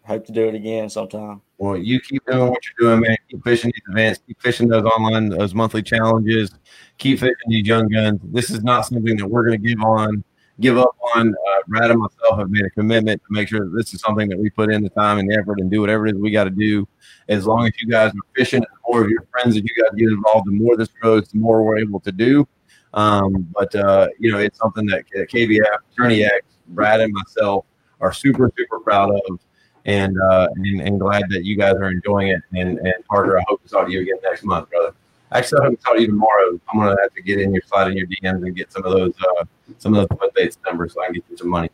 hope 0.04 0.26
to 0.26 0.32
do 0.32 0.48
it 0.48 0.54
again 0.54 0.88
sometime. 0.88 1.42
Well, 1.60 1.76
you 1.76 2.00
keep 2.00 2.24
doing 2.24 2.48
what 2.48 2.62
you're 2.64 2.88
doing, 2.88 3.02
man. 3.06 3.18
Keep 3.28 3.44
fishing 3.44 3.70
these 3.74 3.82
events. 3.90 4.22
Keep 4.26 4.40
fishing 4.40 4.66
those 4.66 4.84
online, 4.84 5.28
those 5.28 5.54
monthly 5.54 5.82
challenges. 5.82 6.52
Keep 6.96 7.18
fishing 7.18 7.34
these 7.48 7.66
young 7.66 7.86
guns. 7.88 8.18
This 8.24 8.48
is 8.48 8.62
not 8.64 8.86
something 8.86 9.14
that 9.18 9.26
we're 9.26 9.46
going 9.46 9.60
to 9.60 9.68
give 9.68 9.78
on, 9.84 10.24
give 10.58 10.78
up 10.78 10.96
on. 11.14 11.28
Uh, 11.28 11.60
Brad 11.68 11.90
and 11.90 12.00
myself 12.00 12.38
have 12.38 12.48
made 12.48 12.64
a 12.64 12.70
commitment 12.70 13.20
to 13.20 13.26
make 13.28 13.48
sure 13.48 13.60
that 13.60 13.76
this 13.76 13.92
is 13.92 14.00
something 14.00 14.26
that 14.30 14.38
we 14.38 14.48
put 14.48 14.72
in 14.72 14.82
the 14.82 14.88
time 14.88 15.18
and 15.18 15.30
the 15.30 15.36
effort 15.38 15.60
and 15.60 15.70
do 15.70 15.82
whatever 15.82 16.06
it 16.06 16.14
is 16.14 16.22
we 16.22 16.30
got 16.30 16.44
to 16.44 16.50
do. 16.50 16.88
As 17.28 17.46
long 17.46 17.66
as 17.66 17.72
you 17.78 17.88
guys 17.88 18.10
are 18.10 18.34
fishing, 18.34 18.62
the 18.62 18.66
more 18.88 19.04
of 19.04 19.10
your 19.10 19.26
friends 19.30 19.54
that 19.54 19.62
you 19.62 19.82
guys 19.82 19.90
get 19.94 20.08
involved, 20.08 20.46
the 20.46 20.52
more 20.52 20.78
this 20.78 20.88
grows, 20.88 21.28
the 21.28 21.38
more 21.38 21.62
we're 21.62 21.76
able 21.76 22.00
to 22.00 22.12
do. 22.12 22.48
Um, 22.94 23.46
but 23.52 23.74
uh, 23.74 24.08
you 24.18 24.32
know, 24.32 24.38
it's 24.38 24.56
something 24.56 24.86
that 24.86 25.04
KBF, 25.10 25.76
Tourney 25.94 26.24
X, 26.24 26.40
Brad, 26.68 27.02
and 27.02 27.12
myself 27.12 27.66
are 28.00 28.14
super, 28.14 28.50
super 28.56 28.80
proud 28.80 29.10
of 29.10 29.40
and 29.86 30.16
uh, 30.30 30.48
and, 30.56 30.80
and 30.80 31.00
glad 31.00 31.24
that 31.30 31.44
you 31.44 31.56
guys 31.56 31.74
are 31.74 31.90
enjoying 31.90 32.28
it. 32.28 32.42
And, 32.54 32.78
and 32.78 32.94
Parker, 33.08 33.38
I 33.38 33.42
hope 33.48 33.62
to 33.62 33.68
talk 33.68 33.86
to 33.86 33.92
you 33.92 34.02
again 34.02 34.16
next 34.22 34.44
month, 34.44 34.70
brother. 34.70 34.94
Actually, 35.32 35.60
I 35.60 35.64
hope 35.66 35.78
to 35.78 35.84
talk 35.84 35.94
to 35.96 36.00
you 36.00 36.06
tomorrow. 36.08 36.60
I'm 36.72 36.78
gonna 36.80 36.96
have 37.00 37.14
to 37.14 37.22
get 37.22 37.40
in 37.40 37.52
your 37.52 37.62
slide 37.66 37.90
in 37.90 37.96
your 37.96 38.06
DMs 38.06 38.44
and 38.44 38.54
get 38.54 38.72
some 38.72 38.84
of 38.84 38.92
those 38.92 39.14
uh, 39.38 39.44
some 39.78 39.94
of 39.94 40.08
those 40.08 40.18
foot 40.18 40.34
baits 40.34 40.58
numbers 40.66 40.94
so 40.94 41.02
I 41.02 41.06
can 41.06 41.14
get 41.14 41.24
you 41.30 41.36
some 41.36 41.48
money. 41.48 41.70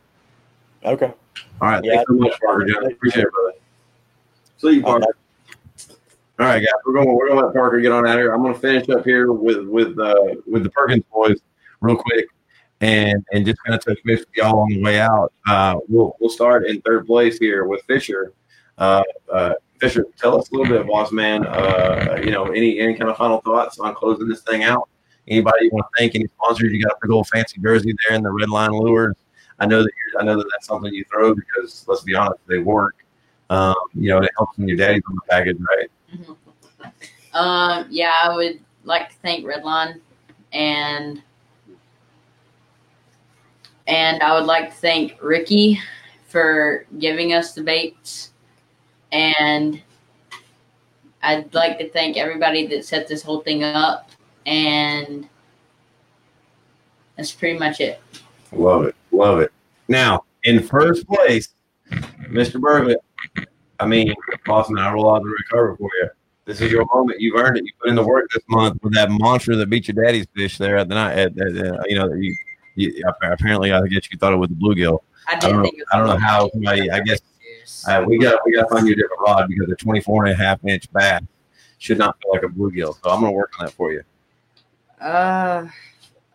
Okay. 0.85 1.11
All 1.61 1.69
right, 1.69 1.83
Yeah. 1.83 1.95
thanks 1.95 2.09
so 2.09 2.15
much, 2.17 2.39
Parker. 2.39 2.65
John. 2.65 2.85
Appreciate 2.91 3.23
it, 3.25 3.31
brother. 3.33 3.53
See 4.57 4.71
you, 4.75 4.81
Parker. 4.83 5.05
All 6.39 6.45
right, 6.45 6.59
guys, 6.59 6.69
we're 6.85 6.93
going 6.93 7.11
we're 7.15 7.29
gonna 7.29 7.45
let 7.47 7.53
Parker 7.55 7.79
get 7.81 7.91
on 7.91 8.07
out 8.07 8.17
here. 8.19 8.31
I'm 8.33 8.43
gonna 8.43 8.53
finish 8.53 8.87
up 8.89 9.03
here 9.03 9.31
with 9.31 9.65
with 9.67 9.97
uh, 9.99 10.35
with 10.45 10.63
the 10.63 10.69
Perkins 10.69 11.03
boys 11.11 11.39
real 11.81 11.95
quick, 11.97 12.27
and 12.81 13.25
and 13.31 13.45
just 13.45 13.61
kind 13.63 13.75
of 13.75 13.83
touch 13.83 13.97
base 14.03 14.19
with 14.19 14.29
y'all 14.35 14.59
on 14.59 14.69
the 14.69 14.81
way 14.81 14.99
out. 14.99 15.33
Uh, 15.47 15.75
we'll 15.87 16.15
we'll 16.19 16.29
start 16.29 16.65
in 16.67 16.81
third 16.81 17.05
place 17.05 17.37
here 17.37 17.65
with 17.65 17.83
Fisher. 17.83 18.33
Uh, 18.77 19.03
uh, 19.31 19.53
Fisher, 19.79 20.05
tell 20.17 20.39
us 20.39 20.49
a 20.49 20.55
little 20.55 20.77
bit, 20.77 20.87
boss 20.87 21.11
man. 21.11 21.45
Uh, 21.45 22.19
you 22.23 22.31
know, 22.31 22.45
any 22.45 22.79
any 22.79 22.95
kind 22.95 23.09
of 23.09 23.17
final 23.17 23.41
thoughts 23.41 23.79
on 23.79 23.93
closing 23.95 24.27
this 24.27 24.41
thing 24.41 24.63
out? 24.63 24.89
Anybody 25.27 25.65
you 25.65 25.69
want 25.73 25.87
to 25.93 25.99
thank? 25.99 26.15
Any 26.15 26.27
sponsors? 26.27 26.71
You 26.71 26.81
got 26.81 26.93
a 26.93 26.97
big 27.01 27.11
old 27.11 27.27
fancy 27.27 27.59
jersey 27.61 27.93
there 28.07 28.15
in 28.15 28.23
the 28.23 28.31
red 28.31 28.49
line 28.49 28.71
lures. 28.71 29.15
I 29.59 29.65
know 29.65 29.83
that 29.83 29.91
I 30.19 30.23
know 30.23 30.37
that 30.37 30.47
that's 30.51 30.67
something 30.67 30.93
you 30.93 31.03
throw 31.11 31.33
because 31.33 31.85
let's 31.87 32.01
be 32.03 32.15
honest, 32.15 32.39
they 32.47 32.59
work. 32.59 32.95
Um, 33.49 33.75
you 33.93 34.09
know, 34.09 34.19
it 34.19 34.29
helps 34.37 34.57
when 34.57 34.67
your 34.67 34.77
daddy's 34.77 35.03
on 35.07 35.15
the 35.15 35.21
package, 35.29 35.57
right? 35.59 36.37
Um, 37.33 37.85
yeah, 37.91 38.13
I 38.23 38.33
would 38.33 38.59
like 38.83 39.09
to 39.09 39.15
thank 39.17 39.45
Redline 39.45 39.99
and 40.53 41.21
and 43.87 44.21
I 44.21 44.37
would 44.37 44.45
like 44.45 44.69
to 44.69 44.75
thank 44.75 45.17
Ricky 45.21 45.79
for 46.27 46.85
giving 46.99 47.33
us 47.33 47.53
the 47.53 47.63
baits 47.63 48.31
and 49.11 49.81
I'd 51.23 51.53
like 51.53 51.79
to 51.79 51.89
thank 51.89 52.17
everybody 52.17 52.67
that 52.67 52.85
set 52.85 53.07
this 53.07 53.23
whole 53.23 53.41
thing 53.41 53.63
up 53.63 54.11
and 54.45 55.27
that's 57.15 57.31
pretty 57.31 57.57
much 57.57 57.79
it. 57.79 57.99
Love 58.51 58.85
it. 58.85 58.95
Love 59.11 59.39
it. 59.39 59.51
Now, 59.87 60.25
in 60.43 60.61
first 60.61 61.07
place, 61.07 61.49
Mr. 61.89 62.61
Bergley. 62.61 62.95
I 63.79 63.85
mean, 63.85 64.13
Boston, 64.45 64.77
I 64.77 64.91
roll 64.91 65.13
out 65.13 65.23
the 65.23 65.43
carpet 65.49 65.77
for 65.79 65.89
you. 66.01 66.09
This 66.45 66.61
is 66.61 66.71
your 66.71 66.85
moment. 66.93 67.19
You've 67.19 67.35
earned 67.35 67.57
it. 67.57 67.65
You 67.65 67.71
put 67.79 67.89
in 67.89 67.95
the 67.95 68.05
work 68.05 68.29
this 68.33 68.43
month 68.49 68.81
with 68.81 68.93
that 68.93 69.11
monster 69.11 69.55
that 69.55 69.69
beat 69.69 69.87
your 69.87 70.03
daddy's 70.03 70.27
fish 70.35 70.57
there 70.57 70.77
at 70.77 70.87
the 70.87 70.95
night. 70.95 71.17
At, 71.17 71.37
at, 71.37 71.57
uh, 71.57 71.83
you 71.87 71.95
know, 71.97 72.13
you, 72.13 72.35
apparently, 73.21 73.71
I 73.71 73.81
guess 73.87 74.09
you 74.11 74.17
thought 74.17 74.33
it 74.33 74.37
was 74.37 74.49
a 74.51 74.53
bluegill. 74.53 74.99
I 75.27 75.35
I 75.35 75.39
didn't 75.39 75.51
don't 75.53 75.57
know. 75.57 75.63
think 75.63 75.75
it 75.75 75.79
was 75.79 75.87
I 75.93 75.97
don't 75.97 76.07
know 76.07 76.17
how 76.17 76.49
somebody. 76.51 76.91
I 76.91 76.99
guess 77.01 77.21
uh, 77.87 78.03
we 78.07 78.17
got 78.17 78.39
we 78.45 78.53
got 78.55 78.63
to 78.63 78.75
find 78.75 78.87
you 78.87 78.93
a 78.93 78.95
different 78.95 79.21
rod 79.25 79.47
because 79.49 79.69
a 79.71 79.75
24 79.75 80.25
and 80.25 80.33
a 80.33 80.37
half 80.37 80.63
inch 80.65 80.91
bass 80.93 81.21
should 81.79 81.97
not 81.97 82.17
feel 82.21 82.31
like 82.33 82.43
a 82.43 82.47
bluegill. 82.47 82.95
So 83.03 83.09
I'm 83.09 83.21
gonna 83.21 83.31
work 83.31 83.51
on 83.59 83.65
that 83.65 83.73
for 83.73 83.91
you. 83.91 84.03
Uh, 84.99 85.67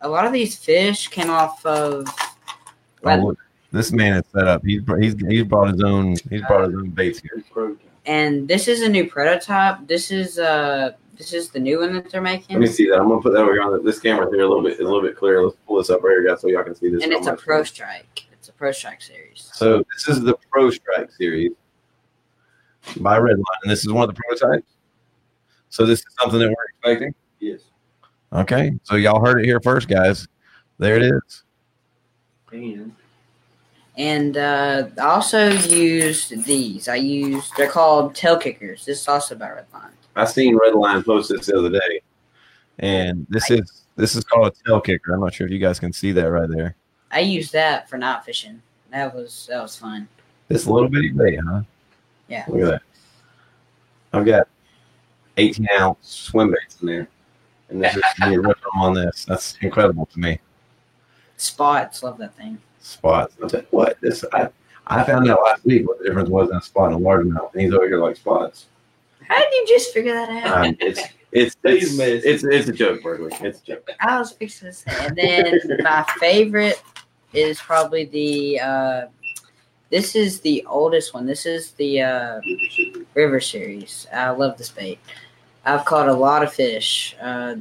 a 0.01 0.07
lot 0.09 0.25
of 0.25 0.33
these 0.33 0.57
fish 0.57 1.07
came 1.09 1.29
off 1.29 1.65
of. 1.65 2.07
Oh, 3.05 3.15
look, 3.17 3.37
this 3.71 3.91
man 3.91 4.13
is 4.17 4.23
set 4.33 4.47
up. 4.47 4.63
He's 4.63 4.81
he's 4.99 5.15
he's 5.27 5.43
brought 5.43 5.71
his 5.73 5.81
own 5.83 6.15
he's 6.29 6.41
brought 6.43 6.65
his 6.69 6.73
own 6.75 6.89
baits 6.91 7.19
here. 7.19 7.43
and 8.05 8.47
this 8.47 8.67
is 8.67 8.81
a 8.81 8.89
new 8.89 9.09
prototype. 9.09 9.85
This 9.87 10.11
is 10.11 10.39
uh, 10.39 10.93
this 11.17 11.33
is 11.33 11.49
the 11.49 11.59
new 11.59 11.79
one 11.79 11.93
that 11.93 12.09
they're 12.09 12.21
making, 12.21 12.55
Let 12.57 12.61
me 12.61 12.67
see 12.67 12.87
that. 12.89 12.99
I'm 12.99 13.09
gonna 13.09 13.21
put 13.21 13.33
that 13.33 13.39
over 13.41 13.53
here 13.53 13.61
on 13.63 13.73
the, 13.73 13.79
this 13.79 13.99
camera 13.99 14.29
here 14.31 14.43
a 14.43 14.47
little 14.47 14.63
bit, 14.63 14.79
a 14.79 14.83
little 14.83 15.01
bit 15.01 15.15
clearer. 15.17 15.43
Let's 15.45 15.57
pull 15.73 15.81
this 15.81 15.89
up 15.89 16.03
right 16.03 16.11
here, 16.11 16.27
guys, 16.27 16.41
so 16.41 16.47
y'all 16.47 16.63
can 16.63 16.75
see 16.75 16.89
this. 16.89 17.03
and 17.03 17.11
it's 17.11 17.25
a 17.27 17.33
Pro 17.33 17.63
screen. 17.63 17.87
Strike. 17.87 18.25
It's 18.31 18.49
a 18.49 18.53
Pro 18.53 18.71
Strike 18.71 19.01
series. 19.01 19.49
So 19.53 19.83
this 19.95 20.07
is 20.07 20.21
the 20.21 20.35
Pro 20.51 20.69
Strike 20.69 21.11
series 21.11 21.51
by 22.97 23.17
Redline, 23.17 23.43
and 23.63 23.71
this 23.71 23.83
is 23.83 23.91
one 23.91 24.07
of 24.07 24.15
the 24.15 24.21
prototypes. 24.21 24.71
So 25.69 25.85
this 25.85 25.99
is 25.99 26.05
something 26.19 26.39
that 26.39 26.49
we're 26.49 26.89
expecting. 26.91 27.15
Yes. 27.39 27.61
Okay, 28.31 28.73
so 28.83 28.95
y'all 28.95 29.25
heard 29.25 29.39
it 29.41 29.45
here 29.45 29.59
first, 29.59 29.87
guys. 29.87 30.27
There 30.77 30.95
it 30.95 31.03
is. 31.03 31.43
And 32.51 32.95
And 33.97 34.37
uh, 34.37 34.89
I 34.99 35.01
also 35.01 35.49
used 35.49 36.45
these. 36.45 36.87
I 36.87 36.95
used 36.95 37.51
they're 37.57 37.67
called 37.69 38.13
tail 38.13 38.37
kickers. 38.37 38.85
This 38.85 39.01
is 39.01 39.07
also 39.07 39.35
by 39.35 39.47
Redline. 39.47 39.89
I 40.15 40.25
seen 40.25 40.59
Redline 40.59 41.03
post 41.03 41.29
this 41.29 41.47
the 41.47 41.57
other 41.57 41.71
day. 41.71 42.01
and 42.77 43.25
this 43.29 43.49
is 43.49 43.82
this 43.95 44.15
is 44.15 44.23
called 44.23 44.47
a 44.47 44.67
tail 44.67 44.81
kicker. 44.81 45.13
I'm 45.13 45.21
not 45.21 45.33
sure 45.33 45.47
if 45.47 45.53
you 45.53 45.59
guys 45.59 45.79
can 45.79 45.93
see 45.93 46.11
that 46.13 46.29
right 46.29 46.49
there. 46.49 46.75
I 47.11 47.19
used 47.19 47.53
that 47.53 47.89
for 47.89 47.97
night 47.97 48.23
fishing. 48.23 48.61
That 48.91 49.13
was 49.13 49.47
that 49.49 49.61
was 49.61 49.75
fun. 49.75 50.07
This 50.47 50.67
little 50.67 50.89
bitty 50.89 51.09
bait, 51.09 51.39
huh? 51.47 51.61
Yeah. 52.27 52.45
Look 52.47 52.61
at 52.61 52.65
that. 52.65 52.81
I've 54.13 54.25
got 54.25 54.47
18 55.37 55.67
ounce 55.79 55.97
swim 56.01 56.51
baits 56.51 56.81
in 56.81 56.87
there, 56.87 57.07
and 57.69 57.83
this 57.83 57.95
is 57.95 58.03
me 58.19 58.37
ripping 58.37 58.63
them 58.73 58.81
on 58.81 58.93
this. 58.93 59.25
That's 59.25 59.57
incredible 59.61 60.05
to 60.07 60.19
me. 60.19 60.39
Spots, 61.37 62.03
love 62.03 62.17
that 62.19 62.35
thing. 62.35 62.59
Spots. 62.79 63.35
Tell 63.47 63.61
you 63.61 63.67
what, 63.71 63.99
this 64.01 64.23
I 64.33 64.49
I 64.87 65.03
found 65.03 65.29
out 65.29 65.41
last 65.43 65.65
week 65.65 65.87
what 65.87 65.99
the 65.99 66.05
difference 66.05 66.29
was 66.29 66.49
in 66.49 66.57
a 66.57 66.61
spot 66.61 66.91
and 66.91 67.01
a 67.01 67.05
largemouth, 67.05 67.53
and 67.53 67.61
he's 67.61 67.73
over 67.73 67.87
here 67.87 67.99
like 67.99 68.17
spots. 68.17 68.67
How 69.27 69.39
did 69.39 69.53
you 69.53 69.65
just 69.67 69.93
figure 69.93 70.13
that 70.13 70.29
out? 70.29 70.65
Um, 70.65 70.77
it's 71.33 71.55
it's 71.63 71.99
it's, 71.99 72.25
it's 72.25 72.43
it's 72.43 72.69
a 72.69 72.71
joke, 72.71 73.01
Berkeley. 73.01 73.31
It's 73.41 73.61
a 73.61 73.65
joke. 73.65 73.89
I 73.99 74.19
was 74.19 74.31
fixing 74.31 74.69
to 74.69 74.73
say. 74.73 74.91
And 74.99 75.17
then 75.17 75.59
my 75.81 76.05
favorite 76.19 76.81
is 77.33 77.59
probably 77.59 78.05
the 78.05 78.59
uh 78.59 79.05
this 79.89 80.15
is 80.15 80.39
the 80.41 80.63
oldest 80.67 81.13
one. 81.13 81.25
This 81.25 81.45
is 81.45 81.71
the 81.71 82.01
uh 82.01 82.41
River 83.15 83.39
series. 83.39 84.07
I 84.13 84.29
love 84.29 84.57
this 84.57 84.69
bait. 84.69 84.99
I've 85.65 85.85
caught 85.85 86.07
a 86.07 86.13
lot 86.13 86.43
of 86.43 86.53
fish. 86.53 87.15
Uh 87.19 87.55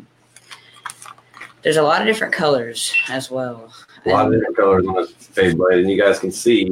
there's 1.63 1.77
a 1.77 1.83
lot 1.83 2.01
of 2.01 2.07
different 2.07 2.35
colors 2.35 2.93
as 3.09 3.31
well. 3.31 3.73
A 4.05 4.11
lot 4.11 4.27
of 4.27 4.33
different 4.33 4.57
colors 4.57 4.87
on 4.87 4.97
this 4.97 5.13
fade 5.13 5.57
blade, 5.57 5.79
and 5.79 5.91
you 5.91 6.01
guys 6.01 6.19
can 6.19 6.33
see. 6.33 6.65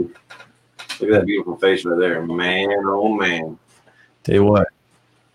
Look 0.98 1.12
at 1.12 1.20
that 1.20 1.26
beautiful 1.26 1.56
face 1.56 1.84
right 1.86 1.98
there, 1.98 2.26
man! 2.26 2.68
Oh 2.84 3.14
man! 3.14 3.58
Tell 4.22 4.34
you 4.34 4.44
what, 4.44 4.68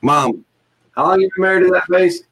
Mom, 0.01 0.44
how 0.95 1.07
long 1.07 1.21
you 1.21 1.29
been 1.35 1.41
married 1.41 1.65
to 1.65 1.71
that 1.71 1.87
face? 1.87 2.23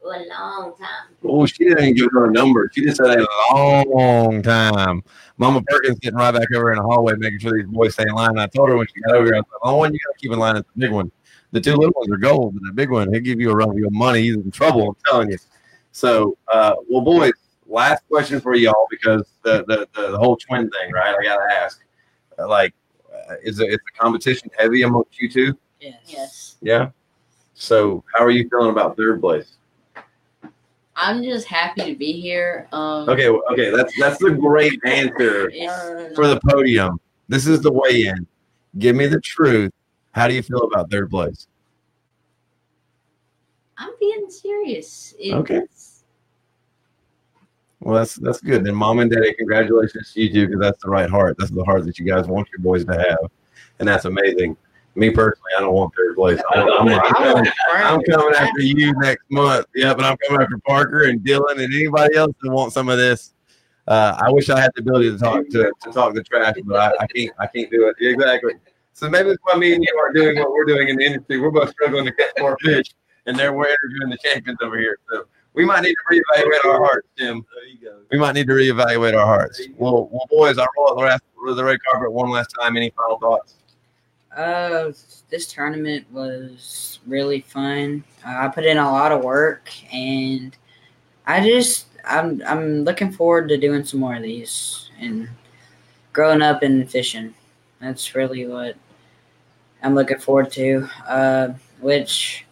For 0.00 0.14
a 0.14 0.26
long 0.28 0.74
time. 0.78 1.14
Oh, 1.24 1.44
she 1.46 1.64
didn't 1.64 1.94
give 1.94 2.10
her 2.12 2.26
a 2.26 2.30
number. 2.32 2.70
She 2.72 2.82
just 2.82 2.98
said 2.98 3.18
a 3.20 3.26
long 3.52 3.90
long 3.90 4.42
time. 4.42 5.02
Mama 5.38 5.62
Perkins 5.62 5.98
getting 5.98 6.18
right 6.18 6.32
back 6.32 6.48
over 6.54 6.72
in 6.72 6.78
the 6.78 6.84
hallway, 6.84 7.14
making 7.16 7.40
sure 7.40 7.52
these 7.52 7.66
boys 7.66 7.94
stay 7.94 8.04
in 8.04 8.14
line. 8.14 8.30
And 8.30 8.40
I 8.40 8.46
told 8.46 8.68
her 8.68 8.76
when 8.76 8.86
she 8.86 9.00
got 9.00 9.16
over 9.16 9.26
here, 9.26 9.34
I 9.34 9.38
was 9.38 9.46
like, 9.52 9.60
"Oh, 9.62 9.76
one 9.76 9.92
you 9.92 9.98
got 10.06 10.12
to 10.12 10.18
keep 10.20 10.32
in 10.32 10.38
line 10.38 10.56
is 10.56 10.62
the 10.74 10.80
big 10.80 10.92
one. 10.92 11.10
The 11.52 11.60
two 11.60 11.74
little 11.74 11.94
ones 11.96 12.12
are 12.12 12.16
gold, 12.16 12.54
but 12.54 12.62
the 12.64 12.72
big 12.72 12.90
one, 12.90 13.12
he'll 13.12 13.22
give 13.22 13.40
you 13.40 13.50
a 13.50 13.54
run 13.56 13.72
for 13.72 13.78
your 13.78 13.90
money. 13.90 14.22
He's 14.22 14.36
in 14.36 14.50
trouble. 14.50 14.88
I'm 14.90 14.96
telling 15.06 15.30
you." 15.30 15.38
So, 15.92 16.36
uh, 16.52 16.74
well, 16.88 17.02
boys, 17.02 17.32
last 17.66 18.06
question 18.08 18.40
for 18.40 18.54
y'all 18.54 18.86
because 18.90 19.28
the 19.42 19.64
the, 19.66 19.88
the, 19.94 20.12
the 20.12 20.18
whole 20.18 20.36
twin 20.36 20.70
thing, 20.70 20.92
right? 20.92 21.16
I 21.18 21.22
gotta 21.24 21.52
ask, 21.52 21.82
Uh, 22.38 22.46
like, 22.48 22.74
uh, 23.12 23.34
is 23.42 23.58
it 23.58 23.68
is 23.70 23.78
the 23.78 23.98
competition 23.98 24.48
heavy 24.56 24.82
amongst 24.82 25.20
you 25.20 25.28
two? 25.28 25.58
Yes. 25.80 25.96
Yes. 26.06 26.56
Yeah. 26.60 26.90
So, 27.60 28.04
how 28.14 28.24
are 28.24 28.30
you 28.30 28.48
feeling 28.48 28.70
about 28.70 28.96
third 28.96 29.20
place? 29.20 29.56
I'm 30.94 31.24
just 31.24 31.44
happy 31.48 31.92
to 31.92 31.98
be 31.98 32.12
here. 32.12 32.68
Um, 32.72 33.08
Okay, 33.08 33.28
okay, 33.28 33.70
that's 33.70 33.92
that's 33.98 34.22
a 34.22 34.30
great 34.30 34.80
answer 34.84 35.50
for 36.14 36.28
the 36.28 36.40
podium. 36.48 37.00
This 37.26 37.48
is 37.48 37.60
the 37.60 37.72
weigh-in. 37.72 38.28
Give 38.78 38.94
me 38.94 39.08
the 39.08 39.20
truth. 39.20 39.72
How 40.12 40.28
do 40.28 40.34
you 40.34 40.42
feel 40.42 40.62
about 40.62 40.88
third 40.88 41.10
place? 41.10 41.48
I'm 43.76 43.90
being 43.98 44.30
serious. 44.30 45.14
It's, 45.18 45.34
Okay. 45.34 45.62
Well, 47.80 47.96
that's 47.96 48.14
that's 48.14 48.40
good. 48.40 48.64
Then, 48.64 48.76
mom 48.76 49.00
and 49.00 49.10
daddy, 49.10 49.34
congratulations 49.34 50.12
to 50.12 50.22
you 50.22 50.32
two 50.32 50.46
because 50.46 50.60
that's 50.60 50.82
the 50.84 50.90
right 50.90 51.10
heart. 51.10 51.36
That's 51.38 51.50
the 51.50 51.64
heart 51.64 51.84
that 51.86 51.98
you 51.98 52.04
guys 52.06 52.28
want 52.28 52.48
your 52.52 52.60
boys 52.60 52.84
to 52.84 52.92
have, 52.92 53.30
and 53.80 53.88
that's 53.88 54.04
amazing. 54.04 54.56
Me 54.98 55.10
personally, 55.10 55.52
I 55.56 55.60
don't 55.60 55.74
want 55.74 55.94
third 55.94 56.16
place. 56.16 56.40
I, 56.50 56.60
I'm, 56.60 56.88
I'm, 56.88 57.14
coming, 57.14 57.52
I'm 57.72 58.02
coming 58.02 58.34
after 58.34 58.60
you 58.62 58.92
next 58.94 59.30
month. 59.30 59.66
Yeah, 59.72 59.94
but 59.94 60.04
I'm 60.04 60.16
coming 60.26 60.42
after 60.42 60.58
Parker 60.66 61.04
and 61.04 61.20
Dylan 61.20 61.52
and 61.62 61.72
anybody 61.72 62.16
else 62.16 62.32
that 62.42 62.50
wants 62.50 62.74
some 62.74 62.88
of 62.88 62.98
this. 62.98 63.32
Uh, 63.86 64.18
I 64.18 64.28
wish 64.32 64.50
I 64.50 64.60
had 64.60 64.72
the 64.74 64.82
ability 64.82 65.12
to 65.12 65.18
talk 65.18 65.48
to, 65.50 65.72
to 65.82 65.92
talk 65.92 66.14
the 66.14 66.24
trash, 66.24 66.56
but 66.64 66.76
I, 66.76 67.04
I 67.04 67.06
can't. 67.06 67.30
I 67.38 67.46
can't 67.46 67.70
do 67.70 67.88
it 67.88 67.96
exactly. 68.04 68.54
So 68.92 69.08
maybe 69.08 69.28
that's 69.28 69.38
why 69.44 69.56
me 69.56 69.72
and 69.72 69.84
you 69.84 70.00
aren't 70.02 70.16
doing 70.16 70.36
what 70.36 70.50
we're 70.50 70.64
doing 70.64 70.88
in 70.88 70.96
the 70.96 71.04
industry. 71.04 71.38
We're 71.38 71.52
both 71.52 71.70
struggling 71.70 72.04
to 72.06 72.12
catch 72.12 72.32
more 72.40 72.58
fish, 72.60 72.86
and 73.26 73.38
they're 73.38 73.52
we're 73.52 73.68
interviewing 73.68 74.10
the 74.10 74.18
champions 74.18 74.58
over 74.60 74.76
here. 74.78 74.98
So 75.12 75.26
we 75.54 75.64
might 75.64 75.84
need 75.84 75.94
to 75.94 76.14
reevaluate 76.16 76.64
our 76.64 76.84
hearts, 76.84 77.06
Tim. 77.16 77.46
There 77.54 77.66
you 77.66 77.78
go. 77.80 78.00
We 78.10 78.18
might 78.18 78.34
need 78.34 78.48
to 78.48 78.52
reevaluate 78.52 79.16
our 79.16 79.26
hearts. 79.26 79.62
Well, 79.76 80.08
well, 80.10 80.26
boys, 80.28 80.58
I 80.58 80.66
roll 80.76 81.00
out 81.04 81.20
the 81.46 81.54
the 81.54 81.62
red 81.62 81.78
carpet 81.88 82.12
one 82.12 82.30
last 82.30 82.52
time. 82.60 82.76
Any 82.76 82.90
final 82.90 83.18
thoughts? 83.20 83.54
Uh, 84.38 84.92
this 85.30 85.52
tournament 85.52 86.06
was 86.12 87.00
really 87.08 87.40
fun. 87.40 88.04
Uh, 88.24 88.36
I 88.42 88.48
put 88.48 88.64
in 88.64 88.78
a 88.78 88.92
lot 88.92 89.10
of 89.10 89.24
work, 89.24 89.68
and 89.92 90.56
I 91.26 91.40
just 91.40 91.86
I'm 92.04 92.40
I'm 92.46 92.84
looking 92.84 93.10
forward 93.10 93.48
to 93.48 93.56
doing 93.58 93.84
some 93.84 93.98
more 93.98 94.14
of 94.14 94.22
these 94.22 94.90
and 95.00 95.28
growing 96.12 96.40
up 96.40 96.62
and 96.62 96.88
fishing. 96.88 97.34
That's 97.80 98.14
really 98.14 98.46
what 98.46 98.76
I'm 99.82 99.96
looking 99.96 100.20
forward 100.20 100.52
to. 100.52 100.88
Uh, 101.08 101.48
which 101.80 102.46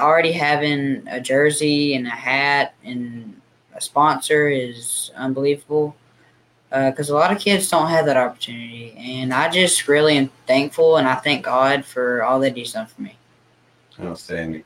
already 0.00 0.32
having 0.32 1.06
a 1.06 1.20
jersey 1.20 1.94
and 1.94 2.08
a 2.08 2.10
hat 2.10 2.74
and 2.82 3.40
a 3.72 3.80
sponsor 3.80 4.48
is 4.48 5.12
unbelievable 5.14 5.94
Uh, 6.74 6.90
because 6.90 7.08
a 7.08 7.14
lot 7.14 7.30
of 7.30 7.38
kids 7.38 7.70
don't 7.70 7.88
have 7.88 8.04
that 8.04 8.16
opportunity. 8.16 8.92
And 8.98 9.32
I 9.32 9.48
just 9.48 9.86
really 9.86 10.16
am 10.16 10.28
thankful, 10.48 10.96
and 10.96 11.06
I 11.06 11.14
thank 11.14 11.44
God 11.44 11.84
for 11.84 12.24
all 12.24 12.40
that 12.40 12.56
He's 12.56 12.72
done 12.72 12.86
for 12.86 13.00
me. 13.00 13.16
Outstanding. 14.00 14.64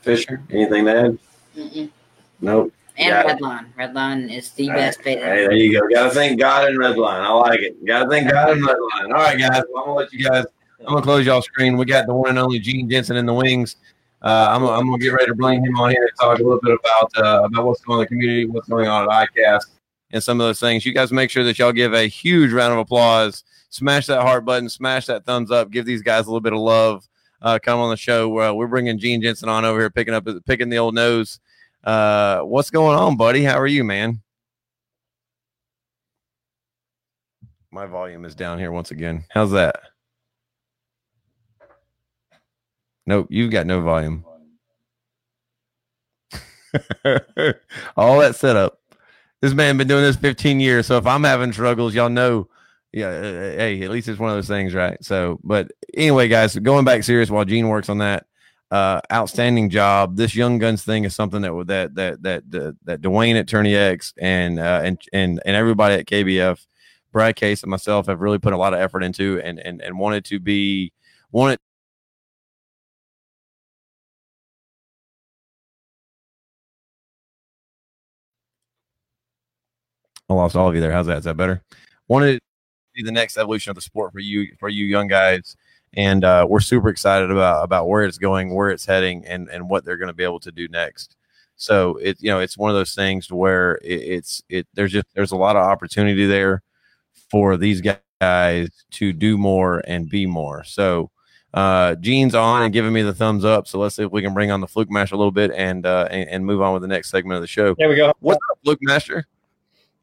Fisher, 0.00 0.42
anything 0.50 0.86
to 0.86 0.98
add? 0.98 1.18
Mm-mm. 1.54 1.90
Nope. 2.40 2.72
And 2.96 3.10
Got 3.10 3.26
it. 3.26 3.42
Redline. 3.42 3.66
Redline 3.78 4.34
is 4.34 4.52
the 4.52 4.68
best 4.68 5.04
bait. 5.04 5.18
Hey, 5.18 5.22
there 5.22 5.52
you 5.52 5.78
go. 5.78 5.86
Got 5.86 6.04
to 6.04 6.14
thank 6.14 6.40
God 6.40 6.70
and 6.70 6.78
Redline. 6.78 7.20
I 7.20 7.32
like 7.32 7.60
it. 7.60 7.84
Got 7.84 8.04
to 8.04 8.08
thank 8.08 8.30
God 8.30 8.52
and 8.52 8.62
Redline. 8.62 9.04
All 9.04 9.22
right, 9.22 9.38
guys. 9.38 9.64
Well, 9.70 9.82
I'm 9.82 9.88
gonna 9.88 9.98
let 9.98 10.12
you 10.14 10.26
guys. 10.26 10.46
I'm 10.80 10.86
gonna 10.86 11.02
close 11.02 11.26
y'all 11.26 11.42
screen. 11.42 11.76
We 11.76 11.84
got 11.84 12.06
the 12.06 12.14
one 12.14 12.30
and 12.30 12.38
only 12.38 12.58
Gene 12.58 12.88
Jensen 12.88 13.18
in 13.18 13.26
the 13.26 13.34
wings. 13.34 13.76
Uh, 14.26 14.48
I'm, 14.50 14.64
I'm 14.64 14.86
gonna 14.86 14.98
get 14.98 15.10
ready 15.10 15.26
to 15.26 15.36
bring 15.36 15.64
him 15.64 15.78
on 15.78 15.92
here 15.92 16.04
to 16.04 16.12
talk 16.18 16.40
a 16.40 16.42
little 16.42 16.58
bit 16.60 16.76
about 16.80 17.16
uh, 17.16 17.44
about 17.44 17.64
what's 17.64 17.80
going 17.82 17.98
on 17.98 18.00
in 18.00 18.04
the 18.06 18.08
community, 18.08 18.44
what's 18.46 18.68
going 18.68 18.88
on 18.88 19.04
at 19.04 19.28
ICAST, 19.30 19.66
and 20.10 20.20
some 20.20 20.40
of 20.40 20.48
those 20.48 20.58
things. 20.58 20.84
You 20.84 20.92
guys 20.92 21.12
make 21.12 21.30
sure 21.30 21.44
that 21.44 21.60
y'all 21.60 21.70
give 21.70 21.94
a 21.94 22.08
huge 22.08 22.52
round 22.52 22.72
of 22.72 22.80
applause. 22.80 23.44
Smash 23.70 24.06
that 24.06 24.22
heart 24.22 24.44
button. 24.44 24.68
Smash 24.68 25.06
that 25.06 25.24
thumbs 25.26 25.52
up. 25.52 25.70
Give 25.70 25.86
these 25.86 26.02
guys 26.02 26.26
a 26.26 26.28
little 26.28 26.40
bit 26.40 26.54
of 26.54 26.58
love. 26.58 27.06
Uh, 27.40 27.60
come 27.62 27.78
on 27.78 27.88
the 27.90 27.96
show. 27.96 28.36
Uh, 28.40 28.52
we're 28.52 28.66
bringing 28.66 28.98
Gene 28.98 29.22
Jensen 29.22 29.48
on 29.48 29.64
over 29.64 29.78
here, 29.78 29.90
picking 29.90 30.12
up 30.12 30.26
picking 30.44 30.70
the 30.70 30.78
old 30.78 30.96
nose. 30.96 31.38
Uh, 31.84 32.40
what's 32.40 32.70
going 32.70 32.98
on, 32.98 33.16
buddy? 33.16 33.44
How 33.44 33.60
are 33.60 33.66
you, 33.68 33.84
man? 33.84 34.22
My 37.70 37.86
volume 37.86 38.24
is 38.24 38.34
down 38.34 38.58
here 38.58 38.72
once 38.72 38.90
again. 38.90 39.24
How's 39.30 39.52
that? 39.52 39.76
Nope, 43.06 43.28
you've 43.30 43.50
got 43.52 43.66
no 43.66 43.80
volume. 43.80 44.24
All 47.96 48.18
that 48.18 48.36
setup. 48.36 48.80
This 49.40 49.54
man 49.54 49.76
been 49.76 49.88
doing 49.88 50.02
this 50.02 50.16
15 50.16 50.60
years. 50.60 50.86
So 50.86 50.96
if 50.96 51.06
I'm 51.06 51.24
having 51.24 51.52
struggles, 51.52 51.94
y'all 51.94 52.08
know. 52.08 52.48
Yeah, 52.92 53.08
uh, 53.08 53.22
hey, 53.22 53.82
at 53.82 53.90
least 53.90 54.08
it's 54.08 54.18
one 54.18 54.30
of 54.30 54.36
those 54.36 54.48
things, 54.48 54.72
right? 54.72 54.96
So, 55.04 55.38
but 55.44 55.70
anyway, 55.94 56.28
guys, 56.28 56.56
going 56.56 56.86
back 56.86 57.02
serious 57.02 57.28
while 57.28 57.44
Gene 57.44 57.68
works 57.68 57.90
on 57.90 57.98
that 57.98 58.26
uh, 58.70 59.00
outstanding 59.12 59.70
job. 59.70 60.16
This 60.16 60.34
young 60.34 60.58
guns 60.58 60.82
thing 60.82 61.04
is 61.04 61.14
something 61.14 61.42
that 61.42 61.52
that 61.66 61.94
that 61.94 62.22
that 62.22 62.50
that, 62.50 62.76
that 62.84 63.00
Dwayne 63.02 63.38
at 63.38 63.48
Tourney 63.48 63.74
X 63.74 64.14
and 64.18 64.58
uh, 64.58 64.80
and 64.82 65.00
and 65.12 65.40
and 65.44 65.56
everybody 65.56 65.94
at 65.94 66.06
KBF, 66.06 66.66
Brad 67.12 67.36
Case 67.36 67.62
and 67.62 67.70
myself 67.70 68.06
have 68.06 68.20
really 68.20 68.38
put 68.38 68.52
a 68.52 68.56
lot 68.56 68.74
of 68.74 68.80
effort 68.80 69.02
into 69.02 69.40
and 69.42 69.58
and 69.58 69.80
and 69.82 69.98
wanted 69.98 70.24
to 70.26 70.40
be 70.40 70.92
wanted. 71.30 71.60
I 80.28 80.34
lost 80.34 80.56
all 80.56 80.68
of 80.68 80.74
you 80.74 80.80
there. 80.80 80.92
How's 80.92 81.06
that? 81.06 81.18
Is 81.18 81.24
that 81.24 81.36
better? 81.36 81.62
Wanted 82.08 82.34
to 82.34 82.40
be 82.94 83.02
the 83.02 83.12
next 83.12 83.36
evolution 83.36 83.70
of 83.70 83.76
the 83.76 83.82
sport 83.82 84.12
for 84.12 84.20
you 84.20 84.54
for 84.58 84.68
you 84.68 84.84
young 84.84 85.08
guys 85.08 85.56
and 85.96 86.24
uh, 86.24 86.46
we're 86.48 86.60
super 86.60 86.88
excited 86.88 87.30
about 87.30 87.64
about 87.64 87.88
where 87.88 88.04
it's 88.04 88.18
going, 88.18 88.54
where 88.54 88.70
it's 88.70 88.84
heading, 88.84 89.24
and 89.26 89.48
and 89.48 89.68
what 89.68 89.84
they're 89.84 89.96
going 89.96 90.08
to 90.08 90.14
be 90.14 90.24
able 90.24 90.40
to 90.40 90.52
do 90.52 90.68
next. 90.68 91.16
So 91.56 91.96
it 91.96 92.18
you 92.20 92.30
know 92.30 92.40
it's 92.40 92.58
one 92.58 92.70
of 92.70 92.76
those 92.76 92.94
things 92.94 93.32
where 93.32 93.76
it, 93.76 94.02
it's 94.02 94.42
it 94.48 94.66
there's 94.74 94.92
just 94.92 95.06
there's 95.14 95.32
a 95.32 95.36
lot 95.36 95.56
of 95.56 95.62
opportunity 95.62 96.26
there 96.26 96.62
for 97.30 97.56
these 97.56 97.82
guys 98.20 98.68
to 98.92 99.12
do 99.12 99.38
more 99.38 99.82
and 99.86 100.08
be 100.08 100.26
more. 100.26 100.64
So 100.64 101.10
uh, 101.54 101.94
Gene's 101.96 102.34
on 102.34 102.62
and 102.62 102.72
giving 102.72 102.92
me 102.92 103.02
the 103.02 103.14
thumbs 103.14 103.44
up. 103.44 103.66
So 103.66 103.78
let's 103.78 103.96
see 103.96 104.04
if 104.04 104.12
we 104.12 104.22
can 104.22 104.34
bring 104.34 104.50
on 104.50 104.60
the 104.60 104.66
fluke 104.66 104.90
master 104.90 105.14
a 105.14 105.18
little 105.18 105.32
bit 105.32 105.50
and 105.52 105.86
uh, 105.86 106.08
and, 106.10 106.28
and 106.28 106.46
move 106.46 106.60
on 106.60 106.74
with 106.74 106.82
the 106.82 106.88
next 106.88 107.10
segment 107.10 107.36
of 107.36 107.42
the 107.42 107.48
show. 107.48 107.74
There 107.78 107.88
we 107.88 107.96
go. 107.96 108.12
What's 108.20 108.40
up, 108.52 108.58
fluke 108.62 108.80
master? 108.82 109.26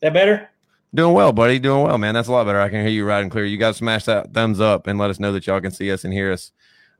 That 0.04 0.14
better? 0.14 0.50
Doing 0.94 1.16
well, 1.16 1.34
buddy. 1.34 1.58
Doing 1.58 1.84
well, 1.84 1.98
man. 1.98 2.14
That's 2.14 2.28
a 2.28 2.32
lot 2.32 2.46
better. 2.46 2.62
I 2.62 2.70
can 2.70 2.82
hear 2.82 2.90
you 2.90 3.06
right 3.06 3.22
and 3.22 3.32
clear. 3.32 3.46
You 3.46 3.58
guys 3.58 3.78
smash 3.78 4.06
that 4.06 4.34
thumbs 4.34 4.60
up 4.60 4.86
and 4.86 5.00
let 5.00 5.10
us 5.10 5.20
know 5.20 5.32
that 5.32 5.48
y'all 5.48 5.62
can 5.62 5.72
see 5.72 5.92
us 5.92 6.04
and 6.04 6.14
hear 6.14 6.32
us. 6.32 6.52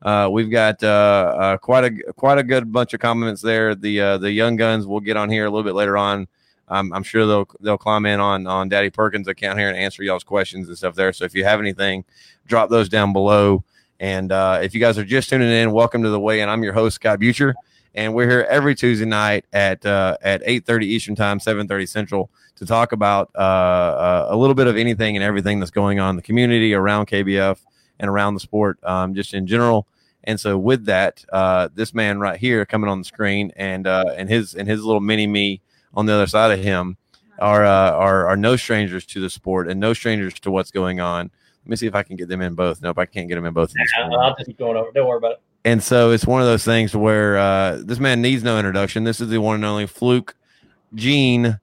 Uh, 0.02 0.28
we've 0.30 0.50
got 0.50 0.82
uh, 0.82 0.86
uh, 1.38 1.56
quite 1.58 1.84
a 1.84 2.12
quite 2.14 2.38
a 2.38 2.42
good 2.42 2.72
bunch 2.72 2.92
of 2.92 3.00
comments 3.00 3.40
there. 3.40 3.74
The 3.74 4.00
uh, 4.00 4.18
the 4.18 4.32
young 4.32 4.56
guns 4.56 4.86
will 4.86 5.00
get 5.00 5.16
on 5.16 5.30
here 5.30 5.44
a 5.44 5.50
little 5.50 5.62
bit 5.62 5.74
later 5.74 5.96
on. 5.96 6.26
I'm 6.66 7.02
sure 7.02 7.26
they'll 7.26 7.48
they'll 7.60 7.78
climb 7.78 8.06
in 8.06 8.20
on 8.20 8.46
on 8.46 8.68
Daddy 8.68 8.90
Perkins' 8.90 9.28
account 9.28 9.58
here 9.58 9.68
and 9.68 9.78
answer 9.78 10.02
y'all's 10.02 10.24
questions 10.24 10.66
and 10.66 10.76
stuff 10.76 10.94
there. 10.94 11.12
So 11.12 11.24
if 11.24 11.34
you 11.34 11.44
have 11.44 11.60
anything, 11.60 12.04
drop 12.46 12.70
those 12.70 12.88
down 12.88 13.12
below. 13.12 13.64
And 14.00 14.32
uh, 14.32 14.60
if 14.62 14.74
you 14.74 14.80
guys 14.80 14.98
are 14.98 15.04
just 15.04 15.28
tuning 15.28 15.50
in, 15.50 15.70
welcome 15.70 16.02
to 16.02 16.08
the 16.08 16.18
way. 16.18 16.40
And 16.40 16.50
I'm 16.50 16.64
your 16.64 16.72
host 16.72 16.96
Scott 16.96 17.20
Butcher, 17.20 17.54
and 17.94 18.14
we're 18.14 18.28
here 18.28 18.46
every 18.48 18.74
Tuesday 18.74 19.04
night 19.04 19.44
at 19.52 19.84
uh, 19.86 20.16
at 20.22 20.42
8:30 20.42 20.84
Eastern 20.84 21.14
Time, 21.14 21.38
7:30 21.38 21.88
Central 21.88 22.30
to 22.56 22.66
talk 22.66 22.92
about 22.92 23.30
uh, 23.34 23.38
uh, 23.38 24.26
a 24.30 24.36
little 24.36 24.54
bit 24.54 24.66
of 24.66 24.76
anything 24.76 25.16
and 25.16 25.24
everything 25.24 25.60
that's 25.60 25.70
going 25.70 26.00
on 26.00 26.10
in 26.10 26.16
the 26.16 26.22
community 26.22 26.74
around 26.74 27.06
KBF 27.06 27.58
and 27.98 28.10
around 28.10 28.34
the 28.34 28.40
sport, 28.40 28.78
um, 28.84 29.14
just 29.14 29.34
in 29.34 29.46
general. 29.46 29.86
And 30.24 30.40
so, 30.40 30.56
with 30.56 30.86
that, 30.86 31.24
uh, 31.32 31.68
this 31.74 31.94
man 31.94 32.18
right 32.18 32.38
here 32.38 32.64
coming 32.64 32.88
on 32.88 32.98
the 32.98 33.04
screen, 33.04 33.52
and 33.56 33.86
uh, 33.86 34.14
and 34.16 34.28
his 34.28 34.54
and 34.54 34.68
his 34.68 34.82
little 34.82 35.00
mini 35.00 35.26
me 35.26 35.60
on 35.94 36.06
the 36.06 36.12
other 36.12 36.26
side 36.26 36.58
of 36.58 36.64
him 36.64 36.96
are 37.38 37.64
uh, 37.64 37.90
are 37.92 38.26
are 38.26 38.36
no 38.36 38.56
strangers 38.56 39.04
to 39.06 39.20
the 39.20 39.30
sport 39.30 39.68
and 39.68 39.78
no 39.78 39.92
strangers 39.92 40.34
to 40.40 40.50
what's 40.50 40.70
going 40.70 41.00
on. 41.00 41.30
Let 41.64 41.70
me 41.70 41.76
see 41.76 41.86
if 41.86 41.94
I 41.94 42.02
can 42.02 42.16
get 42.16 42.28
them 42.28 42.40
in 42.42 42.54
both. 42.54 42.82
Nope, 42.82 42.98
I 42.98 43.06
can't 43.06 43.28
get 43.28 43.36
them 43.36 43.46
in 43.46 43.54
both. 43.54 43.72
these 43.72 43.92
I'll 43.96 44.34
just 44.34 44.46
keep 44.46 44.58
going 44.58 44.76
over. 44.76 44.90
Don't 44.92 45.08
worry 45.08 45.18
about 45.18 45.32
it. 45.32 45.40
And 45.64 45.82
so 45.82 46.10
it's 46.10 46.26
one 46.26 46.42
of 46.42 46.46
those 46.46 46.64
things 46.64 46.94
where 46.94 47.38
uh, 47.38 47.80
this 47.82 47.98
man 47.98 48.20
needs 48.20 48.42
no 48.42 48.58
introduction. 48.58 49.04
This 49.04 49.20
is 49.20 49.30
the 49.30 49.38
one 49.38 49.56
and 49.56 49.64
only 49.64 49.86
Fluke 49.86 50.36
Gene, 50.94 51.58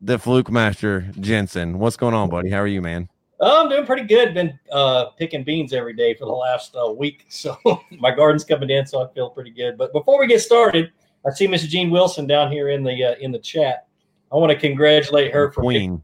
the 0.00 0.18
Fluke 0.18 0.50
Master 0.50 1.02
Jensen. 1.20 1.78
What's 1.78 1.96
going 1.96 2.14
on, 2.14 2.30
buddy? 2.30 2.48
How 2.48 2.58
are 2.58 2.66
you, 2.66 2.80
man? 2.80 3.08
Oh, 3.40 3.62
I'm 3.62 3.68
doing 3.68 3.84
pretty 3.84 4.04
good. 4.04 4.32
Been 4.32 4.58
uh, 4.72 5.06
picking 5.18 5.44
beans 5.44 5.74
every 5.74 5.92
day 5.92 6.14
for 6.14 6.24
the 6.24 6.32
last 6.32 6.74
uh, 6.74 6.90
week, 6.90 7.26
so 7.28 7.58
my 7.98 8.14
garden's 8.14 8.44
coming 8.44 8.70
in, 8.70 8.86
so 8.86 9.04
I 9.04 9.12
feel 9.12 9.28
pretty 9.28 9.50
good. 9.50 9.76
But 9.76 9.92
before 9.92 10.18
we 10.18 10.26
get 10.26 10.40
started, 10.40 10.90
I 11.26 11.30
see 11.30 11.46
Mrs. 11.46 11.68
Jean 11.68 11.90
Wilson 11.90 12.26
down 12.26 12.50
here 12.50 12.70
in 12.70 12.82
the 12.82 13.04
uh, 13.04 13.14
in 13.20 13.32
the 13.32 13.38
chat. 13.38 13.86
I 14.32 14.36
want 14.36 14.52
to 14.52 14.58
congratulate 14.58 15.32
her 15.32 15.52
for 15.52 15.60
Queen. 15.60 16.02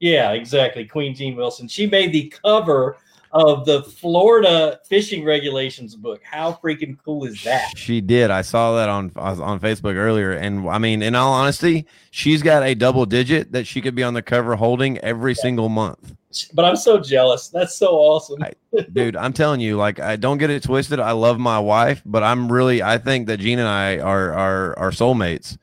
Yeah, 0.00 0.32
exactly. 0.32 0.84
Queen 0.84 1.14
Jean 1.14 1.36
Wilson. 1.36 1.68
She 1.68 1.86
made 1.86 2.12
the 2.12 2.32
cover 2.44 2.96
of 3.34 3.66
the 3.66 3.82
Florida 3.82 4.80
fishing 4.88 5.24
regulations 5.24 5.96
book. 5.96 6.22
How 6.22 6.52
freaking 6.62 6.96
cool 7.04 7.24
is 7.24 7.42
that? 7.42 7.76
She 7.76 8.00
did. 8.00 8.30
I 8.30 8.42
saw 8.42 8.76
that 8.76 8.88
on 8.88 9.10
on 9.16 9.60
Facebook 9.60 9.96
earlier, 9.96 10.32
and 10.32 10.68
I 10.68 10.78
mean, 10.78 11.02
in 11.02 11.14
all 11.14 11.32
honesty, 11.32 11.86
she's 12.10 12.42
got 12.42 12.62
a 12.62 12.74
double 12.74 13.04
digit 13.04 13.52
that 13.52 13.66
she 13.66 13.80
could 13.80 13.94
be 13.94 14.04
on 14.04 14.14
the 14.14 14.22
cover 14.22 14.54
holding 14.54 14.98
every 14.98 15.34
single 15.34 15.68
month. 15.68 16.14
But 16.52 16.64
I'm 16.64 16.76
so 16.76 16.98
jealous. 16.98 17.48
That's 17.48 17.76
so 17.76 17.96
awesome. 17.96 18.42
I- 18.42 18.52
dude 18.92 19.14
i'm 19.14 19.32
telling 19.32 19.60
you 19.60 19.76
like 19.76 20.00
i 20.00 20.16
don't 20.16 20.38
get 20.38 20.50
it 20.50 20.62
twisted 20.62 20.98
i 20.98 21.12
love 21.12 21.38
my 21.38 21.60
wife 21.60 22.02
but 22.04 22.24
i'm 22.24 22.50
really 22.50 22.82
i 22.82 22.98
think 22.98 23.28
that 23.28 23.38
jean 23.38 23.60
and 23.60 23.68
i 23.68 23.98
are 23.98 24.32
are 24.32 24.76
are 24.78 24.90
soulmates 24.90 25.56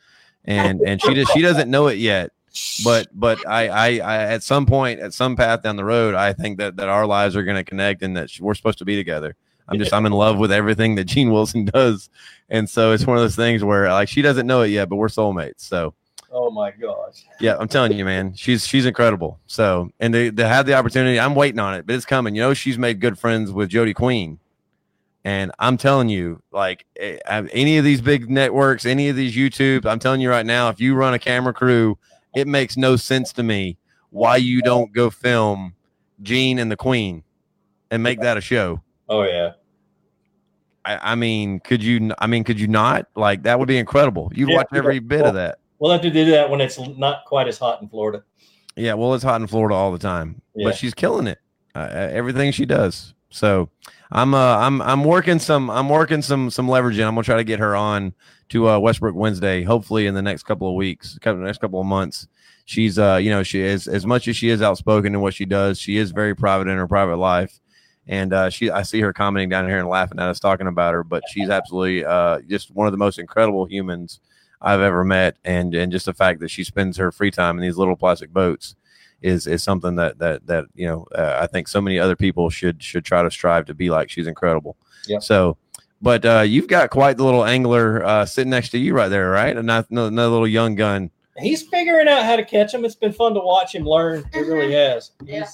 and 0.46 0.80
and 0.82 1.02
she 1.02 1.14
just 1.14 1.34
she 1.34 1.42
doesn't 1.42 1.70
know 1.70 1.88
it 1.88 1.98
yet 1.98 2.32
but 2.84 3.08
but 3.14 3.48
I, 3.48 3.68
I 3.68 3.88
i 4.00 4.18
at 4.24 4.44
some 4.44 4.66
point 4.66 5.00
at 5.00 5.14
some 5.14 5.36
path 5.36 5.64
down 5.64 5.78
the 5.78 5.86
road 5.86 6.16
i 6.16 6.34
think 6.34 6.58
that 6.58 6.76
that 6.76 6.90
our 6.90 7.06
lives 7.06 7.36
are 7.36 7.44
going 7.44 7.56
to 7.56 7.64
connect 7.64 8.02
and 8.02 8.16
that 8.18 8.30
we're 8.40 8.56
supposed 8.56 8.80
to 8.80 8.86
be 8.86 8.96
together. 8.96 9.36
I'm 9.68 9.80
just 9.80 9.94
i'm 9.94 10.06
in 10.06 10.12
love 10.12 10.38
with 10.38 10.52
everything 10.52 10.96
that 10.96 11.06
jean 11.06 11.32
wilson 11.32 11.66
does. 11.74 12.10
And 12.50 12.70
so 12.70 12.92
it's 12.92 13.08
one 13.08 13.16
of 13.16 13.24
those 13.24 13.38
things 13.38 13.64
where 13.64 13.90
like 13.90 14.10
she 14.10 14.22
doesn't 14.22 14.48
know 14.48 14.62
it 14.64 14.68
yet 14.68 14.90
but 14.90 14.98
we're 14.98 15.08
soulmates 15.08 15.62
so. 15.62 15.94
Oh 16.34 16.50
my 16.50 16.72
gosh. 16.72 17.26
yeah, 17.42 17.58
I'm 17.60 17.68
telling 17.68 17.92
you, 17.92 18.06
man, 18.06 18.34
she's 18.36 18.66
she's 18.66 18.86
incredible. 18.86 19.38
So, 19.48 19.92
and 20.00 20.14
to, 20.14 20.32
to 20.32 20.48
have 20.48 20.66
the 20.66 20.76
opportunity, 20.76 21.20
I'm 21.20 21.36
waiting 21.36 21.60
on 21.60 21.74
it, 21.74 21.86
but 21.86 21.94
it's 21.94 22.06
coming. 22.06 22.36
You 22.36 22.42
know, 22.42 22.54
she's 22.54 22.78
made 22.78 23.02
good 23.02 23.20
friends 23.20 23.52
with 23.52 23.68
Jody 23.68 23.94
Queen, 23.94 24.40
and 25.26 25.52
I'm 25.60 25.76
telling 25.76 26.08
you, 26.08 26.42
like 26.52 26.86
eh, 26.98 27.18
any 27.26 27.78
of 27.78 27.84
these 27.84 28.00
big 28.00 28.30
networks, 28.30 28.86
any 28.86 29.10
of 29.10 29.18
these 29.18 29.36
YouTube, 29.36 29.86
I'm 29.86 30.00
telling 30.00 30.22
you 30.22 30.30
right 30.30 30.46
now, 30.46 30.70
if 30.70 30.80
you 30.80 30.96
run 30.96 31.14
a 31.14 31.20
camera 31.20 31.54
crew, 31.54 31.98
it 32.36 32.48
makes 32.48 32.78
no 32.78 32.96
sense 32.96 33.34
to 33.34 33.44
me 33.44 33.78
why 34.10 34.38
you 34.38 34.62
don't 34.62 34.94
go 34.94 35.10
film 35.10 35.74
Jean 36.22 36.60
and 36.60 36.72
the 36.72 36.78
Queen 36.78 37.24
and 37.90 38.02
make 38.04 38.20
that 38.22 38.38
a 38.38 38.42
show. 38.42 38.82
Oh 39.10 39.24
yeah. 39.24 39.52
I, 40.84 41.12
I 41.12 41.16
mean, 41.16 41.60
could 41.60 41.84
you? 41.84 42.12
I 42.18 42.28
mean, 42.28 42.44
could 42.44 42.60
you 42.60 42.68
not? 42.68 43.08
Like 43.16 43.44
that 43.44 43.60
would 43.60 43.68
be 43.68 43.78
incredible. 43.78 44.32
You'd 44.34 44.50
Yeah, 44.50 44.56
watch 44.58 44.68
every 44.74 45.00
bit 45.00 45.22
of 45.22 45.36
that. 45.36 45.60
We'll 45.80 45.92
have 45.92 46.02
to 46.02 46.10
do 46.12 46.26
that 46.32 46.50
when 46.50 46.62
it's 46.62 46.80
not 46.98 47.26
quite 47.26 47.48
as 47.48 47.58
hot 47.58 47.82
in 47.82 47.90
Florida. 47.90 48.24
Yeah, 48.76 48.94
well, 48.94 49.14
it's 49.14 49.24
hot 49.24 49.42
in 49.42 49.48
Florida 49.48 49.76
all 49.76 49.92
the 49.92 50.00
time, 50.00 50.42
Yeah. 50.56 50.68
but 50.70 50.76
she's 50.78 50.94
killing 50.94 51.28
it. 51.28 51.40
Uh, 51.76 51.88
everything 51.92 52.52
she 52.52 52.66
does. 52.66 53.14
So 53.32 53.70
I'm 54.12 54.34
uh 54.34 54.58
I'm 54.58 54.82
I'm 54.82 55.04
working 55.04 55.40
some 55.40 55.70
I'm 55.70 55.90
working 55.90 56.22
some 56.22 56.52
some 56.52 56.68
leverage 56.68 57.00
in. 57.00 57.08
I'm 57.08 57.16
gonna 57.16 57.24
try 57.24 57.38
to 57.38 57.44
get 57.44 57.60
her 57.60 57.76
on 57.76 58.14
to 58.50 58.70
uh, 58.70 58.80
Westbrook 58.80 59.16
Wednesday, 59.16 59.64
hopefully 59.64 60.06
in 60.06 60.14
the 60.14 60.22
next 60.22 60.44
couple 60.44 60.68
of 60.68 60.76
weeks, 60.76 61.18
couple 61.20 61.42
next 61.42 61.60
couple 61.60 61.80
of 61.80 61.88
months. 61.88 62.28
She's 62.66 63.00
uh 63.00 63.18
you 63.22 63.32
know 63.32 63.42
she 63.42 63.62
is 63.62 63.88
as 63.88 64.06
much 64.06 64.28
as 64.28 64.36
she 64.36 64.50
is 64.50 64.62
outspoken 64.62 65.16
in 65.16 65.22
what 65.22 65.34
she 65.34 65.46
does. 65.46 65.80
She 65.80 65.98
is 65.98 66.12
very 66.12 66.36
private 66.36 66.68
in 66.68 66.78
her 66.78 66.88
private 66.88 67.18
life, 67.18 67.60
and 68.08 68.34
uh, 68.34 68.50
she 68.50 68.70
I 68.70 68.84
see 68.84 69.00
her 69.02 69.14
commenting 69.14 69.50
down 69.50 69.68
here 69.68 69.80
and 69.80 69.88
laughing 69.88 70.20
at 70.20 70.28
us 70.28 70.40
talking 70.40 70.68
about 70.68 70.94
her, 70.94 71.04
but 71.04 71.24
she's 71.30 71.50
absolutely 71.50 72.06
uh 72.06 72.42
just 72.42 72.72
one 72.72 72.88
of 72.88 72.92
the 72.92 72.98
most 72.98 73.18
incredible 73.18 73.66
humans 73.66 74.20
I've 74.62 74.82
ever 74.82 75.06
met, 75.06 75.38
and 75.46 75.74
and 75.74 75.92
just 75.92 76.06
the 76.06 76.14
fact 76.14 76.42
that 76.42 76.50
she 76.52 76.66
spends 76.66 76.98
her 76.98 77.12
free 77.12 77.32
time 77.32 77.58
in 77.58 77.62
these 77.62 77.78
little 77.78 77.96
plastic 77.96 78.32
boats 78.32 78.76
is 79.22 79.48
is 79.48 79.64
something 79.64 79.96
that 79.96 80.18
that 80.20 80.46
that 80.48 80.66
you 80.76 80.88
know 80.88 81.06
uh, 81.16 81.40
I 81.42 81.48
think 81.48 81.68
so 81.68 81.82
many 81.82 82.00
other 82.00 82.16
people 82.16 82.50
should 82.50 82.82
should 82.82 83.06
try 83.06 83.22
to 83.24 83.32
strive 83.32 83.66
to 83.66 83.74
be 83.74 83.90
like. 83.90 84.10
She's 84.10 84.28
incredible. 84.28 84.78
Yep. 85.08 85.24
So, 85.24 85.58
but 86.02 86.26
uh, 86.26 86.42
you've 86.42 86.68
got 86.68 86.90
quite 86.90 87.18
the 87.18 87.24
little 87.24 87.46
angler 87.46 88.04
uh, 88.06 88.26
sitting 88.26 88.50
next 88.52 88.70
to 88.70 88.78
you 88.78 88.94
right 88.94 89.10
there, 89.10 89.30
right? 89.30 89.56
Another, 89.56 89.88
another 89.90 90.30
little 90.32 90.48
young 90.48 90.76
gun. 90.76 91.12
He's 91.38 91.64
figuring 91.64 92.08
out 92.08 92.24
how 92.26 92.36
to 92.36 92.44
catch 92.46 92.72
them. 92.72 92.84
It's 92.86 92.96
been 92.96 93.14
fun 93.14 93.34
to 93.36 93.40
watch 93.40 93.74
him 93.74 93.84
learn. 93.86 94.24
It 94.34 94.40
really 94.42 94.74
has. 94.74 95.12
He's 95.22 95.30
Yeah. 95.30 95.46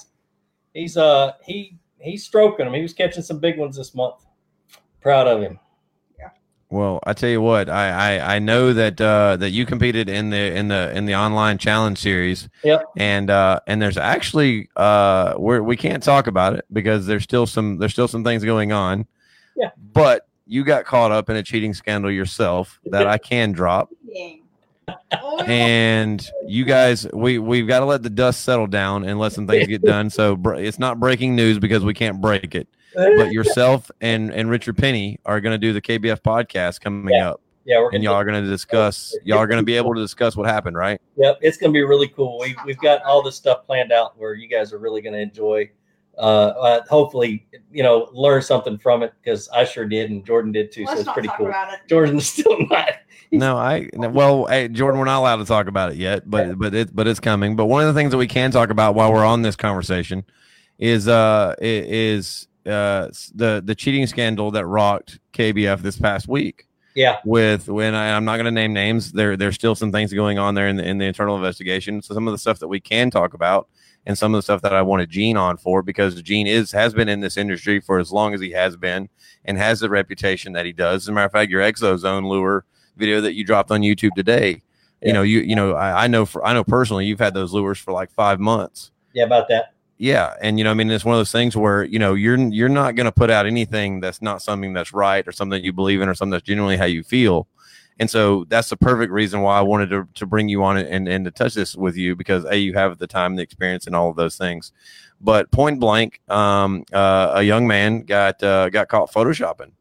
he's 0.74 0.96
uh 0.96 1.32
he 1.42 1.78
he's 2.00 2.24
stroking 2.24 2.64
them. 2.66 2.74
He 2.74 2.82
was 2.82 2.92
catching 2.92 3.22
some 3.22 3.38
big 3.38 3.58
ones 3.58 3.76
this 3.76 3.94
month. 3.94 4.24
Proud 5.00 5.26
of 5.28 5.40
him. 5.40 5.58
Well, 6.70 7.00
I 7.06 7.14
tell 7.14 7.30
you 7.30 7.40
what, 7.40 7.70
I 7.70 8.18
I, 8.18 8.36
I 8.36 8.38
know 8.40 8.74
that 8.74 9.00
uh, 9.00 9.36
that 9.36 9.50
you 9.50 9.64
competed 9.64 10.08
in 10.08 10.30
the 10.30 10.54
in 10.54 10.68
the 10.68 10.94
in 10.94 11.06
the 11.06 11.14
online 11.14 11.56
challenge 11.56 11.98
series. 11.98 12.48
Yep. 12.62 12.84
And 12.96 13.30
uh, 13.30 13.60
and 13.66 13.80
there's 13.80 13.96
actually 13.96 14.68
uh, 14.76 15.34
we're, 15.38 15.62
we 15.62 15.76
can't 15.76 16.02
talk 16.02 16.26
about 16.26 16.54
it 16.54 16.66
because 16.70 17.06
there's 17.06 17.24
still 17.24 17.46
some 17.46 17.78
there's 17.78 17.92
still 17.92 18.08
some 18.08 18.22
things 18.22 18.44
going 18.44 18.72
on. 18.72 19.06
Yeah. 19.56 19.70
But 19.94 20.28
you 20.46 20.62
got 20.62 20.84
caught 20.84 21.10
up 21.10 21.30
in 21.30 21.36
a 21.36 21.42
cheating 21.42 21.72
scandal 21.72 22.10
yourself 22.10 22.80
that 22.86 23.06
I 23.06 23.16
can 23.16 23.52
drop. 23.52 23.90
And 25.46 26.26
you 26.46 26.64
guys 26.66 27.06
we 27.14 27.38
we've 27.38 27.66
got 27.66 27.80
to 27.80 27.86
let 27.86 28.02
the 28.02 28.10
dust 28.10 28.42
settle 28.42 28.66
down 28.66 29.04
and 29.04 29.18
let 29.18 29.32
some 29.32 29.46
things 29.46 29.66
get 29.68 29.82
done 29.84 30.10
so 30.10 30.36
br- 30.36 30.54
it's 30.54 30.78
not 30.78 30.98
breaking 30.98 31.36
news 31.36 31.58
because 31.58 31.84
we 31.84 31.92
can't 31.92 32.20
break 32.20 32.54
it 32.54 32.68
but 32.94 33.32
yourself 33.32 33.90
and 34.00 34.32
and 34.32 34.50
richard 34.50 34.76
penny 34.76 35.18
are 35.26 35.40
going 35.40 35.52
to 35.52 35.58
do 35.58 35.72
the 35.72 35.80
kbf 35.80 36.20
podcast 36.20 36.80
coming 36.80 37.14
up 37.20 37.40
Yeah, 37.64 37.80
we're 37.80 37.90
and 37.90 38.02
y'all 38.02 38.14
are 38.14 38.24
going 38.24 38.42
to 38.42 38.48
discuss 38.48 39.16
y'all 39.24 39.38
are 39.38 39.46
going 39.46 39.60
to 39.60 39.64
be 39.64 39.76
able 39.76 39.94
to 39.94 40.00
discuss 40.00 40.36
what 40.36 40.46
happened 40.46 40.76
right 40.76 41.00
Yep, 41.16 41.38
it's 41.42 41.56
gonna 41.56 41.72
be 41.72 41.82
really 41.82 42.08
cool. 42.08 42.38
We 42.38 42.54
we've 42.64 42.78
got 42.78 43.02
all 43.02 43.22
this 43.22 43.34
stuff 43.36 43.66
planned 43.66 43.90
out 43.92 44.16
where 44.18 44.34
you 44.34 44.48
guys 44.48 44.72
are 44.72 44.78
really 44.78 45.02
gonna 45.02 45.18
enjoy. 45.18 45.68
Uh, 46.16 46.20
uh 46.20 46.84
hopefully, 46.88 47.46
you 47.72 47.82
know, 47.82 48.08
learn 48.12 48.40
something 48.42 48.78
from 48.78 49.02
it 49.02 49.12
because 49.22 49.48
I 49.50 49.64
sure 49.64 49.84
did 49.84 50.10
and 50.10 50.24
Jordan 50.24 50.52
did 50.52 50.70
too. 50.72 50.84
so 50.84 50.90
Let's 50.90 51.00
it's 51.00 51.06
not 51.06 51.14
pretty 51.14 51.28
talk 51.28 51.38
cool. 51.38 51.46
about 51.48 51.72
it. 51.72 51.80
Jordan's 51.88 52.28
still 52.32 52.56
not. 52.70 52.90
no 53.30 53.56
i 53.58 53.86
no, 53.92 54.08
well 54.08 54.46
hey, 54.46 54.68
jordan 54.68 54.98
we're 54.98 55.04
not 55.04 55.18
allowed 55.18 55.36
to 55.36 55.44
talk 55.44 55.66
about 55.66 55.92
it 55.92 55.98
yet 55.98 56.28
but 56.30 56.58
but 56.58 56.74
it 56.74 56.96
but 56.96 57.06
it's 57.06 57.20
coming 57.20 57.56
but 57.56 57.66
one 57.66 57.86
of 57.86 57.94
the 57.94 58.00
things 58.00 58.10
that 58.10 58.16
we 58.16 58.26
can 58.26 58.50
talk 58.50 58.70
about 58.70 58.94
while 58.94 59.12
we're 59.12 59.22
on 59.24 59.42
this 59.42 59.54
conversation 59.54 60.24
is 60.78 61.08
uh 61.08 61.54
is 61.60 62.47
uh 62.68 63.08
the 63.34 63.62
the 63.64 63.74
cheating 63.74 64.06
scandal 64.06 64.50
that 64.52 64.66
rocked 64.66 65.18
kbf 65.32 65.80
this 65.80 65.98
past 65.98 66.28
week 66.28 66.66
Yeah, 66.94 67.18
with 67.24 67.68
when 67.68 67.94
I, 67.94 68.14
I'm 68.16 68.24
not 68.24 68.36
going 68.36 68.46
to 68.46 68.50
name 68.50 68.72
names. 68.72 69.12
There, 69.12 69.36
there's 69.36 69.54
still 69.54 69.74
some 69.74 69.92
things 69.92 70.12
going 70.12 70.38
on 70.38 70.54
there 70.54 70.68
in 70.68 70.76
the 70.76 70.84
in 70.84 70.98
the 70.98 71.04
internal 71.06 71.36
investigation. 71.36 72.02
So 72.02 72.14
some 72.14 72.26
of 72.28 72.32
the 72.32 72.38
stuff 72.38 72.58
that 72.58 72.68
we 72.68 72.80
can 72.80 73.10
talk 73.10 73.34
about, 73.34 73.68
and 74.06 74.16
some 74.18 74.34
of 74.34 74.38
the 74.38 74.42
stuff 74.42 74.62
that 74.62 74.72
I 74.74 74.82
wanted 74.82 75.08
Gene 75.10 75.36
on 75.36 75.56
for, 75.58 75.82
because 75.82 76.20
Gene 76.22 76.46
is 76.48 76.72
has 76.72 76.94
been 76.94 77.08
in 77.08 77.20
this 77.20 77.36
industry 77.36 77.78
for 77.80 77.98
as 78.00 78.10
long 78.10 78.34
as 78.34 78.40
he 78.40 78.50
has 78.52 78.76
been, 78.76 79.08
and 79.44 79.56
has 79.58 79.78
the 79.80 79.88
reputation 79.90 80.52
that 80.54 80.66
he 80.66 80.72
does. 80.72 81.04
As 81.04 81.08
a 81.08 81.12
matter 81.12 81.26
of 81.26 81.32
fact, 81.32 81.50
your 81.50 81.62
Exozone 81.62 82.28
lure 82.28 82.64
video 82.96 83.20
that 83.20 83.34
you 83.34 83.44
dropped 83.44 83.70
on 83.70 83.82
YouTube 83.82 84.14
today, 84.16 84.62
Yeah. 85.00 85.08
you 85.08 85.12
know, 85.12 85.22
you 85.22 85.40
you 85.40 85.54
know, 85.54 85.74
I, 85.74 86.04
I 86.04 86.06
know 86.08 86.26
for 86.26 86.44
I 86.44 86.52
know 86.52 86.64
personally, 86.64 87.06
you've 87.06 87.20
had 87.20 87.34
those 87.34 87.52
lures 87.52 87.78
for 87.78 87.92
like 87.92 88.10
five 88.10 88.40
months. 88.40 88.90
yeah, 89.14 89.24
about 89.24 89.46
that. 89.50 89.74
Yeah, 89.98 90.34
and 90.40 90.58
you 90.58 90.64
know, 90.64 90.70
I 90.70 90.74
mean, 90.74 90.90
it's 90.90 91.04
one 91.04 91.14
of 91.14 91.18
those 91.18 91.32
things 91.32 91.56
where 91.56 91.82
you 91.82 91.98
know 91.98 92.14
you're 92.14 92.38
you're 92.38 92.68
not 92.68 92.94
going 92.94 93.06
to 93.06 93.12
put 93.12 93.30
out 93.30 93.46
anything 93.46 93.98
that's 93.98 94.22
not 94.22 94.42
something 94.42 94.72
that's 94.72 94.92
right 94.92 95.26
or 95.26 95.32
something 95.32 95.58
that 95.58 95.64
you 95.64 95.72
believe 95.72 96.00
in 96.00 96.08
or 96.08 96.14
something 96.14 96.30
that's 96.30 96.46
genuinely 96.46 96.76
how 96.76 96.84
you 96.84 97.02
feel. 97.02 97.48
And 97.98 98.08
so 98.08 98.44
that's 98.48 98.68
the 98.68 98.76
perfect 98.76 99.12
reason 99.12 99.40
why 99.40 99.58
I 99.58 99.62
wanted 99.62 99.90
to, 99.90 100.08
to 100.14 100.26
bring 100.26 100.48
you 100.48 100.62
on 100.62 100.76
and, 100.76 101.08
and 101.08 101.24
to 101.24 101.32
touch 101.32 101.54
this 101.54 101.74
with 101.74 101.96
you 101.96 102.14
because 102.14 102.44
a 102.44 102.56
you 102.56 102.74
have 102.74 102.98
the 102.98 103.08
time, 103.08 103.34
the 103.34 103.42
experience, 103.42 103.88
and 103.88 103.96
all 103.96 104.08
of 104.08 104.14
those 104.14 104.36
things. 104.36 104.72
But 105.20 105.50
point 105.50 105.80
blank, 105.80 106.20
um, 106.28 106.84
uh, 106.92 107.32
a 107.34 107.42
young 107.42 107.66
man 107.66 108.02
got 108.02 108.40
uh, 108.40 108.70
got 108.70 108.86
caught 108.86 109.10
photoshopping 109.10 109.72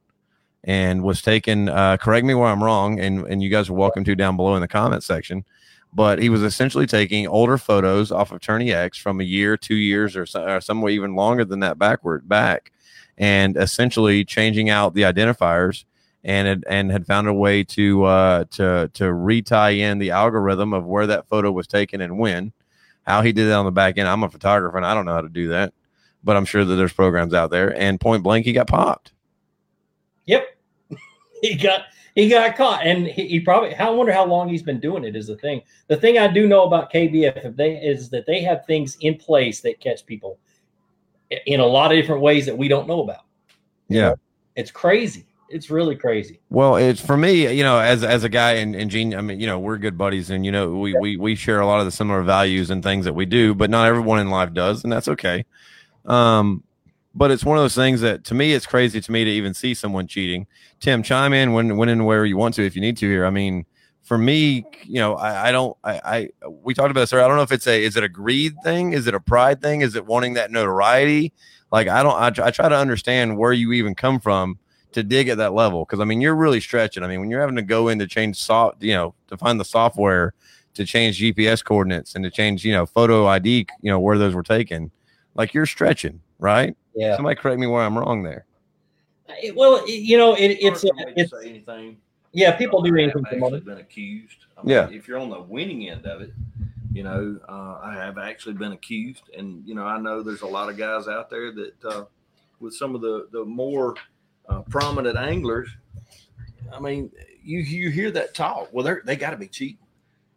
and 0.63 1.03
was 1.03 1.21
taken. 1.21 1.69
Uh, 1.69 1.97
correct 1.97 2.25
me 2.25 2.33
where 2.33 2.47
I'm 2.47 2.63
wrong, 2.63 2.99
and 2.99 3.25
and 3.27 3.43
you 3.43 3.51
guys 3.51 3.69
are 3.69 3.73
welcome 3.73 4.03
to 4.05 4.15
down 4.15 4.35
below 4.35 4.55
in 4.55 4.61
the 4.61 4.67
comment 4.67 5.03
section. 5.03 5.45
But 5.97 6.19
he 6.19 6.29
was 6.29 6.43
essentially 6.43 6.85
taking 6.85 7.25
older 7.25 7.57
photos 7.57 8.11
off 8.11 8.31
of 8.31 8.39
Tourney 8.39 8.71
X 8.71 8.99
from 8.99 9.19
a 9.19 9.23
year, 9.23 9.57
two 9.57 9.73
years, 9.73 10.15
or, 10.15 10.27
so, 10.27 10.43
or 10.43 10.61
some 10.61 10.83
way 10.83 10.93
even 10.93 11.15
longer 11.15 11.43
than 11.43 11.61
that 11.61 11.79
backward 11.79 12.29
back, 12.29 12.71
and 13.17 13.57
essentially 13.57 14.23
changing 14.23 14.69
out 14.69 14.93
the 14.93 15.01
identifiers 15.01 15.85
and 16.23 16.47
had, 16.47 16.63
and 16.69 16.91
had 16.91 17.07
found 17.07 17.27
a 17.27 17.33
way 17.33 17.63
to 17.63 18.03
uh, 18.03 18.43
to 18.51 18.91
to 18.93 19.11
retie 19.11 19.81
in 19.81 19.97
the 19.97 20.11
algorithm 20.11 20.71
of 20.71 20.85
where 20.85 21.07
that 21.07 21.27
photo 21.27 21.51
was 21.51 21.65
taken 21.65 21.99
and 21.99 22.19
when. 22.19 22.53
How 23.01 23.23
he 23.23 23.31
did 23.31 23.47
that 23.47 23.55
on 23.55 23.65
the 23.65 23.71
back 23.71 23.97
end, 23.97 24.07
I'm 24.07 24.21
a 24.21 24.29
photographer 24.29 24.77
and 24.77 24.85
I 24.85 24.93
don't 24.93 25.05
know 25.05 25.15
how 25.15 25.21
to 25.21 25.29
do 25.29 25.47
that, 25.47 25.73
but 26.23 26.37
I'm 26.37 26.45
sure 26.45 26.63
that 26.63 26.75
there's 26.75 26.93
programs 26.93 27.33
out 27.33 27.49
there. 27.49 27.75
And 27.75 27.99
point 27.99 28.21
blank, 28.21 28.45
he 28.45 28.53
got 28.53 28.67
popped. 28.67 29.13
Yep, 30.27 30.45
he 31.41 31.55
got 31.55 31.85
he 32.17 32.29
got 32.29 32.55
caught, 32.55 32.83
and 32.83 33.05
he, 33.05 33.27
he 33.27 33.39
probably. 33.39 33.75
I 33.75 33.89
wonder 33.89 34.11
how 34.11 34.25
long 34.25 34.49
he's 34.49 34.63
been 34.63 34.79
doing 34.79 35.03
it. 35.03 35.15
Is 35.15 35.27
the 35.27 35.37
thing. 35.37 35.61
The 35.87 35.97
thing 35.97 36.17
I 36.17 36.27
do 36.27 36.47
know 36.47 36.63
about 36.63 36.91
KBF 36.91 37.45
if 37.45 37.55
they 37.55 37.75
is 37.75 38.09
that 38.09 38.25
they 38.25 38.41
have 38.41 38.65
things 38.65 38.97
in 39.01 39.17
place 39.17 39.61
that 39.61 39.79
catch 39.79 40.03
people 40.03 40.39
in 41.45 41.59
a 41.59 41.65
lot 41.65 41.91
of 41.91 41.97
different 41.97 42.23
ways 42.23 42.47
that 42.47 42.57
we 42.57 42.67
don't 42.67 42.87
know 42.87 43.03
about. 43.03 43.25
Yeah. 43.87 44.15
It's 44.55 44.71
crazy. 44.71 45.27
It's 45.49 45.69
really 45.69 45.95
crazy. 45.95 46.39
Well, 46.49 46.77
it's 46.77 46.99
for 46.99 47.15
me, 47.15 47.55
you 47.55 47.61
know, 47.61 47.77
as 47.77 48.03
as 48.03 48.23
a 48.23 48.29
guy 48.29 48.53
and, 48.53 48.75
and 48.75 48.89
Gene, 48.89 49.13
I 49.13 49.21
mean, 49.21 49.39
you 49.39 49.45
know, 49.45 49.59
we're 49.59 49.77
good 49.77 49.95
buddies 49.95 50.31
and 50.31 50.43
you 50.43 50.51
know, 50.51 50.71
we, 50.71 50.97
we 50.99 51.17
we 51.17 51.35
share 51.35 51.59
a 51.59 51.67
lot 51.67 51.79
of 51.79 51.85
the 51.85 51.91
similar 51.91 52.23
values 52.23 52.71
and 52.71 52.81
things 52.81 53.05
that 53.05 53.13
we 53.13 53.27
do, 53.27 53.53
but 53.53 53.69
not 53.69 53.87
everyone 53.87 54.17
in 54.17 54.31
life 54.31 54.53
does, 54.53 54.83
and 54.83 54.91
that's 54.91 55.07
okay. 55.07 55.45
Um, 56.05 56.63
but 57.17 57.31
it's 57.31 57.43
one 57.43 57.57
of 57.57 57.63
those 57.63 57.73
things 57.73 57.99
that 58.01 58.23
to 58.25 58.35
me 58.35 58.53
it's 58.53 58.67
crazy 58.67 59.01
to 59.01 59.11
me 59.11 59.23
to 59.23 59.29
even 59.29 59.53
see 59.53 59.73
someone 59.73 60.05
cheating. 60.05 60.45
Tim, 60.79 61.01
chime 61.01 61.33
in 61.33 61.53
when 61.53 61.75
when 61.75 61.89
and 61.89 62.05
where 62.05 62.25
you 62.25 62.37
want 62.37 62.53
to 62.55 62.65
if 62.65 62.75
you 62.75 62.81
need 62.81 62.95
to 62.97 63.09
here. 63.09 63.25
I 63.25 63.31
mean, 63.31 63.65
for 64.03 64.19
me, 64.19 64.65
you 64.83 64.99
know, 64.99 65.15
I, 65.15 65.49
I 65.49 65.51
don't 65.51 65.75
I, 65.83 66.01
I 66.05 66.29
we 66.47 66.75
talked 66.75 66.91
about 66.91 67.01
this 67.01 67.13
earlier. 67.13 67.25
I 67.25 67.27
don't 67.27 67.37
know 67.37 67.43
if 67.43 67.51
it's 67.51 67.65
a 67.65 67.83
is 67.83 67.97
it 67.97 68.03
a 68.03 68.09
greed 68.09 68.53
thing? 68.63 68.93
Is 68.93 69.07
it 69.07 69.15
a 69.15 69.19
pride 69.19 69.61
thing? 69.61 69.81
Is 69.81 69.95
it 69.95 70.05
wanting 70.05 70.35
that 70.35 70.51
notoriety? 70.51 71.33
Like 71.71 71.87
I 71.87 72.03
don't 72.03 72.15
I, 72.15 72.45
I 72.45 72.51
try 72.51 72.69
to 72.69 72.77
understand 72.77 73.37
where 73.37 73.51
you 73.51 73.73
even 73.73 73.95
come 73.95 74.19
from 74.19 74.59
to 74.91 75.01
dig 75.01 75.27
at 75.27 75.37
that 75.37 75.53
level 75.53 75.85
because 75.85 75.99
I 75.99 76.05
mean 76.05 76.21
you're 76.21 76.35
really 76.35 76.61
stretching. 76.61 77.03
I 77.03 77.07
mean 77.07 77.19
when 77.19 77.31
you're 77.31 77.41
having 77.41 77.55
to 77.55 77.63
go 77.63 77.87
in 77.87 77.97
to 77.97 78.07
change 78.07 78.37
soft, 78.39 78.83
you 78.83 78.93
know, 78.93 79.15
to 79.29 79.37
find 79.37 79.59
the 79.59 79.65
software 79.65 80.35
to 80.75 80.85
change 80.85 81.19
GPS 81.19 81.65
coordinates 81.65 82.13
and 82.13 82.23
to 82.23 82.29
change, 82.29 82.63
you 82.63 82.71
know, 82.71 82.85
photo 82.85 83.25
ID, 83.25 83.65
you 83.81 83.89
know, 83.89 83.99
where 83.99 84.19
those 84.19 84.35
were 84.35 84.43
taken, 84.43 84.91
like 85.33 85.55
you're 85.55 85.65
stretching, 85.65 86.21
right? 86.37 86.77
Yeah. 86.97 87.15
Somebody 87.15 87.35
correct 87.35 87.59
me 87.59 87.67
where 87.67 87.83
I'm 87.83 87.95
wrong 87.97 88.23
there. 88.23 88.45
It- 89.43 89.55
well, 89.55 89.83
it- 89.85 89.91
you 89.91 90.17
know, 90.17 90.33
it, 90.33 90.57
it's 90.59 90.81
Hard 90.81 90.97
for 90.97 91.05
me 91.05 91.13
to 91.13 91.21
it's 91.21 91.31
say 91.31 91.49
anything. 91.49 91.97
yeah. 92.33 92.51
People 92.55 92.81
do 92.81 92.95
I 92.97 93.03
anything 93.03 93.23
have 93.23 93.33
actually 93.43 93.59
been 93.59 93.77
accused. 93.77 94.45
I 94.57 94.61
mean, 94.63 94.69
Yeah. 94.71 94.89
If 94.89 95.07
you're 95.07 95.19
on 95.19 95.29
the 95.29 95.41
winning 95.41 95.87
end 95.89 96.07
of 96.07 96.21
it, 96.21 96.33
you 96.91 97.03
know, 97.03 97.39
uh, 97.47 97.79
I 97.83 97.93
have 97.93 98.17
actually 98.17 98.55
been 98.55 98.71
accused, 98.71 99.29
and 99.37 99.61
you 99.67 99.75
know, 99.75 99.85
I 99.85 99.99
know 99.99 100.23
there's 100.23 100.41
a 100.41 100.47
lot 100.47 100.69
of 100.69 100.77
guys 100.77 101.07
out 101.07 101.29
there 101.29 101.51
that, 101.51 101.85
uh, 101.85 102.05
with 102.59 102.73
some 102.73 102.95
of 102.95 103.01
the 103.01 103.27
the 103.31 103.45
more 103.45 103.93
uh, 104.49 104.61
prominent 104.61 105.15
anglers, 105.17 105.69
I 106.73 106.79
mean, 106.79 107.11
you 107.43 107.59
you 107.59 107.91
hear 107.91 108.09
that 108.11 108.33
talk. 108.33 108.69
Well, 108.71 108.83
they 108.83 108.95
they 109.05 109.15
got 109.15 109.29
to 109.31 109.37
be 109.37 109.47
cheating, 109.47 109.77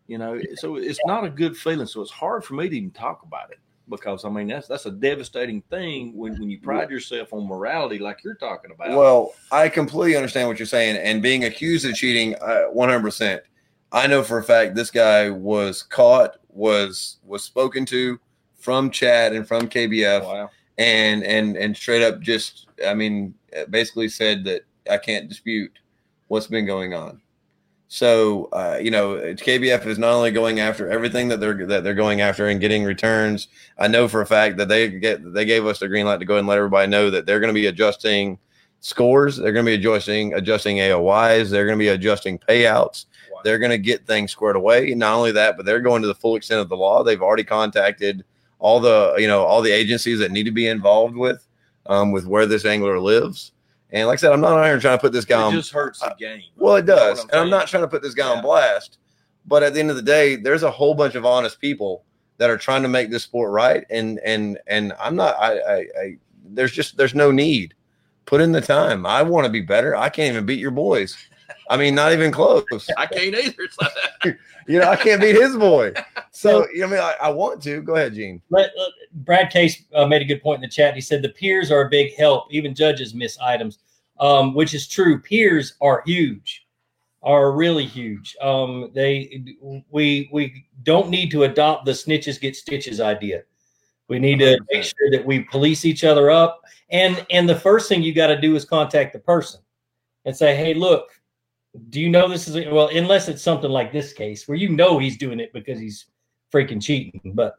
you 0.09 0.19
know. 0.19 0.39
So 0.57 0.77
it's 0.77 1.01
not 1.07 1.25
a 1.25 1.31
good 1.31 1.57
feeling. 1.57 1.87
So 1.87 2.03
it's 2.03 2.11
hard 2.11 2.45
for 2.45 2.53
me 2.55 2.69
to 2.69 2.77
even 2.77 2.91
talk 2.91 3.23
about 3.23 3.51
it 3.53 3.59
because 3.91 4.25
I 4.25 4.31
mean 4.31 4.49
that's 4.49 4.69
that's 4.69 4.87
a 4.87 4.91
devastating 4.91 5.63
thing 5.63 6.17
when 6.17 6.39
when 6.39 6.49
you 6.49 6.61
pride 6.61 6.91
yourself 6.91 7.33
on 7.33 7.47
morality 7.47 7.99
like 7.99 8.25
you're 8.25 8.37
talking 8.37 8.71
about. 8.71 8.97
Well, 8.97 9.35
I 9.53 9.69
completely 9.69 10.17
understand 10.17 10.49
what 10.49 10.59
you're 10.59 10.67
saying, 10.67 10.97
and 10.97 11.21
being 11.21 11.45
accused 11.45 11.85
of 11.85 11.95
cheating, 11.95 12.37
uh, 12.41 12.65
one 12.67 12.89
hundred 12.89 13.03
percent. 13.03 13.43
I 13.93 14.07
know 14.07 14.23
for 14.23 14.39
a 14.39 14.45
fact 14.45 14.75
this 14.75 14.91
guy 14.91 15.29
was 15.31 15.83
caught, 15.83 16.37
was 16.49 17.19
was 17.25 17.43
spoken 17.43 17.85
to 17.87 18.19
from 18.57 18.91
Chad 18.91 19.33
and 19.33 19.47
from 19.47 19.69
KBF, 19.69 20.23
wow. 20.23 20.51
and 20.79 21.25
and 21.25 21.57
and 21.57 21.77
straight 21.77 22.03
up 22.03 22.21
just, 22.21 22.69
I 22.87 22.95
mean, 22.95 23.35
basically 23.69 24.09
said 24.09 24.45
that 24.45 24.63
I 24.89 24.99
can't 24.99 25.29
dispute 25.29 25.73
what's 26.29 26.47
been 26.47 26.67
going 26.67 26.95
on. 26.95 27.21
So 27.93 28.49
uh, 28.53 28.79
you 28.81 28.93
know, 28.93 29.17
KBF 29.17 29.85
is 29.85 29.99
not 29.99 30.13
only 30.13 30.31
going 30.31 30.61
after 30.61 30.89
everything 30.89 31.27
that 31.27 31.41
they're 31.41 31.67
that 31.67 31.83
they're 31.83 31.93
going 31.93 32.21
after 32.21 32.47
and 32.47 32.61
getting 32.61 32.85
returns. 32.85 33.49
I 33.79 33.89
know 33.89 34.07
for 34.07 34.21
a 34.21 34.27
fact 34.27 34.59
that 34.59 34.69
they 34.69 34.89
get 34.89 35.35
they 35.35 35.45
gave 35.45 35.67
us 35.67 35.81
the 35.81 35.89
green 35.89 36.07
light 36.07 36.21
to 36.21 36.25
go 36.25 36.35
ahead 36.35 36.41
and 36.41 36.49
let 36.49 36.59
everybody 36.59 36.89
know 36.89 37.11
that 37.11 37.27
they're 37.27 37.41
going 37.41 37.53
to 37.53 37.61
be 37.61 37.67
adjusting 37.67 38.39
scores. 38.79 39.39
They're 39.39 39.53
going 39.53 39.67
to 39.67 39.71
be 39.71 39.75
adjusting 39.75 40.35
adjusting 40.35 40.77
AOYs. 40.77 41.51
They're 41.51 41.67
going 41.67 41.81
to 41.81 41.83
be 41.83 41.89
adjusting 41.89 42.39
payouts. 42.39 43.07
Wow. 43.33 43.41
They're 43.43 43.59
going 43.59 43.73
to 43.73 43.79
get 43.79 44.07
things 44.07 44.31
squared 44.31 44.55
away. 44.55 44.95
Not 44.95 45.17
only 45.17 45.33
that, 45.33 45.57
but 45.57 45.67
they're 45.67 45.81
going 45.81 46.03
to 46.03 46.09
the 46.09 46.15
full 46.15 46.37
extent 46.37 46.61
of 46.61 46.69
the 46.69 46.77
law. 46.77 47.03
They've 47.03 47.21
already 47.21 47.43
contacted 47.43 48.25
all 48.61 48.79
the 48.79 49.17
you 49.19 49.27
know 49.27 49.43
all 49.43 49.63
the 49.63 49.73
agencies 49.73 50.21
that 50.21 50.31
need 50.31 50.45
to 50.45 50.53
be 50.53 50.69
involved 50.69 51.17
with 51.17 51.45
um, 51.87 52.13
with 52.13 52.25
where 52.25 52.47
this 52.47 52.65
angler 52.65 53.01
lives. 53.01 53.51
And 53.93 54.07
like 54.07 54.19
I 54.19 54.21
said, 54.21 54.33
I'm 54.33 54.41
not 54.41 54.57
out 54.59 54.65
here 54.67 54.79
trying 54.79 54.97
to 54.99 55.01
put 55.01 55.13
this 55.13 55.25
guy 55.25 55.37
on. 55.41 55.43
it 55.45 55.47
on 55.49 55.53
just 55.55 55.73
hurts 55.73 55.99
the 56.01 56.07
uh, 56.13 56.15
game. 56.15 56.43
well, 56.57 56.77
it 56.77 56.81
You 56.83 56.87
know 56.87 56.95
what 56.95 57.17
does. 57.17 57.23
and 57.25 57.33
I'm 57.35 57.51
not 57.51 57.67
trying 57.69 57.83
to 57.83 57.89
put 57.89 58.03
this 58.03 58.15
guy 58.15 58.29
Yeah. 58.31 58.37
on 58.37 58.43
blast, 58.43 58.99
but 59.47 59.63
at 59.63 59.75
the 59.75 59.81
end 59.81 59.91
of 59.91 59.97
the 59.97 60.03
day, 60.03 60.37
there's 60.37 60.63
a 60.63 60.71
whole 60.71 60.95
bunch 60.95 61.15
of 61.17 61.25
honest 61.27 61.61
people 61.61 62.05
that 62.39 62.51
are 62.51 62.57
trying 62.59 62.83
to 62.83 62.89
make 62.89 63.11
this 63.11 63.23
sport 63.25 63.51
right. 63.51 63.85
And 63.91 64.19
and 64.25 64.59
and 64.67 64.93
I'm 65.01 65.17
not. 65.17 65.35
I 65.39 65.59
I, 65.59 65.77
I 65.77 66.17
there's 66.45 66.73
just 66.73 66.97
there's 66.97 67.15
no 67.15 67.31
need. 67.31 67.75
Put 68.27 68.41
in 68.41 68.53
the 68.53 68.61
time. 68.61 69.07
I 69.07 69.23
want 69.23 69.45
to 69.47 69.51
be 69.51 69.61
better. 69.61 69.97
I 69.97 70.09
can't 70.09 70.33
even 70.33 70.47
beat 70.47 70.61
your 70.61 70.71
boys. 70.71 71.17
I 71.69 71.77
mean, 71.77 71.95
not 71.95 72.13
even 72.13 72.31
close. 72.31 72.65
I 72.97 73.07
can't 73.07 73.35
either. 73.35 73.69
So 73.71 74.33
You 74.67 74.79
know, 74.79 74.89
I 74.89 74.95
can't 74.97 75.21
beat 75.21 75.35
his 75.35 75.57
boy. 75.57 75.93
So 76.31 76.67
you 76.73 76.81
know, 76.81 76.87
I 76.87 76.91
mean, 76.91 77.01
I, 77.01 77.15
I 77.23 77.31
want 77.31 77.61
to. 77.65 77.83
Go 77.83 77.97
ahead, 77.97 78.15
Gene. 78.15 78.41
Let, 78.51 78.71
let- 78.79 78.91
Brad 79.25 79.51
Case 79.51 79.83
uh, 79.95 80.07
made 80.07 80.23
a 80.23 80.25
good 80.25 80.41
point 80.43 80.57
in 80.57 80.63
the 80.63 80.69
chat. 80.69 80.95
He 80.95 81.01
said 81.01 81.23
the 81.23 81.31
peers 81.31 81.73
are 81.73 81.83
a 81.83 81.89
big 81.91 82.15
help. 82.15 82.47
Even 82.53 82.75
judges 82.75 83.13
miss 83.13 83.37
items, 83.41 83.81
um, 84.21 84.55
which 84.55 84.73
is 84.73 84.87
true. 84.87 85.19
Peers 85.19 85.75
are 85.81 86.05
huge, 86.07 86.69
are 87.23 87.51
really 87.51 87.85
huge. 87.85 88.37
Um, 88.41 88.91
they 88.95 89.43
we 89.91 90.29
we 90.33 90.67
don't 90.85 91.11
need 91.11 91.31
to 91.33 91.43
adopt 91.43 91.85
the 91.85 91.93
snitches 91.93 92.41
get 92.41 92.55
stitches 92.55 93.01
idea. 93.01 93.43
We 94.07 94.19
need 94.19 94.39
to 94.41 94.59
make 94.71 94.85
sure 94.85 95.11
that 95.11 95.25
we 95.25 95.41
police 95.41 95.85
each 95.85 96.05
other 96.05 96.31
up. 96.31 96.63
And 96.91 97.27
and 97.31 97.49
the 97.49 97.59
first 97.59 97.89
thing 97.89 98.03
you 98.03 98.15
got 98.15 98.29
to 98.29 98.41
do 98.41 98.55
is 98.55 98.65
contact 98.65 99.13
the 99.13 99.19
person 99.19 99.61
and 100.25 100.37
say, 100.37 100.55
hey, 100.55 100.75
look, 100.75 101.20
do 101.89 102.01
you 102.01 102.09
know 102.09 102.29
this 102.29 102.49
is 102.49 102.57
a, 102.57 102.69
well, 102.71 102.89
unless 102.89 103.29
it's 103.29 103.43
something 103.43 103.71
like 103.71 103.93
this 103.93 104.13
case 104.13 104.49
where 104.49 104.59
you 104.59 104.69
know 104.69 104.99
he's 104.99 105.17
doing 105.17 105.41
it 105.41 105.53
because 105.53 105.79
he's 105.79 106.07
freaking 106.53 106.83
cheating, 106.83 107.33
but 107.35 107.59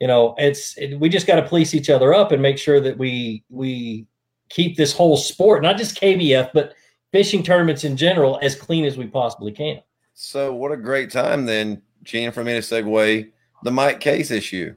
you 0.00 0.08
know 0.08 0.34
it's 0.38 0.76
it, 0.78 0.98
we 0.98 1.08
just 1.08 1.26
got 1.26 1.36
to 1.36 1.48
police 1.48 1.74
each 1.74 1.90
other 1.90 2.12
up 2.12 2.32
and 2.32 2.42
make 2.42 2.58
sure 2.58 2.80
that 2.80 2.98
we 2.98 3.44
we 3.50 4.06
keep 4.48 4.76
this 4.76 4.92
whole 4.92 5.16
sport 5.16 5.62
not 5.62 5.78
just 5.78 5.98
kbf 5.98 6.50
but 6.52 6.74
fishing 7.12 7.42
tournaments 7.42 7.84
in 7.84 7.96
general 7.96 8.38
as 8.42 8.54
clean 8.56 8.84
as 8.84 8.98
we 8.98 9.06
possibly 9.06 9.52
can 9.52 9.80
So 10.14 10.52
what 10.52 10.72
a 10.72 10.76
great 10.76 11.10
time 11.10 11.46
then, 11.46 11.82
Gene, 12.02 12.32
for 12.32 12.44
me 12.44 12.52
to 12.54 12.60
segue 12.60 13.30
the 13.62 13.70
Mike 13.70 14.00
Case 14.00 14.30
issue. 14.30 14.74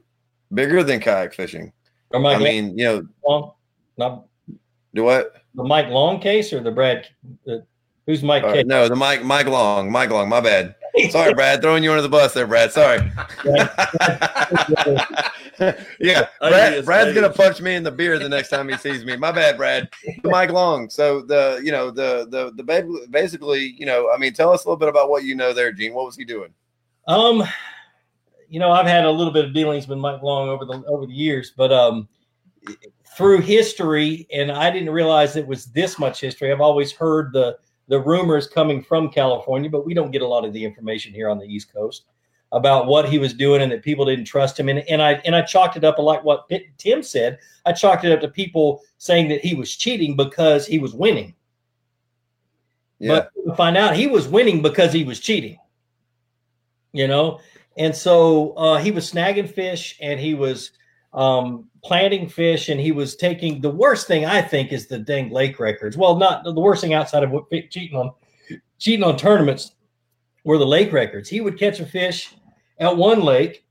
Bigger 0.54 0.82
than 0.82 1.00
kayak 1.00 1.34
fishing. 1.34 1.72
or 2.10 2.20
mike 2.20 2.36
I 2.36 2.44
mean, 2.44 2.78
you 2.78 2.84
know, 2.84 3.08
long 3.26 3.52
not 3.98 4.26
do 4.94 5.02
what? 5.02 5.34
the 5.54 5.64
mike 5.64 5.88
long 5.88 6.20
case 6.20 6.52
or 6.52 6.60
the 6.60 6.70
brad 6.70 7.08
the, 7.44 7.66
who's 8.06 8.22
mike 8.22 8.44
case 8.44 8.66
no, 8.66 8.88
the 8.88 8.96
Mike 8.96 9.24
Mike 9.24 9.46
Long, 9.46 9.90
Mike 9.90 10.10
Long. 10.10 10.28
My 10.28 10.40
bad. 10.40 10.74
Sorry, 11.10 11.34
Brad, 11.34 11.60
throwing 11.60 11.84
you 11.84 11.90
under 11.90 12.02
the 12.02 12.08
bus 12.08 12.32
there, 12.32 12.46
Brad. 12.46 12.72
Sorry. 12.72 12.98
yeah, 16.00 16.26
Brad, 16.40 16.84
Brad's 16.84 17.14
gonna 17.14 17.30
punch 17.30 17.60
me 17.60 17.74
in 17.74 17.82
the 17.82 17.90
beer 17.90 18.18
the 18.18 18.28
next 18.28 18.48
time 18.48 18.68
he 18.68 18.76
sees 18.76 19.04
me. 19.04 19.16
My 19.16 19.30
bad, 19.30 19.56
Brad. 19.56 19.88
Mike 20.24 20.50
Long. 20.50 20.88
So 20.88 21.20
the 21.20 21.60
you 21.62 21.72
know 21.72 21.90
the 21.90 22.26
the 22.30 22.52
the 22.54 23.06
basically 23.10 23.74
you 23.78 23.86
know 23.86 24.10
I 24.10 24.18
mean 24.18 24.32
tell 24.32 24.52
us 24.52 24.64
a 24.64 24.68
little 24.68 24.78
bit 24.78 24.88
about 24.88 25.10
what 25.10 25.24
you 25.24 25.34
know 25.34 25.52
there, 25.52 25.72
Gene. 25.72 25.94
What 25.94 26.06
was 26.06 26.16
he 26.16 26.24
doing? 26.24 26.52
Um, 27.06 27.44
you 28.48 28.60
know, 28.60 28.72
I've 28.72 28.86
had 28.86 29.04
a 29.04 29.10
little 29.10 29.32
bit 29.32 29.44
of 29.44 29.54
dealings 29.54 29.88
with 29.88 29.98
Mike 29.98 30.22
Long 30.22 30.48
over 30.48 30.64
the 30.64 30.82
over 30.86 31.06
the 31.06 31.12
years, 31.12 31.52
but 31.56 31.72
um, 31.72 32.08
through 33.16 33.40
history, 33.40 34.26
and 34.32 34.50
I 34.50 34.70
didn't 34.70 34.90
realize 34.90 35.36
it 35.36 35.46
was 35.46 35.66
this 35.66 35.98
much 35.98 36.20
history. 36.20 36.52
I've 36.52 36.60
always 36.60 36.92
heard 36.92 37.32
the 37.32 37.58
the 37.88 38.00
rumors 38.00 38.46
coming 38.46 38.82
from 38.82 39.10
California, 39.10 39.70
but 39.70 39.86
we 39.86 39.94
don't 39.94 40.10
get 40.10 40.22
a 40.22 40.26
lot 40.26 40.44
of 40.44 40.52
the 40.52 40.64
information 40.64 41.12
here 41.12 41.28
on 41.28 41.38
the 41.38 41.46
East 41.46 41.72
Coast 41.72 42.04
about 42.52 42.86
what 42.86 43.08
he 43.08 43.18
was 43.18 43.34
doing 43.34 43.62
and 43.62 43.70
that 43.72 43.82
people 43.82 44.04
didn't 44.04 44.24
trust 44.24 44.58
him. 44.58 44.68
And, 44.68 44.80
and 44.88 45.02
I 45.02 45.14
and 45.24 45.34
I 45.34 45.42
chalked 45.42 45.76
it 45.76 45.84
up 45.84 45.98
like 45.98 46.24
what 46.24 46.50
Tim 46.78 47.02
said. 47.02 47.38
I 47.64 47.72
chalked 47.72 48.04
it 48.04 48.12
up 48.12 48.20
to 48.20 48.28
people 48.28 48.82
saying 48.98 49.28
that 49.28 49.40
he 49.40 49.54
was 49.54 49.74
cheating 49.74 50.16
because 50.16 50.66
he 50.66 50.78
was 50.78 50.94
winning. 50.94 51.34
Yeah, 52.98 53.14
But 53.14 53.30
to 53.46 53.54
find 53.56 53.76
out 53.76 53.94
he 53.94 54.06
was 54.06 54.26
winning 54.26 54.62
because 54.62 54.92
he 54.92 55.04
was 55.04 55.20
cheating. 55.20 55.58
You 56.92 57.06
know, 57.08 57.40
and 57.76 57.94
so 57.94 58.52
uh, 58.52 58.78
he 58.78 58.90
was 58.90 59.10
snagging 59.12 59.50
fish, 59.50 59.98
and 60.00 60.18
he 60.18 60.34
was 60.34 60.70
um, 61.16 61.68
planting 61.82 62.28
fish, 62.28 62.68
and 62.68 62.78
he 62.78 62.92
was 62.92 63.16
taking 63.16 63.60
the 63.60 63.70
worst 63.70 64.06
thing 64.06 64.26
I 64.26 64.42
think 64.42 64.70
is 64.70 64.86
the 64.86 64.98
dang 64.98 65.30
lake 65.30 65.58
records. 65.58 65.96
Well, 65.96 66.16
not 66.16 66.44
the 66.44 66.52
worst 66.52 66.82
thing 66.82 66.94
outside 66.94 67.24
of 67.24 67.32
cheating 67.70 67.96
on 67.96 68.12
cheating 68.78 69.04
on 69.04 69.16
tournaments 69.16 69.72
were 70.44 70.58
the 70.58 70.66
lake 70.66 70.92
records. 70.92 71.28
He 71.28 71.40
would 71.40 71.58
catch 71.58 71.80
a 71.80 71.86
fish 71.86 72.34
at 72.78 72.94
one 72.94 73.22
lake, 73.22 73.64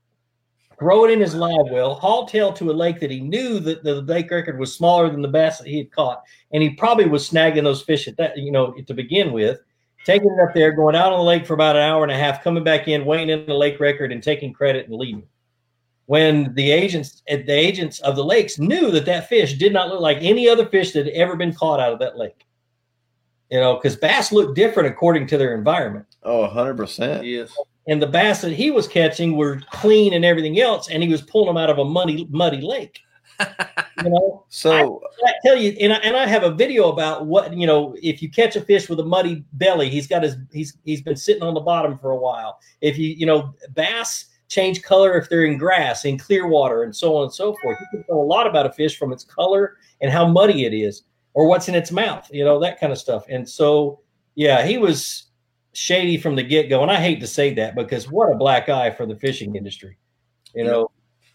throw 0.78 1.04
it 1.04 1.12
in 1.12 1.20
his 1.20 1.36
live 1.36 1.70
well, 1.70 1.94
haul 1.94 2.26
tail 2.26 2.52
to 2.54 2.70
a 2.70 2.72
lake 2.72 2.98
that 3.00 3.12
he 3.12 3.20
knew 3.20 3.60
that 3.60 3.84
the 3.84 4.02
lake 4.02 4.30
record 4.30 4.58
was 4.58 4.74
smaller 4.74 5.08
than 5.08 5.22
the 5.22 5.28
bass 5.28 5.58
that 5.58 5.68
he 5.68 5.78
had 5.78 5.92
caught, 5.92 6.22
and 6.52 6.62
he 6.62 6.70
probably 6.70 7.06
was 7.06 7.30
snagging 7.30 7.62
those 7.62 7.82
fish 7.82 8.08
at 8.08 8.16
that, 8.16 8.36
you 8.36 8.50
know, 8.50 8.72
to 8.72 8.94
begin 8.94 9.32
with. 9.32 9.60
Taking 10.04 10.30
it 10.30 10.48
up 10.48 10.54
there, 10.54 10.70
going 10.70 10.94
out 10.94 11.12
on 11.12 11.18
the 11.18 11.24
lake 11.24 11.44
for 11.44 11.54
about 11.54 11.74
an 11.74 11.82
hour 11.82 12.04
and 12.04 12.12
a 12.12 12.16
half, 12.16 12.44
coming 12.44 12.62
back 12.62 12.86
in, 12.86 13.04
weighing 13.04 13.28
in 13.28 13.44
the 13.44 13.54
lake 13.54 13.80
record, 13.80 14.12
and 14.12 14.22
taking 14.22 14.52
credit 14.52 14.86
and 14.86 14.96
leaving 14.96 15.26
when 16.06 16.54
the 16.54 16.70
agents 16.70 17.22
eh, 17.28 17.42
the 17.42 17.52
agents 17.52 18.00
of 18.00 18.16
the 18.16 18.24
lakes 18.24 18.58
knew 18.58 18.90
that 18.90 19.04
that 19.06 19.28
fish 19.28 19.54
did 19.54 19.72
not 19.72 19.88
look 19.88 20.00
like 20.00 20.18
any 20.20 20.48
other 20.48 20.66
fish 20.66 20.92
that 20.92 21.06
had 21.06 21.14
ever 21.14 21.36
been 21.36 21.54
caught 21.54 21.80
out 21.80 21.92
of 21.92 21.98
that 21.98 22.16
lake. 22.16 22.46
You 23.50 23.60
know, 23.60 23.76
because 23.76 23.96
bass 23.96 24.32
look 24.32 24.56
different 24.56 24.88
according 24.88 25.28
to 25.28 25.38
their 25.38 25.54
environment. 25.54 26.06
Oh, 26.24 26.48
100%. 26.48 27.24
Yes. 27.24 27.56
And 27.86 28.02
the 28.02 28.06
bass 28.06 28.40
that 28.40 28.52
he 28.52 28.72
was 28.72 28.88
catching 28.88 29.36
were 29.36 29.60
clean 29.70 30.14
and 30.14 30.24
everything 30.24 30.58
else, 30.58 30.90
and 30.90 31.00
he 31.02 31.08
was 31.08 31.22
pulling 31.22 31.46
them 31.46 31.56
out 31.56 31.70
of 31.70 31.78
a 31.78 31.84
muddy, 31.84 32.26
muddy 32.30 32.60
lake. 32.60 32.98
you 34.02 34.10
know, 34.10 34.44
So, 34.48 35.00
I 35.24 35.32
tell 35.44 35.56
you, 35.56 35.76
and 35.80 35.92
I, 35.92 35.96
and 35.98 36.16
I 36.16 36.26
have 36.26 36.42
a 36.42 36.50
video 36.50 36.90
about 36.90 37.26
what 37.26 37.54
you 37.54 37.66
know. 37.66 37.94
If 38.02 38.22
you 38.22 38.30
catch 38.30 38.56
a 38.56 38.62
fish 38.62 38.88
with 38.88 38.98
a 38.98 39.04
muddy 39.04 39.44
belly, 39.52 39.90
he's 39.90 40.06
got 40.06 40.22
his 40.22 40.36
he's 40.50 40.76
he's 40.84 41.02
been 41.02 41.16
sitting 41.16 41.42
on 41.42 41.52
the 41.52 41.60
bottom 41.60 41.98
for 41.98 42.12
a 42.12 42.16
while. 42.16 42.58
If 42.80 42.96
you 42.96 43.08
you 43.10 43.26
know 43.26 43.54
bass 43.74 44.26
change 44.48 44.82
color 44.82 45.16
if 45.16 45.28
they're 45.28 45.44
in 45.44 45.58
grass, 45.58 46.04
in 46.04 46.18
clear 46.18 46.46
water, 46.46 46.82
and 46.82 46.94
so 46.94 47.16
on 47.16 47.24
and 47.24 47.34
so 47.34 47.54
forth. 47.62 47.78
You 47.80 47.86
can 47.90 48.06
tell 48.06 48.16
a 48.16 48.22
lot 48.22 48.46
about 48.46 48.66
a 48.66 48.72
fish 48.72 48.98
from 48.98 49.12
its 49.12 49.24
color 49.24 49.76
and 50.00 50.10
how 50.10 50.26
muddy 50.28 50.64
it 50.64 50.74
is, 50.74 51.02
or 51.34 51.48
what's 51.48 51.68
in 51.68 51.74
its 51.74 51.90
mouth. 51.90 52.28
You 52.32 52.44
know 52.44 52.60
that 52.60 52.80
kind 52.80 52.92
of 52.92 52.98
stuff. 52.98 53.24
And 53.28 53.48
so, 53.48 54.00
yeah, 54.34 54.64
he 54.64 54.78
was 54.78 55.24
shady 55.72 56.16
from 56.16 56.36
the 56.36 56.42
get 56.42 56.68
go. 56.68 56.82
And 56.82 56.90
I 56.90 57.00
hate 57.00 57.20
to 57.20 57.26
say 57.26 57.54
that 57.54 57.74
because 57.74 58.10
what 58.10 58.32
a 58.32 58.36
black 58.36 58.68
eye 58.68 58.90
for 58.90 59.06
the 59.06 59.16
fishing 59.16 59.56
industry. 59.56 59.98
You 60.54 60.64
know, 60.64 60.90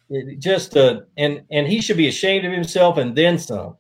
it 0.10 0.40
just 0.40 0.76
uh, 0.76 1.02
and 1.18 1.44
and 1.52 1.68
he 1.68 1.82
should 1.82 1.98
be 1.98 2.08
ashamed 2.08 2.46
of 2.46 2.52
himself 2.52 2.98
and 2.98 3.16
then 3.16 3.38
some. 3.38 3.78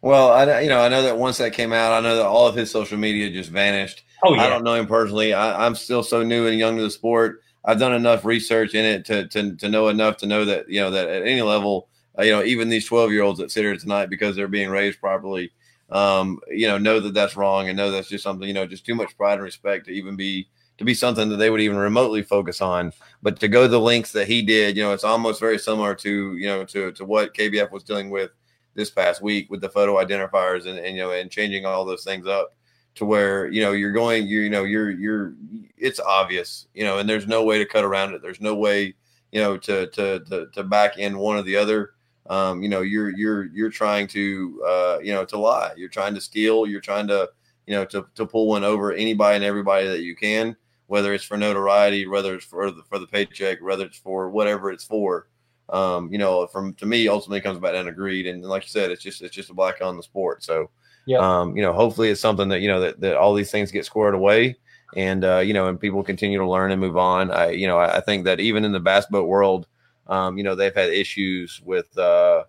well, 0.00 0.30
I 0.30 0.60
you 0.60 0.68
know 0.68 0.80
I 0.80 0.88
know 0.88 1.02
that 1.02 1.18
once 1.18 1.38
that 1.38 1.52
came 1.52 1.72
out, 1.72 1.92
I 1.92 2.00
know 2.00 2.16
that 2.16 2.26
all 2.26 2.46
of 2.46 2.54
his 2.54 2.70
social 2.70 2.98
media 2.98 3.30
just 3.30 3.50
vanished. 3.50 4.04
Oh 4.22 4.34
yeah. 4.34 4.44
I 4.44 4.48
don't 4.48 4.64
know 4.64 4.74
him 4.74 4.86
personally. 4.86 5.34
I, 5.34 5.66
I'm 5.66 5.74
still 5.74 6.02
so 6.02 6.22
new 6.22 6.46
and 6.46 6.58
young 6.58 6.76
to 6.76 6.82
the 6.82 6.90
sport. 6.90 7.42
I've 7.64 7.78
done 7.78 7.92
enough 7.92 8.24
research 8.24 8.74
in 8.74 8.84
it 8.84 9.04
to 9.06 9.26
to, 9.28 9.56
to 9.56 9.68
know 9.68 9.88
enough 9.88 10.16
to 10.18 10.26
know 10.26 10.44
that 10.44 10.68
you 10.68 10.80
know 10.80 10.90
that 10.90 11.08
at 11.08 11.22
any 11.22 11.42
level, 11.42 11.88
uh, 12.18 12.22
you 12.22 12.32
know, 12.32 12.42
even 12.42 12.68
these 12.68 12.86
12 12.86 13.12
year 13.12 13.22
olds 13.22 13.38
that 13.38 13.50
sit 13.50 13.64
here 13.64 13.76
tonight 13.76 14.10
because 14.10 14.36
they're 14.36 14.48
being 14.48 14.70
raised 14.70 15.00
properly, 15.00 15.52
um, 15.90 16.40
you 16.48 16.66
know, 16.66 16.78
know 16.78 17.00
that 17.00 17.14
that's 17.14 17.36
wrong 17.36 17.68
and 17.68 17.76
know 17.76 17.90
that's 17.90 18.08
just 18.08 18.24
something 18.24 18.48
you 18.48 18.54
know, 18.54 18.66
just 18.66 18.86
too 18.86 18.94
much 18.94 19.16
pride 19.16 19.34
and 19.34 19.42
respect 19.42 19.86
to 19.86 19.92
even 19.92 20.16
be 20.16 20.48
to 20.78 20.84
be 20.84 20.94
something 20.94 21.28
that 21.28 21.36
they 21.36 21.50
would 21.50 21.60
even 21.60 21.76
remotely 21.76 22.22
focus 22.22 22.62
on. 22.62 22.92
But 23.22 23.38
to 23.40 23.48
go 23.48 23.68
the 23.68 23.78
lengths 23.78 24.12
that 24.12 24.28
he 24.28 24.40
did, 24.40 24.76
you 24.76 24.82
know, 24.82 24.94
it's 24.94 25.04
almost 25.04 25.38
very 25.38 25.58
similar 25.58 25.94
to 25.96 26.36
you 26.36 26.46
know 26.46 26.64
to 26.64 26.92
to 26.92 27.04
what 27.04 27.34
KBF 27.34 27.70
was 27.70 27.84
dealing 27.84 28.08
with 28.10 28.30
this 28.74 28.90
past 28.90 29.20
week 29.20 29.50
with 29.50 29.60
the 29.60 29.68
photo 29.68 29.96
identifiers 29.96 30.66
and, 30.66 30.78
and 30.78 30.96
you 30.96 31.02
know 31.02 31.10
and 31.10 31.30
changing 31.30 31.66
all 31.66 31.84
those 31.84 32.04
things 32.04 32.26
up 32.26 32.54
to 32.94 33.04
where 33.04 33.48
you 33.48 33.62
know 33.62 33.72
you're 33.72 33.92
going 33.92 34.26
you 34.26 34.40
you 34.40 34.50
know 34.50 34.64
you're 34.64 34.90
you're 34.90 35.34
it's 35.76 36.00
obvious 36.00 36.66
you 36.74 36.84
know 36.84 36.98
and 36.98 37.08
there's 37.08 37.26
no 37.26 37.44
way 37.44 37.58
to 37.58 37.64
cut 37.64 37.84
around 37.84 38.14
it. 38.14 38.22
There's 38.22 38.40
no 38.40 38.54
way 38.54 38.94
you 39.32 39.40
know 39.40 39.56
to 39.58 39.86
to 39.88 40.20
to, 40.20 40.46
to 40.52 40.64
back 40.64 40.98
in 40.98 41.18
one 41.18 41.36
or 41.36 41.42
the 41.42 41.56
other. 41.56 41.92
Um 42.28 42.62
you 42.62 42.68
know 42.68 42.80
you're 42.82 43.10
you're 43.10 43.44
you're 43.46 43.70
trying 43.70 44.06
to 44.08 44.62
uh 44.66 44.98
you 45.02 45.12
know 45.12 45.24
to 45.26 45.38
lie. 45.38 45.72
You're 45.76 45.88
trying 45.88 46.14
to 46.14 46.20
steal. 46.20 46.66
You're 46.66 46.80
trying 46.80 47.06
to 47.08 47.30
you 47.66 47.74
know 47.74 47.84
to, 47.86 48.06
to 48.16 48.26
pull 48.26 48.48
one 48.48 48.64
over 48.64 48.92
anybody 48.92 49.36
and 49.36 49.44
everybody 49.44 49.86
that 49.88 50.02
you 50.02 50.16
can 50.16 50.56
whether 50.86 51.14
it's 51.14 51.24
for 51.24 51.36
notoriety 51.36 52.06
whether 52.08 52.34
it's 52.34 52.44
for 52.44 52.70
the 52.72 52.82
for 52.88 52.98
the 52.98 53.06
paycheck 53.06 53.62
whether 53.62 53.84
it's 53.84 53.98
for 53.98 54.30
whatever 54.30 54.70
it's 54.70 54.84
for. 54.84 55.28
Um 55.68 56.12
you 56.12 56.18
know 56.18 56.46
from 56.48 56.74
to 56.74 56.86
me 56.86 57.06
ultimately 57.06 57.40
comes 57.40 57.60
back 57.60 57.72
down 57.72 57.84
to 57.86 57.92
greed. 57.92 58.26
And 58.26 58.42
like 58.44 58.64
you 58.64 58.68
said 58.68 58.90
it's 58.90 59.02
just 59.02 59.22
it's 59.22 59.34
just 59.34 59.50
a 59.50 59.54
black 59.54 59.80
on 59.80 59.96
the 59.96 60.02
sport. 60.02 60.42
So 60.42 60.70
Yeah. 61.10 61.40
um, 61.40 61.56
you 61.56 61.62
know, 61.62 61.72
hopefully 61.72 62.10
it's 62.10 62.20
something 62.20 62.48
that 62.50 62.60
you 62.60 62.68
know 62.68 62.80
that, 62.80 63.00
that 63.00 63.16
all 63.16 63.34
these 63.34 63.50
things 63.50 63.70
get 63.72 63.84
squared 63.84 64.14
away, 64.14 64.56
and 64.96 65.24
uh, 65.24 65.38
you 65.38 65.54
know, 65.54 65.68
and 65.68 65.80
people 65.80 66.02
continue 66.02 66.38
to 66.38 66.48
learn 66.48 66.70
and 66.72 66.80
move 66.80 66.96
on. 66.96 67.30
I, 67.30 67.50
you 67.50 67.66
know, 67.66 67.78
I, 67.78 67.98
I 67.98 68.00
think 68.00 68.24
that 68.24 68.40
even 68.40 68.64
in 68.64 68.72
the 68.72 68.80
bass 68.80 69.06
boat 69.06 69.26
world, 69.26 69.66
um, 70.06 70.36
you 70.38 70.44
know, 70.44 70.54
they've 70.54 70.74
had 70.74 70.90
issues 70.90 71.60
with, 71.64 71.96
uh, 71.98 72.44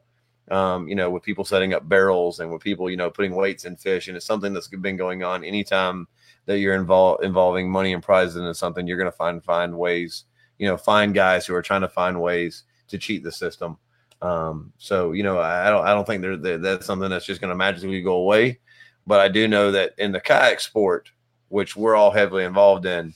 um, 0.49 0.87
you 0.87 0.95
know, 0.95 1.09
with 1.09 1.23
people 1.23 1.45
setting 1.45 1.73
up 1.73 1.87
barrels 1.87 2.39
and 2.39 2.51
with 2.51 2.61
people, 2.61 2.89
you 2.89 2.97
know, 2.97 3.09
putting 3.09 3.35
weights 3.35 3.65
in 3.65 3.75
fish, 3.77 4.07
and 4.07 4.17
it's 4.17 4.25
something 4.25 4.53
that's 4.53 4.67
been 4.67 4.97
going 4.97 5.23
on. 5.23 5.43
Anytime 5.43 6.07
that 6.45 6.59
you're 6.59 6.75
involved 6.75 7.23
involving 7.23 7.69
money 7.71 7.93
and 7.93 8.03
prizes 8.03 8.35
into 8.35 8.53
something, 8.53 8.87
you're 8.87 8.97
going 8.97 9.11
to 9.11 9.17
find 9.17 9.43
find 9.43 9.77
ways, 9.77 10.25
you 10.59 10.67
know, 10.67 10.77
find 10.77 11.13
guys 11.13 11.45
who 11.45 11.55
are 11.55 11.61
trying 11.61 11.81
to 11.81 11.89
find 11.89 12.21
ways 12.21 12.63
to 12.89 12.97
cheat 12.97 13.23
the 13.23 13.31
system. 13.31 13.77
Um, 14.21 14.71
so 14.77 15.13
you 15.13 15.23
know, 15.23 15.39
I 15.39 15.69
don't 15.69 15.85
I 15.85 15.93
don't 15.93 16.05
think 16.05 16.21
there 16.21 16.37
that, 16.37 16.61
that's 16.61 16.85
something 16.85 17.09
that's 17.09 17.25
just 17.25 17.41
going 17.41 17.49
to 17.49 17.55
magically 17.55 18.01
go 18.01 18.15
away. 18.15 18.59
But 19.07 19.19
I 19.19 19.27
do 19.27 19.47
know 19.47 19.71
that 19.71 19.93
in 19.97 20.11
the 20.11 20.19
kayak 20.19 20.59
sport, 20.59 21.11
which 21.49 21.75
we're 21.75 21.95
all 21.95 22.11
heavily 22.11 22.43
involved 22.43 22.85
in, 22.85 23.13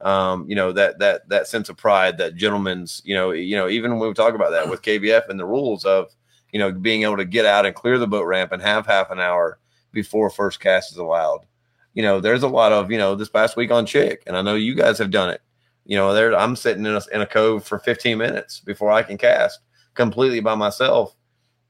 um, 0.00 0.48
you 0.48 0.54
know 0.54 0.70
that 0.72 0.98
that 1.00 1.28
that 1.28 1.48
sense 1.48 1.68
of 1.68 1.76
pride, 1.76 2.18
that 2.18 2.36
gentleman's, 2.36 3.02
you 3.04 3.14
know, 3.14 3.32
you 3.32 3.56
know, 3.56 3.68
even 3.68 3.98
when 3.98 4.08
we 4.08 4.14
talk 4.14 4.34
about 4.34 4.50
that 4.50 4.68
with 4.68 4.82
KBF 4.82 5.28
and 5.28 5.40
the 5.40 5.46
rules 5.46 5.84
of, 5.84 6.10
you 6.52 6.58
know, 6.58 6.70
being 6.70 7.02
able 7.02 7.16
to 7.16 7.24
get 7.24 7.46
out 7.46 7.66
and 7.66 7.74
clear 7.74 7.98
the 7.98 8.06
boat 8.06 8.26
ramp 8.26 8.52
and 8.52 8.62
have 8.62 8.86
half 8.86 9.10
an 9.10 9.18
hour 9.18 9.58
before 9.92 10.30
first 10.30 10.60
cast 10.60 10.92
is 10.92 10.98
allowed. 10.98 11.46
You 11.94 12.02
know, 12.02 12.20
there's 12.20 12.42
a 12.42 12.48
lot 12.48 12.72
of, 12.72 12.90
you 12.90 12.98
know, 12.98 13.14
this 13.14 13.28
past 13.28 13.56
week 13.56 13.70
on 13.70 13.86
Chick, 13.86 14.22
and 14.26 14.36
I 14.36 14.42
know 14.42 14.56
you 14.56 14.74
guys 14.74 14.98
have 14.98 15.10
done 15.10 15.30
it. 15.30 15.40
You 15.84 15.96
know, 15.96 16.14
there 16.14 16.36
I'm 16.36 16.56
sitting 16.56 16.86
in 16.86 16.94
a, 16.94 17.00
in 17.12 17.20
a 17.22 17.26
cove 17.26 17.64
for 17.64 17.78
15 17.78 18.16
minutes 18.16 18.60
before 18.60 18.90
I 18.90 19.02
can 19.02 19.18
cast 19.18 19.60
completely 19.94 20.40
by 20.40 20.54
myself. 20.54 21.16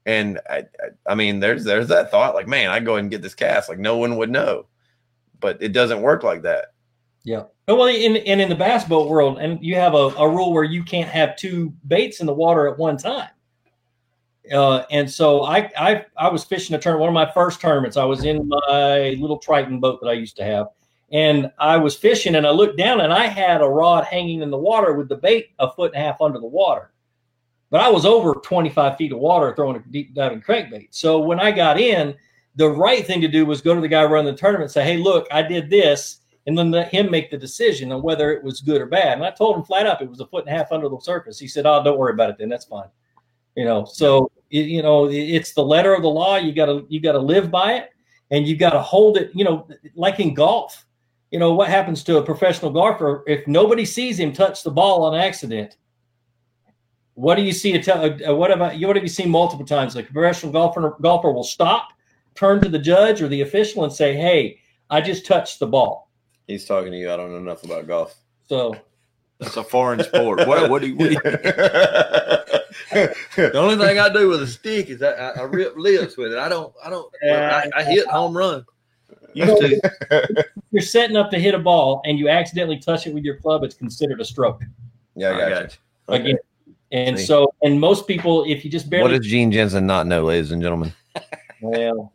And 0.05 0.39
I, 0.49 0.65
I, 1.07 1.15
mean, 1.15 1.39
there's 1.39 1.63
there's 1.63 1.87
that 1.87 2.11
thought 2.11 2.35
like, 2.35 2.47
man, 2.47 2.69
I 2.69 2.79
go 2.79 2.97
and 2.97 3.09
get 3.09 3.21
this 3.21 3.33
cast, 3.33 3.69
like 3.69 3.79
no 3.79 3.97
one 3.97 4.17
would 4.17 4.29
know, 4.29 4.67
but 5.39 5.57
it 5.61 5.69
doesn't 5.69 6.01
work 6.01 6.23
like 6.23 6.43
that. 6.43 6.73
Yeah. 7.23 7.45
Well, 7.67 7.87
in 7.87 8.17
and 8.17 8.39
in 8.39 8.49
the 8.49 8.55
bass 8.55 8.85
boat 8.85 9.09
world, 9.09 9.39
and 9.39 9.63
you 9.63 9.75
have 9.75 9.95
a, 9.95 10.13
a 10.17 10.29
rule 10.29 10.53
where 10.53 10.63
you 10.63 10.83
can't 10.83 11.09
have 11.09 11.35
two 11.35 11.73
baits 11.87 12.19
in 12.19 12.27
the 12.27 12.33
water 12.33 12.67
at 12.67 12.77
one 12.77 12.97
time. 12.97 13.29
Uh, 14.53 14.83
and 14.91 15.09
so 15.09 15.41
I, 15.41 15.71
I 15.75 16.05
I 16.17 16.29
was 16.29 16.43
fishing 16.43 16.75
a 16.75 16.79
tournament, 16.79 17.01
one 17.01 17.23
of 17.23 17.27
my 17.27 17.33
first 17.33 17.59
tournaments. 17.59 17.97
I 17.97 18.03
was 18.03 18.23
in 18.23 18.47
my 18.47 19.15
little 19.19 19.39
Triton 19.39 19.79
boat 19.79 19.99
that 20.01 20.07
I 20.07 20.13
used 20.13 20.37
to 20.37 20.43
have, 20.43 20.67
and 21.11 21.51
I 21.57 21.77
was 21.77 21.95
fishing, 21.95 22.35
and 22.35 22.45
I 22.45 22.51
looked 22.51 22.77
down, 22.77 23.01
and 23.01 23.11
I 23.11 23.25
had 23.25 23.61
a 23.61 23.67
rod 23.67 24.05
hanging 24.05 24.43
in 24.43 24.51
the 24.51 24.57
water 24.57 24.93
with 24.93 25.09
the 25.09 25.15
bait 25.15 25.49
a 25.57 25.71
foot 25.71 25.93
and 25.95 26.03
a 26.03 26.05
half 26.05 26.21
under 26.21 26.39
the 26.39 26.45
water. 26.45 26.91
But 27.69 27.81
I 27.81 27.89
was 27.89 28.05
over 28.05 28.33
25 28.33 28.97
feet 28.97 29.11
of 29.11 29.19
water 29.19 29.53
throwing 29.55 29.75
a 29.75 29.79
deep 29.79 30.13
diving 30.13 30.41
crankbait. 30.41 30.89
So 30.91 31.19
when 31.19 31.39
I 31.39 31.51
got 31.51 31.79
in, 31.79 32.15
the 32.55 32.69
right 32.69 33.05
thing 33.05 33.21
to 33.21 33.27
do 33.27 33.45
was 33.45 33.61
go 33.61 33.75
to 33.75 33.81
the 33.81 33.87
guy 33.87 34.03
running 34.03 34.31
the 34.31 34.37
tournament 34.37 34.65
and 34.65 34.71
say, 34.71 34.85
Hey, 34.85 34.97
look, 34.97 35.27
I 35.31 35.41
did 35.41 35.69
this 35.69 36.21
and 36.47 36.57
then 36.57 36.71
let 36.71 36.93
him 36.93 37.09
make 37.09 37.31
the 37.31 37.37
decision 37.37 37.91
on 37.91 38.01
whether 38.01 38.31
it 38.31 38.43
was 38.43 38.61
good 38.61 38.81
or 38.81 38.85
bad. 38.85 39.13
And 39.13 39.25
I 39.25 39.31
told 39.31 39.57
him 39.57 39.63
flat 39.63 39.87
up 39.87 40.01
it 40.01 40.09
was 40.09 40.19
a 40.19 40.27
foot 40.27 40.45
and 40.45 40.53
a 40.53 40.57
half 40.57 40.71
under 40.71 40.89
the 40.89 40.99
surface. 40.99 41.39
He 41.39 41.47
said, 41.47 41.65
"Oh, 41.65 41.83
don't 41.83 41.97
worry 41.97 42.13
about 42.13 42.29
it. 42.29 42.37
Then 42.37 42.49
that's 42.49 42.65
fine." 42.65 42.89
You 43.55 43.65
know, 43.65 43.85
so 43.85 44.31
you 44.49 44.81
know 44.81 45.09
it's 45.09 45.53
the 45.53 45.63
letter 45.63 45.93
of 45.93 46.03
the 46.03 46.09
law. 46.09 46.37
You 46.37 46.53
got 46.53 46.67
to 46.67 46.85
you 46.89 46.99
got 46.99 47.13
to 47.13 47.19
live 47.19 47.49
by 47.49 47.73
it, 47.73 47.89
and 48.31 48.47
you 48.47 48.55
got 48.55 48.71
to 48.71 48.81
hold 48.81 49.17
it. 49.17 49.31
You 49.33 49.43
know, 49.43 49.67
like 49.95 50.19
in 50.19 50.33
golf. 50.33 50.85
You 51.31 51.39
know 51.39 51.53
what 51.53 51.67
happens 51.67 52.03
to 52.03 52.17
a 52.17 52.23
professional 52.23 52.71
golfer 52.71 53.23
if 53.27 53.45
nobody 53.47 53.83
sees 53.83 54.19
him 54.19 54.31
touch 54.31 54.63
the 54.63 54.71
ball 54.71 55.03
on 55.03 55.15
accident? 55.15 55.75
What 57.15 57.35
do 57.35 57.41
you 57.41 57.51
see? 57.53 57.73
A 57.73 57.81
te- 57.81 57.91
uh, 58.25 58.35
what 58.35 58.51
about 58.51 58.77
you? 58.77 58.87
What 58.87 58.95
have 58.95 59.03
you 59.03 59.09
seen 59.09 59.29
multiple 59.29 59.65
times? 59.65 59.95
A 59.95 60.03
professional 60.03 60.51
golfer 60.51 60.95
golfer 61.01 61.31
will 61.31 61.43
stop, 61.43 61.89
turn 62.35 62.61
to 62.61 62.69
the 62.69 62.79
judge 62.79 63.21
or 63.21 63.27
the 63.27 63.41
official, 63.41 63.83
and 63.85 63.91
say, 63.91 64.15
"Hey, 64.15 64.59
I 64.89 65.01
just 65.01 65.25
touched 65.25 65.59
the 65.59 65.67
ball." 65.67 66.09
He's 66.47 66.65
talking 66.65 66.91
to 66.91 66.97
you. 66.97 67.11
I 67.11 67.17
don't 67.17 67.31
know 67.31 67.37
enough 67.37 67.63
about 67.63 67.87
golf. 67.87 68.15
So 68.47 68.75
That's 69.39 69.57
a 69.57 69.63
foreign 69.63 70.03
sport. 70.03 70.47
What, 70.47 70.69
what 70.69 70.81
do 70.81 70.87
you, 70.89 70.95
what 70.95 71.07
do 71.09 71.13
you 71.13 71.19
The 73.35 73.57
only 73.57 73.75
thing 73.77 73.99
I 73.99 74.09
do 74.09 74.29
with 74.29 74.41
a 74.43 74.47
stick 74.47 74.89
is 74.89 75.01
I, 75.01 75.11
I, 75.11 75.29
I 75.29 75.41
rip 75.43 75.75
lips 75.77 76.17
with 76.17 76.33
it. 76.33 76.37
I 76.37 76.49
don't. 76.49 76.73
I 76.83 76.89
don't. 76.89 77.11
I, 77.23 77.69
I 77.75 77.83
hit 77.83 78.07
home 78.07 78.35
run. 78.37 78.65
Used 79.33 79.57
to. 79.57 80.45
you're 80.71 80.81
setting 80.81 81.17
up 81.17 81.29
to 81.31 81.39
hit 81.39 81.53
a 81.53 81.59
ball 81.59 82.01
and 82.05 82.17
you 82.19 82.29
accidentally 82.29 82.79
touch 82.79 83.07
it 83.07 83.13
with 83.13 83.23
your 83.23 83.37
club, 83.37 83.63
it's 83.63 83.75
considered 83.75 84.21
a 84.21 84.25
stroke 84.25 84.61
Yeah, 85.15 85.29
I 85.29 85.35
I 85.35 85.39
got, 85.39 85.49
got 85.49 85.61
you. 85.61 85.77
you. 86.07 86.13
again. 86.21 86.37
And 86.91 87.17
See. 87.17 87.25
so, 87.25 87.53
and 87.63 87.79
most 87.79 88.07
people, 88.07 88.43
if 88.45 88.63
you 88.63 88.71
just 88.71 88.89
barely. 88.89 89.03
What 89.03 89.07
barely, 89.09 89.19
does 89.19 89.27
Gene 89.27 89.51
Jensen 89.51 89.87
not 89.87 90.07
know, 90.07 90.23
ladies 90.23 90.51
and 90.51 90.61
gentlemen? 90.61 90.93
well, 91.61 92.13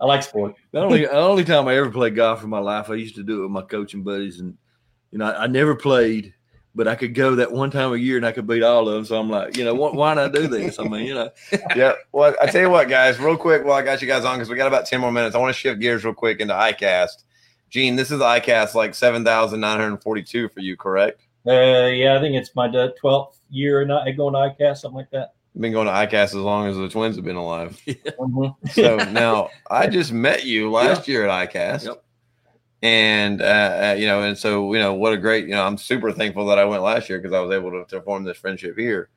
I 0.00 0.06
like 0.06 0.22
sport. 0.22 0.56
The 0.72 0.80
only 0.80 1.02
the 1.02 1.12
only 1.12 1.44
time 1.44 1.68
I 1.68 1.76
ever 1.76 1.90
played 1.90 2.16
golf 2.16 2.42
in 2.42 2.50
my 2.50 2.58
life, 2.58 2.90
I 2.90 2.94
used 2.94 3.14
to 3.16 3.22
do 3.22 3.38
it 3.38 3.42
with 3.42 3.50
my 3.50 3.62
coaching 3.62 4.02
buddies, 4.02 4.40
and 4.40 4.56
you 5.10 5.18
know 5.18 5.26
I, 5.26 5.44
I 5.44 5.46
never 5.46 5.74
played, 5.74 6.34
but 6.74 6.88
I 6.88 6.96
could 6.96 7.14
go 7.14 7.36
that 7.36 7.52
one 7.52 7.70
time 7.70 7.92
a 7.92 7.96
year 7.96 8.16
and 8.16 8.26
I 8.26 8.32
could 8.32 8.46
beat 8.46 8.62
all 8.62 8.88
of 8.88 8.94
them. 8.94 9.04
So 9.04 9.18
I'm 9.18 9.30
like, 9.30 9.56
you 9.56 9.64
know, 9.64 9.74
why, 9.74 9.90
why 9.92 10.14
not 10.14 10.32
do 10.32 10.48
this? 10.48 10.78
I 10.78 10.84
mean, 10.84 11.06
you 11.06 11.14
know, 11.14 11.30
yeah. 11.76 11.92
Well, 12.12 12.34
I 12.40 12.46
tell 12.46 12.62
you 12.62 12.70
what, 12.70 12.88
guys, 12.88 13.18
real 13.18 13.36
quick 13.36 13.64
while 13.64 13.74
I 13.74 13.82
got 13.82 14.02
you 14.02 14.08
guys 14.08 14.24
on, 14.24 14.36
because 14.36 14.50
we 14.50 14.56
got 14.56 14.66
about 14.66 14.86
10 14.86 15.00
more 15.00 15.12
minutes. 15.12 15.36
I 15.36 15.38
want 15.38 15.54
to 15.54 15.58
shift 15.58 15.80
gears 15.80 16.04
real 16.04 16.14
quick 16.14 16.40
into 16.40 16.54
ICAST. 16.54 17.22
Gene, 17.70 17.96
this 17.96 18.10
is 18.10 18.20
ICAST 18.20 18.74
like 18.74 18.94
7,942 18.94 20.48
for 20.48 20.60
you, 20.60 20.76
correct? 20.76 21.23
Uh, 21.46 21.88
yeah, 21.88 22.16
I 22.16 22.20
think 22.20 22.34
it's 22.36 22.54
my 22.54 22.66
uh, 22.68 22.88
twelfth 22.98 23.38
year 23.50 23.84
not 23.84 24.04
going 24.16 24.32
to 24.34 24.38
ICAST, 24.64 24.78
something 24.78 24.96
like 24.98 25.10
that. 25.10 25.34
Been 25.58 25.72
going 25.72 25.86
to 25.86 25.92
ICAST 25.92 26.24
as 26.28 26.34
long 26.34 26.66
as 26.66 26.76
the 26.76 26.88
twins 26.88 27.16
have 27.16 27.24
been 27.24 27.36
alive. 27.36 27.80
Mhm. 27.86 28.54
So 28.72 28.96
now 29.12 29.50
I 29.70 29.86
just 29.88 30.12
met 30.12 30.44
you 30.44 30.70
last 30.70 31.06
year 31.06 31.28
at 31.28 31.48
ICAST. 31.50 31.84
Yep. 31.86 32.04
And 32.82 33.40
uh, 33.42 33.44
uh, 33.92 33.96
you 33.98 34.06
know, 34.06 34.22
and 34.22 34.36
so 34.36 34.72
you 34.74 34.80
know, 34.80 34.94
what 34.94 35.12
a 35.12 35.16
great, 35.16 35.44
you 35.46 35.52
know, 35.54 35.64
I'm 35.64 35.78
super 35.78 36.12
thankful 36.12 36.46
that 36.46 36.58
I 36.58 36.64
went 36.64 36.82
last 36.82 37.08
year 37.08 37.18
because 37.18 37.32
I 37.34 37.40
was 37.40 37.50
able 37.52 37.70
to, 37.70 37.84
to 37.90 38.02
form 38.02 38.24
this 38.24 38.36
friendship 38.36 38.76
here. 38.78 39.08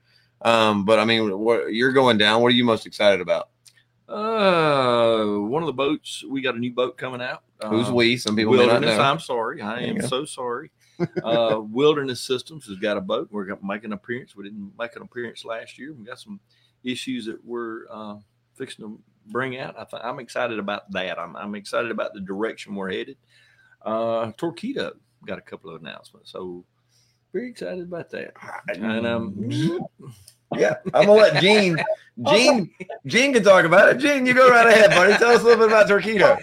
Um, 0.42 0.86
but 0.86 1.00
I 1.00 1.06
mean, 1.06 1.38
what 1.40 1.74
you're 1.74 1.92
going 1.92 2.18
down? 2.18 2.42
What 2.42 2.50
are 2.52 2.56
you 2.56 2.64
most 2.66 2.86
excited 2.86 3.20
about? 3.22 3.50
uh, 4.10 5.26
one 5.40 5.64
of 5.64 5.68
the 5.68 5.74
boats, 5.74 6.24
we 6.30 6.42
got 6.42 6.56
a 6.56 6.60
new 6.60 6.72
boat 6.74 6.98
coming 6.98 7.22
out. 7.22 7.44
Who's 7.66 7.90
Uh, 7.90 7.94
we? 7.94 8.16
Some 8.18 8.36
people 8.36 8.54
may 8.54 8.60
not 8.60 8.74
Wilderness. 8.74 8.98
know. 8.98 9.04
I'm 9.04 9.20
sorry. 9.20 9.62
I 9.62 9.80
am 9.82 9.98
go. 9.98 10.08
so 10.08 10.26
sorry. 10.26 10.72
Uh, 11.24 11.62
Wilderness 11.62 12.22
Systems 12.22 12.66
has 12.68 12.78
got 12.78 12.98
a 12.98 13.02
boat. 13.02 13.28
We're 13.32 13.46
going 13.46 13.60
to 13.60 13.66
make 13.66 13.84
an 13.84 13.94
appearance. 13.94 14.36
We 14.36 14.44
didn't 14.44 14.72
make 14.78 14.96
an 14.96 15.02
appearance 15.02 15.46
last 15.46 15.78
year. 15.78 15.94
We 15.94 16.06
got 16.06 16.20
some 16.20 16.40
issues 16.84 17.26
that 17.26 17.44
we're 17.44 17.86
uh, 17.92 18.16
fixing 18.56 18.86
to 18.86 19.00
bring 19.28 19.58
out. 19.58 19.76
I 19.78 19.84
th- 19.84 20.02
I'm 20.04 20.20
excited 20.20 20.60
about 20.60 20.92
that. 20.92 21.20
I'm, 21.20 21.36
I'm 21.36 21.56
excited 21.56 21.92
about 21.92 22.14
the 22.14 22.22
direction 22.22 22.76
we're 22.76 22.92
headed. 22.92 23.18
Uh, 23.84 24.32
Torqeedo 24.34 24.92
got 25.26 25.38
a 25.38 25.42
couple 25.42 25.74
of 25.74 25.82
announcements. 25.82 26.32
So 26.32 26.66
very 27.34 27.50
excited 27.50 27.84
about 27.84 28.10
that. 28.12 28.34
And 28.68 29.06
um, 29.06 29.50
Yeah, 30.56 30.76
I'm 30.94 31.08
gonna 31.08 31.14
let 31.14 31.42
Gene. 31.42 31.78
Gene, 32.30 32.72
Gene 33.06 33.34
can 33.34 33.44
talk 33.44 33.66
about 33.66 33.90
it. 33.90 33.98
Gene, 34.00 34.26
you 34.26 34.34
go 34.34 34.50
right 34.50 34.66
ahead, 34.66 34.92
buddy. 34.92 35.14
Tell 35.18 35.32
us 35.32 35.42
a 35.42 35.44
little 35.44 35.68
bit 35.68 35.68
about 35.68 35.88
Torqeedo. 35.88 36.40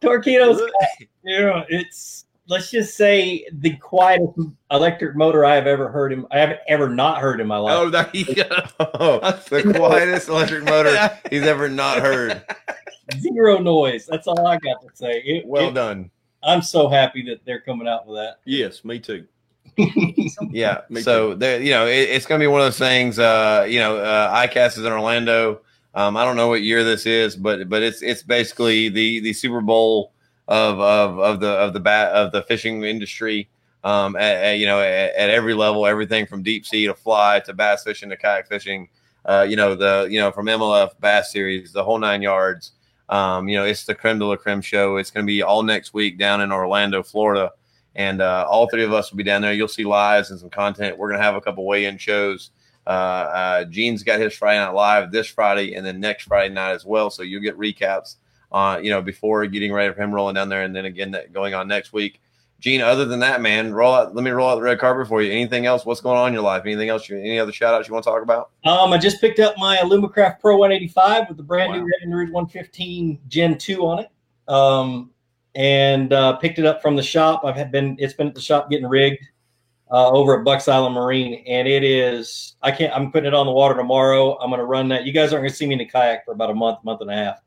Torpedoes, 0.00 0.60
yeah, 1.24 1.64
it's 1.68 2.26
let's 2.48 2.70
just 2.70 2.96
say 2.96 3.46
the 3.52 3.76
quietest 3.76 4.38
electric 4.70 5.16
motor 5.16 5.44
I 5.44 5.54
have 5.54 5.66
ever 5.66 5.88
heard 5.90 6.12
him. 6.12 6.26
I 6.30 6.38
haven't 6.38 6.60
ever 6.68 6.88
not 6.88 7.18
heard 7.20 7.40
in 7.40 7.46
my 7.46 7.56
life. 7.56 7.74
oh, 7.76 7.90
there 7.90 8.10
you 8.12 8.34
go. 8.34 8.44
Oh, 8.80 9.18
the 9.48 9.72
quietest 9.76 10.28
electric 10.28 10.64
motor 10.64 11.18
he's 11.30 11.42
ever 11.44 11.68
not 11.68 11.98
heard. 11.98 12.44
Zero 13.18 13.58
noise. 13.58 14.06
That's 14.06 14.26
all 14.26 14.46
I 14.46 14.58
got 14.58 14.80
to 14.82 14.88
say. 14.94 15.20
It- 15.24 15.46
Well 15.46 15.68
it- 15.68 15.74
done. 15.74 16.10
I'm 16.46 16.60
so 16.60 16.88
happy 16.88 17.22
that 17.30 17.40
they're 17.46 17.60
coming 17.62 17.88
out 17.88 18.06
with 18.06 18.16
that. 18.18 18.40
Yes, 18.44 18.84
me 18.84 18.98
too. 19.00 19.26
Yeah. 20.50 20.82
Me 20.90 21.00
so 21.00 21.34
there, 21.34 21.60
you 21.60 21.70
know, 21.70 21.86
it, 21.86 22.08
it's 22.10 22.26
going 22.26 22.38
to 22.40 22.42
be 22.42 22.46
one 22.48 22.60
of 22.60 22.66
those 22.66 22.78
things. 22.78 23.18
Uh, 23.18 23.66
you 23.68 23.78
know, 23.80 23.96
uh, 23.98 24.46
ICAST 24.46 24.78
is 24.78 24.84
in 24.84 24.92
Orlando. 24.92 25.62
Um, 25.94 26.16
I 26.16 26.24
don't 26.24 26.36
know 26.36 26.48
what 26.48 26.62
year 26.62 26.82
this 26.84 27.06
is, 27.06 27.36
but 27.36 27.68
but 27.68 27.82
it's 27.82 28.02
it's 28.02 28.22
basically 28.22 28.88
the 28.88 29.20
the 29.20 29.32
Super 29.32 29.60
Bowl 29.60 30.12
of 30.48 30.80
of 30.80 31.18
of 31.18 31.40
the 31.40 31.48
of 31.48 31.72
the 31.72 31.80
bat 31.80 32.12
of 32.12 32.32
the 32.32 32.42
fishing 32.42 32.82
industry. 32.84 33.48
Um, 33.82 34.16
at, 34.16 34.36
at, 34.36 34.58
you 34.58 34.64
know, 34.64 34.80
at, 34.80 35.14
at 35.14 35.28
every 35.28 35.52
level, 35.52 35.84
everything 35.86 36.26
from 36.26 36.42
deep 36.42 36.64
sea 36.64 36.86
to 36.86 36.94
fly 36.94 37.40
to 37.40 37.52
bass 37.52 37.84
fishing 37.84 38.08
to 38.08 38.16
kayak 38.16 38.48
fishing. 38.48 38.88
Uh, 39.26 39.46
you 39.48 39.56
know 39.56 39.74
the 39.74 40.06
you 40.10 40.18
know 40.18 40.30
from 40.30 40.46
MLF 40.46 40.98
Bass 41.00 41.32
Series, 41.32 41.72
the 41.72 41.84
whole 41.84 41.98
nine 41.98 42.22
yards. 42.22 42.72
Um, 43.10 43.48
you 43.48 43.58
know, 43.58 43.64
it's 43.64 43.84
the 43.84 43.94
creme 43.94 44.18
de 44.18 44.24
la 44.24 44.36
creme 44.36 44.62
show. 44.62 44.96
It's 44.96 45.10
going 45.10 45.26
to 45.26 45.30
be 45.30 45.42
all 45.42 45.62
next 45.62 45.92
week 45.92 46.18
down 46.18 46.40
in 46.40 46.50
Orlando, 46.50 47.02
Florida 47.02 47.52
and 47.96 48.20
uh, 48.20 48.46
all 48.48 48.68
three 48.68 48.84
of 48.84 48.92
us 48.92 49.10
will 49.10 49.18
be 49.18 49.22
down 49.22 49.42
there. 49.42 49.52
You'll 49.52 49.68
see 49.68 49.84
lives 49.84 50.30
and 50.30 50.40
some 50.40 50.50
content. 50.50 50.98
We're 50.98 51.10
gonna 51.10 51.22
have 51.22 51.36
a 51.36 51.40
couple 51.40 51.64
weigh-in 51.66 51.98
shows. 51.98 52.50
Uh, 52.86 52.90
uh, 52.90 53.64
Gene's 53.66 54.02
got 54.02 54.20
his 54.20 54.34
Friday 54.34 54.58
night 54.58 54.74
live 54.74 55.10
this 55.12 55.26
Friday, 55.26 55.74
and 55.74 55.86
then 55.86 56.00
next 56.00 56.24
Friday 56.24 56.52
night 56.52 56.72
as 56.72 56.84
well. 56.84 57.10
So 57.10 57.22
you'll 57.22 57.42
get 57.42 57.56
recaps, 57.56 58.16
uh, 58.54 58.78
you 58.80 58.88
know, 58.88 59.02
before 59.02 59.44
getting 59.46 59.72
ready 59.72 59.92
for 59.92 60.00
him 60.00 60.14
rolling 60.14 60.36
down 60.36 60.48
there, 60.48 60.62
and 60.62 60.74
then 60.74 60.84
again 60.84 61.10
that 61.10 61.32
going 61.32 61.54
on 61.54 61.66
next 61.66 61.92
week. 61.92 62.20
Gene, 62.60 62.80
other 62.80 63.04
than 63.04 63.18
that, 63.20 63.42
man, 63.42 63.74
roll 63.74 63.92
out. 63.92 64.14
Let 64.14 64.22
me 64.24 64.30
roll 64.30 64.48
out 64.48 64.54
the 64.54 64.62
red 64.62 64.78
carpet 64.78 65.08
for 65.08 65.20
you. 65.20 65.30
Anything 65.30 65.66
else? 65.66 65.84
What's 65.84 66.00
going 66.00 66.16
on 66.16 66.28
in 66.28 66.34
your 66.34 66.44
life? 66.44 66.62
Anything 66.64 66.88
else? 66.88 67.08
You, 67.08 67.18
any 67.18 67.38
other 67.38 67.52
shout 67.52 67.74
outs 67.74 67.88
you 67.88 67.92
want 67.92 68.04
to 68.04 68.10
talk 68.10 68.22
about? 68.22 68.52
Um, 68.64 68.92
I 68.92 68.96
just 68.96 69.20
picked 69.20 69.40
up 69.40 69.56
my 69.58 69.76
Alumacraft 69.78 70.40
Pro 70.40 70.56
185 70.56 71.28
with 71.28 71.36
the 71.36 71.42
brand 71.42 71.72
Wow. 71.72 71.80
new 71.80 71.92
Evinrude 72.06 72.30
115 72.30 73.18
Gen 73.28 73.58
2 73.58 73.84
on 73.84 73.98
it. 73.98 74.08
Um, 74.48 75.10
and 75.56 76.12
uh, 76.12 76.36
picked 76.36 76.58
it 76.58 76.64
up 76.64 76.80
from 76.80 76.96
the 76.96 77.02
shop. 77.02 77.42
I've 77.44 77.56
had 77.56 77.70
been 77.70 77.96
it's 77.98 78.14
been 78.14 78.28
at 78.28 78.34
the 78.34 78.40
shop 78.40 78.70
getting 78.70 78.86
rigged 78.86 79.22
uh, 79.90 80.10
over 80.10 80.38
at 80.38 80.44
Bucks 80.44 80.66
Island 80.68 80.94
Marine, 80.94 81.44
and 81.46 81.68
it 81.68 81.84
is. 81.84 82.56
I 82.62 82.70
can't. 82.70 82.94
I'm 82.94 83.12
putting 83.12 83.28
it 83.28 83.34
on 83.34 83.46
the 83.46 83.52
water 83.52 83.74
tomorrow. 83.74 84.38
I'm 84.38 84.48
going 84.48 84.60
to 84.60 84.64
run 84.64 84.88
that. 84.88 85.04
You 85.04 85.12
guys 85.12 85.32
aren't 85.32 85.42
going 85.42 85.50
to 85.50 85.56
see 85.56 85.66
me 85.66 85.74
in 85.74 85.80
a 85.80 85.86
kayak 85.86 86.24
for 86.24 86.32
about 86.32 86.50
a 86.50 86.54
month, 86.54 86.78
month 86.84 87.00
and 87.02 87.10
a 87.10 87.14
half. 87.14 87.40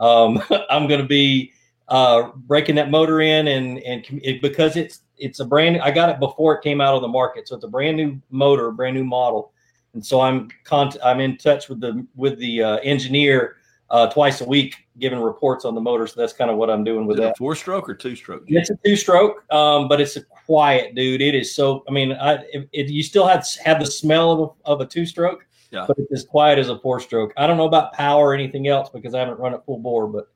Um, 0.00 0.42
I'm 0.70 0.88
going 0.88 1.00
to 1.00 1.06
be 1.06 1.52
uh, 1.88 2.30
breaking 2.34 2.74
that 2.76 2.90
motor 2.90 3.20
in, 3.20 3.48
and 3.48 3.78
and 3.80 4.04
it, 4.22 4.42
because 4.42 4.76
it's 4.76 5.02
it's 5.18 5.40
a 5.40 5.44
brand. 5.44 5.80
I 5.80 5.90
got 5.90 6.08
it 6.08 6.18
before 6.18 6.56
it 6.56 6.62
came 6.62 6.80
out 6.80 6.94
on 6.94 7.02
the 7.02 7.08
market, 7.08 7.46
so 7.46 7.54
it's 7.54 7.64
a 7.64 7.68
brand 7.68 7.96
new 7.96 8.20
motor, 8.30 8.70
brand 8.72 8.96
new 8.96 9.04
model, 9.04 9.52
and 9.94 10.04
so 10.04 10.20
I'm 10.20 10.48
con- 10.64 10.92
I'm 11.04 11.20
in 11.20 11.36
touch 11.36 11.68
with 11.68 11.80
the 11.80 12.06
with 12.16 12.38
the 12.38 12.62
uh, 12.62 12.76
engineer 12.78 13.56
uh, 13.90 14.06
twice 14.06 14.40
a 14.40 14.44
week, 14.44 14.76
giving 14.98 15.18
reports 15.20 15.64
on 15.64 15.74
the 15.74 15.80
motor. 15.80 16.06
So 16.06 16.20
that's 16.20 16.32
kind 16.32 16.50
of 16.50 16.56
what 16.56 16.70
I'm 16.70 16.84
doing 16.84 17.06
with 17.06 17.18
Is 17.18 17.20
it 17.20 17.26
that. 17.28 17.38
four 17.38 17.54
stroke 17.54 17.88
or 17.88 17.94
two 17.94 18.14
stroke? 18.14 18.44
It's 18.46 18.70
a 18.70 18.78
two 18.84 18.96
stroke, 18.96 19.44
um, 19.52 19.88
but 19.88 20.00
it's 20.00 20.16
a 20.16 20.22
quiet 20.22 20.94
dude. 20.94 21.20
It 21.20 21.34
is 21.34 21.54
so. 21.54 21.84
I 21.88 21.92
mean, 21.92 22.12
I 22.12 22.34
it, 22.52 22.68
it, 22.72 22.88
you 22.88 23.02
still 23.02 23.26
have 23.26 23.44
have 23.64 23.80
the 23.80 23.86
smell 23.86 24.32
of 24.32 24.40
a, 24.40 24.68
of 24.70 24.80
a 24.80 24.86
two 24.86 25.04
stroke, 25.04 25.44
Yeah. 25.70 25.84
but 25.86 25.98
it's 25.98 26.12
as 26.12 26.24
quiet 26.24 26.58
as 26.58 26.68
a 26.68 26.78
four 26.80 27.00
stroke. 27.00 27.32
I 27.36 27.46
don't 27.46 27.56
know 27.56 27.66
about 27.66 27.92
power 27.92 28.28
or 28.28 28.34
anything 28.34 28.68
else 28.68 28.90
because 28.90 29.14
I 29.14 29.20
haven't 29.20 29.38
run 29.38 29.54
it 29.54 29.62
full 29.64 29.78
bore, 29.78 30.08
but 30.08 30.28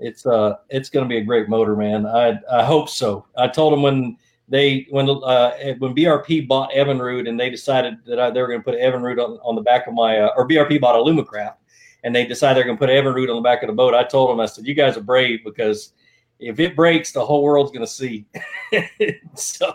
it's 0.00 0.24
uh 0.26 0.56
it's 0.68 0.88
going 0.88 1.04
to 1.04 1.08
be 1.08 1.18
a 1.18 1.24
great 1.24 1.48
motor, 1.48 1.74
man. 1.74 2.06
I 2.06 2.38
I 2.50 2.64
hope 2.64 2.88
so. 2.88 3.26
I 3.36 3.48
told 3.48 3.72
them 3.72 3.82
when 3.82 4.16
they 4.48 4.86
when 4.90 5.10
uh 5.10 5.52
when 5.78 5.94
BRP 5.94 6.46
bought 6.46 6.70
Evinrude 6.70 7.28
and 7.28 7.38
they 7.38 7.50
decided 7.50 7.98
that 8.06 8.20
I, 8.20 8.30
they 8.30 8.40
were 8.40 8.46
going 8.46 8.60
to 8.60 8.64
put 8.64 8.78
Evinrude 8.78 9.18
on, 9.18 9.38
on 9.42 9.54
the 9.56 9.62
back 9.62 9.86
of 9.86 9.94
my 9.94 10.18
uh, 10.18 10.30
or 10.36 10.46
BRP 10.46 10.80
bought 10.80 10.94
Alumacraft 10.94 11.56
and 12.04 12.14
they 12.14 12.26
decided 12.26 12.56
they're 12.56 12.64
going 12.64 12.76
to 12.76 12.80
put 12.80 12.90
Evinrude 12.90 13.28
on 13.28 13.36
the 13.36 13.42
back 13.42 13.62
of 13.62 13.66
the 13.66 13.72
boat. 13.72 13.94
I 13.94 14.04
told 14.04 14.30
them 14.30 14.40
I 14.40 14.46
said 14.46 14.66
you 14.66 14.74
guys 14.74 14.96
are 14.96 15.02
brave 15.02 15.40
because 15.44 15.92
if 16.38 16.60
it 16.60 16.76
breaks, 16.76 17.12
the 17.12 17.24
whole 17.24 17.42
world's 17.42 17.72
going 17.72 17.84
to 17.84 17.92
see. 17.92 18.26
so, 19.34 19.72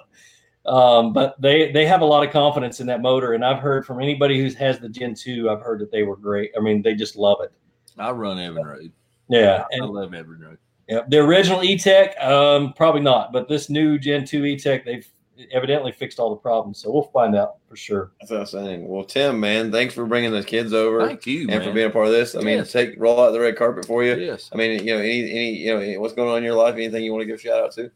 um, 0.66 1.14
but 1.14 1.39
they 1.41 1.72
they 1.72 1.86
have 1.86 2.01
a 2.01 2.05
lot 2.05 2.26
of 2.26 2.32
confidence 2.32 2.80
in 2.80 2.88
that 2.88 3.01
motor, 3.01 3.34
and 3.34 3.43
I've 3.43 3.59
heard 3.59 3.86
from 3.86 4.01
anybody 4.01 4.39
who 4.39 4.55
has 4.55 4.80
the 4.80 4.89
Gen 4.89 5.14
two, 5.14 5.49
I've 5.49 5.61
heard 5.61 5.80
that 5.80 5.91
they 5.91 6.03
were 6.03 6.16
great. 6.16 6.51
I 6.57 6.61
mean, 6.61 6.82
they 6.82 6.95
just 6.95 7.16
love 7.16 7.39
it. 7.41 7.51
I 7.97 8.11
run 8.11 8.38
Evinrude. 8.38 8.91
Yeah, 9.30 9.66
I 9.72 9.76
and 9.78 9.86
love 9.88 10.11
Evinrude. 10.11 10.57
yeah, 10.88 11.01
the 11.07 11.20
original 11.20 11.64
E-TEC, 11.64 12.20
um, 12.22 12.74
probably 12.74 13.01
not, 13.01 13.32
but 13.32 13.47
this 13.47 13.70
new 13.70 13.97
Gen 13.97 14.26
two 14.26 14.45
E-TEC, 14.45 14.86
they've 14.86 15.07
evidently 15.51 15.91
fixed 15.91 16.20
all 16.20 16.30
the 16.30 16.36
problems. 16.36 16.80
So 16.80 16.91
we'll 16.91 17.03
find 17.03 17.36
out 17.36 17.57
for 17.68 17.76
sure. 17.76 18.11
That's 18.20 18.32
what 18.32 18.39
I'm 18.41 18.45
saying. 18.45 18.88
Well, 18.88 19.03
Tim, 19.03 19.39
man, 19.39 19.72
thanks 19.72 19.93
for 19.93 20.05
bringing 20.05 20.32
the 20.32 20.43
kids 20.43 20.74
over 20.74 21.05
Thank 21.05 21.26
you, 21.26 21.41
and 21.41 21.49
man. 21.49 21.64
for 21.64 21.72
being 21.74 21.88
a 21.88 21.89
part 21.89 22.07
of 22.07 22.14
this. 22.14 22.36
I 22.36 22.41
mean, 22.41 22.64
take 22.66 22.95
roll 22.97 23.20
out 23.20 23.32
the 23.32 23.39
red 23.39 23.55
carpet 23.57 23.86
for 23.86 24.03
you. 24.03 24.16
yes. 24.16 24.49
I 24.53 24.57
mean, 24.57 24.86
you 24.86 24.93
know, 24.93 24.99
any 24.99 25.30
any 25.32 25.57
you 25.57 25.78
know 25.78 25.99
what's 25.99 26.14
going 26.14 26.30
on 26.30 26.38
in 26.38 26.43
your 26.43 26.55
life? 26.55 26.76
Anything 26.76 27.03
you 27.03 27.11
want 27.11 27.22
to 27.22 27.26
give 27.26 27.36
a 27.36 27.39
shout 27.39 27.64
out 27.64 27.72
to? 27.74 27.91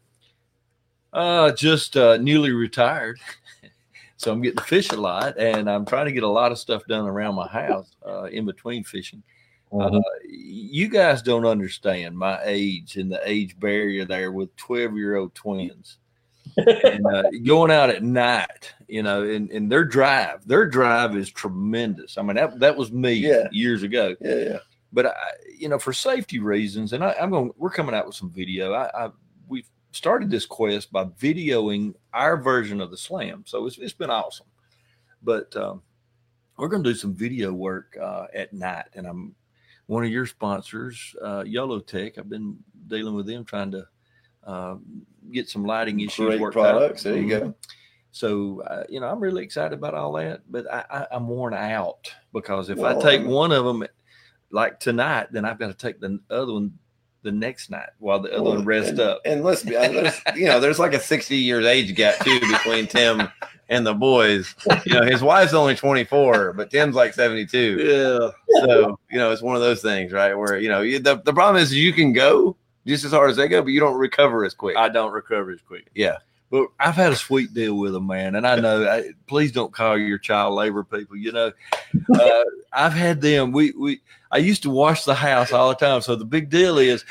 Uh, 1.12 1.52
just 1.52 1.96
uh, 1.96 2.16
newly 2.18 2.52
retired. 2.52 3.18
so 4.16 4.32
I'm 4.32 4.42
getting 4.42 4.58
to 4.58 4.64
fish 4.64 4.90
a 4.90 4.96
lot 4.96 5.38
and 5.38 5.70
I'm 5.70 5.86
trying 5.86 6.06
to 6.06 6.12
get 6.12 6.22
a 6.22 6.28
lot 6.28 6.52
of 6.52 6.58
stuff 6.58 6.82
done 6.88 7.06
around 7.06 7.34
my 7.34 7.48
house 7.48 7.94
uh, 8.06 8.24
in 8.24 8.44
between 8.44 8.84
fishing. 8.84 9.22
Uh, 9.70 10.00
you 10.26 10.88
guys 10.88 11.20
don't 11.20 11.44
understand 11.44 12.16
my 12.16 12.40
age 12.44 12.96
and 12.96 13.12
the 13.12 13.20
age 13.28 13.58
barrier 13.60 14.06
there 14.06 14.32
with 14.32 14.54
12 14.56 14.96
year 14.96 15.16
old 15.16 15.34
twins. 15.34 15.98
and 16.56 17.06
uh, 17.06 17.24
going 17.44 17.70
out 17.70 17.90
at 17.90 18.02
night, 18.02 18.72
you 18.88 19.02
know, 19.02 19.22
and, 19.28 19.50
and 19.50 19.70
their 19.70 19.84
drive, 19.84 20.46
their 20.48 20.64
drive 20.66 21.16
is 21.16 21.30
tremendous. 21.30 22.16
I 22.16 22.22
mean, 22.22 22.36
that, 22.36 22.58
that 22.60 22.76
was 22.76 22.90
me 22.90 23.12
Yeah. 23.12 23.46
years 23.52 23.82
ago 23.82 24.16
Yeah, 24.22 24.34
yeah. 24.36 24.58
but 24.92 25.06
I, 25.06 25.12
you 25.58 25.68
know, 25.68 25.78
for 25.78 25.92
safety 25.92 26.38
reasons, 26.38 26.94
and 26.94 27.04
I, 27.04 27.14
I'm 27.20 27.28
going, 27.30 27.50
we're 27.58 27.68
coming 27.70 27.94
out 27.94 28.06
with 28.06 28.16
some 28.16 28.30
video. 28.30 28.72
I, 28.72 29.06
I 29.06 29.10
we've 29.48 29.68
started 29.90 30.30
this 30.30 30.46
quest 30.46 30.92
by 30.92 31.04
videoing 31.04 31.94
our 32.12 32.36
version 32.36 32.80
of 32.80 32.90
the 32.90 32.96
slam, 32.96 33.44
so 33.46 33.66
it's 33.66 33.78
it's 33.78 33.92
been 33.92 34.10
awesome. 34.10 34.46
But 35.22 35.54
um, 35.56 35.82
we're 36.56 36.68
going 36.68 36.82
to 36.84 36.90
do 36.90 36.96
some 36.96 37.14
video 37.14 37.52
work 37.52 37.96
uh, 38.00 38.26
at 38.34 38.52
night, 38.52 38.86
and 38.94 39.06
I'm 39.06 39.34
one 39.86 40.04
of 40.04 40.10
your 40.10 40.26
sponsors, 40.26 41.14
uh, 41.22 41.44
Yellow 41.46 41.80
Tech. 41.80 42.18
I've 42.18 42.28
been 42.28 42.58
dealing 42.88 43.14
with 43.14 43.26
them 43.26 43.44
trying 43.44 43.70
to 43.72 43.86
uh, 44.44 44.76
get 45.32 45.48
some 45.48 45.64
lighting 45.64 46.00
issues 46.00 46.26
Great 46.26 46.40
worked 46.40 46.54
products. 46.54 47.04
out. 47.06 47.10
There 47.12 47.22
you 47.22 47.28
go. 47.28 47.40
Mhm. 47.40 47.54
So 48.10 48.62
uh, 48.62 48.84
you 48.88 49.00
know, 49.00 49.08
I'm 49.08 49.20
really 49.20 49.44
excited 49.44 49.76
about 49.76 49.94
all 49.94 50.12
that, 50.14 50.40
but 50.50 50.70
I, 50.72 50.84
I, 50.90 51.06
I'm 51.12 51.28
worn 51.28 51.54
out 51.54 52.12
because 52.32 52.70
if 52.70 52.78
Well, 52.78 52.98
I 52.98 53.02
take 53.02 53.26
one 53.26 53.52
of 53.52 53.64
them, 53.64 53.84
like 54.50 54.80
tonight, 54.80 55.28
then 55.30 55.44
I've 55.44 55.58
got 55.58 55.68
to 55.68 55.74
take 55.74 56.00
the 56.00 56.18
other 56.30 56.54
one 56.54 56.72
the 57.22 57.32
next 57.32 57.70
night 57.70 57.90
while 57.98 58.20
the 58.20 58.32
other 58.32 58.42
one 58.42 58.64
rest 58.64 58.90
and, 58.90 59.00
up. 59.00 59.20
And 59.24 59.42
let's 59.42 59.62
be 59.62 59.76
honest, 59.76 60.22
there's, 60.24 60.36
you 60.38 60.46
know, 60.46 60.60
there's 60.60 60.78
like 60.78 60.94
a 60.94 61.00
60 61.00 61.36
years 61.36 61.66
age 61.66 61.94
gap 61.94 62.18
too 62.24 62.40
between 62.40 62.86
Tim 62.86 63.28
and 63.68 63.86
the 63.86 63.94
boys. 63.94 64.54
You 64.84 64.94
know, 64.94 65.02
his 65.02 65.22
wife's 65.22 65.54
only 65.54 65.74
24, 65.74 66.54
but 66.54 66.70
Tim's 66.70 66.94
like 66.94 67.14
72. 67.14 67.76
Yeah. 67.78 68.62
So, 68.64 68.98
you 69.10 69.18
know, 69.18 69.32
it's 69.32 69.42
one 69.42 69.56
of 69.56 69.62
those 69.62 69.82
things, 69.82 70.12
right? 70.12 70.34
Where, 70.34 70.58
you 70.58 70.68
know, 70.68 70.80
you, 70.80 70.98
the, 70.98 71.16
the 71.16 71.32
problem 71.32 71.62
is 71.62 71.74
you 71.74 71.92
can 71.92 72.12
go 72.12 72.56
just 72.86 73.04
as 73.04 73.12
hard 73.12 73.30
as 73.30 73.36
they 73.36 73.48
go, 73.48 73.62
but 73.62 73.72
you 73.72 73.80
don't 73.80 73.98
recover 73.98 74.44
as 74.44 74.54
quick. 74.54 74.76
I 74.76 74.88
don't 74.88 75.12
recover 75.12 75.50
as 75.50 75.60
quick. 75.60 75.90
Yeah. 75.94 76.18
But 76.50 76.68
I've 76.80 76.94
had 76.94 77.12
a 77.12 77.16
sweet 77.16 77.52
deal 77.52 77.76
with 77.76 77.92
them, 77.92 78.06
man. 78.06 78.34
And 78.34 78.46
I 78.46 78.56
know, 78.56 78.88
I, 78.88 79.10
please 79.26 79.52
don't 79.52 79.72
call 79.72 79.98
your 79.98 80.16
child 80.16 80.54
labor 80.54 80.82
people. 80.82 81.16
You 81.16 81.32
know, 81.32 81.52
uh, 82.14 82.42
I've 82.72 82.94
had 82.94 83.20
them. 83.20 83.52
We, 83.52 83.72
we, 83.72 84.00
I 84.30 84.38
used 84.38 84.62
to 84.64 84.70
wash 84.70 85.04
the 85.04 85.14
house 85.14 85.52
all 85.52 85.68
the 85.70 85.74
time. 85.74 86.00
So 86.02 86.14
the 86.16 86.24
big 86.24 86.50
deal 86.50 86.78
is 86.78 87.04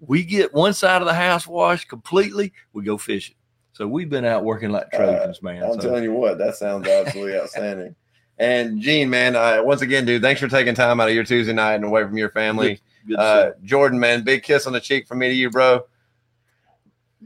we 0.00 0.22
get 0.24 0.52
one 0.54 0.72
side 0.74 1.02
of 1.02 1.06
the 1.06 1.14
house 1.14 1.46
washed 1.46 1.88
completely, 1.88 2.52
we 2.72 2.82
go 2.84 2.96
fishing. 2.98 3.36
So 3.74 3.86
we've 3.88 4.10
been 4.10 4.24
out 4.24 4.44
working 4.44 4.70
like 4.70 4.90
Trojans, 4.92 5.42
man. 5.42 5.62
I'm 5.62 5.74
So- 5.80 5.88
telling 5.88 6.02
you 6.04 6.12
what, 6.12 6.38
that 6.38 6.56
sounds 6.56 6.86
absolutely 6.88 7.38
outstanding. 7.38 7.94
And 8.38 8.80
Jean, 8.80 9.08
man, 9.10 9.36
uh, 9.36 9.62
once 9.62 9.82
again, 9.82 10.04
dude, 10.04 10.22
thanks 10.22 10.40
for 10.40 10.48
taking 10.48 10.74
time 10.74 11.00
out 11.00 11.08
of 11.08 11.14
your 11.14 11.22
Tuesday 11.24 11.52
night 11.52 11.74
and 11.74 11.84
away 11.84 12.02
from 12.02 12.16
your 12.18 12.30
family. 12.30 12.80
good 13.06 13.16
to 13.16 13.22
see 13.22 13.48
Uh, 13.48 13.50
Jordan, 13.64 13.98
man, 14.00 14.22
big 14.24 14.42
kiss 14.42 14.66
on 14.66 14.72
the 14.72 14.80
cheek 14.80 15.06
from 15.06 15.18
me 15.18 15.28
to 15.28 15.34
you, 15.34 15.50
bro. 15.50 15.84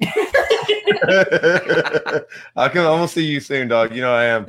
I'll 2.57 2.71
come. 2.71 2.87
I'm 2.87 2.99
gonna 2.99 3.09
see 3.09 3.25
you 3.25 3.41
soon, 3.41 3.69
dog. 3.69 3.95
You 3.95 4.03
know 4.03 4.15
I 4.15 4.25
am. 4.25 4.47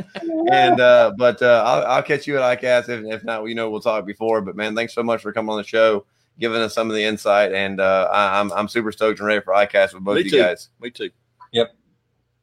And 0.51 0.79
uh, 0.79 1.13
but 1.17 1.41
uh, 1.41 1.63
I'll, 1.65 1.85
I'll 1.85 2.03
catch 2.03 2.27
you 2.27 2.37
at 2.37 2.59
ICAST. 2.59 2.89
If, 2.89 3.05
if 3.05 3.23
not, 3.23 3.43
you 3.45 3.55
know 3.55 3.69
we'll 3.69 3.81
talk 3.81 4.05
before. 4.05 4.41
But 4.41 4.55
man, 4.55 4.75
thanks 4.75 4.93
so 4.93 5.03
much 5.03 5.21
for 5.21 5.31
coming 5.33 5.49
on 5.49 5.57
the 5.57 5.63
show, 5.63 6.05
giving 6.39 6.61
us 6.61 6.73
some 6.73 6.89
of 6.89 6.95
the 6.95 7.03
insight. 7.03 7.53
And 7.53 7.79
uh, 7.79 8.09
I, 8.11 8.39
I'm 8.39 8.51
I'm 8.53 8.67
super 8.67 8.91
stoked 8.91 9.19
and 9.19 9.27
ready 9.27 9.41
for 9.41 9.53
ICAST 9.53 9.93
with 9.93 10.03
both 10.03 10.17
Me 10.17 10.23
you 10.23 10.29
too. 10.29 10.41
guys. 10.41 10.69
Me 10.79 10.91
too. 10.91 11.09
Yep. 11.53 11.75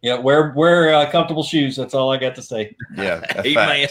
Yeah, 0.03 0.19
wear 0.19 0.53
wear 0.57 0.95
uh, 0.95 1.11
comfortable 1.11 1.45
shoes. 1.45 1.77
That's 1.77 1.95
all 1.95 2.11
I 2.11 2.17
got 2.17 2.35
to 2.35 2.43
say. 2.43 2.77
Yeah, 2.97 3.21
that's 3.35 3.55
man. 3.55 3.89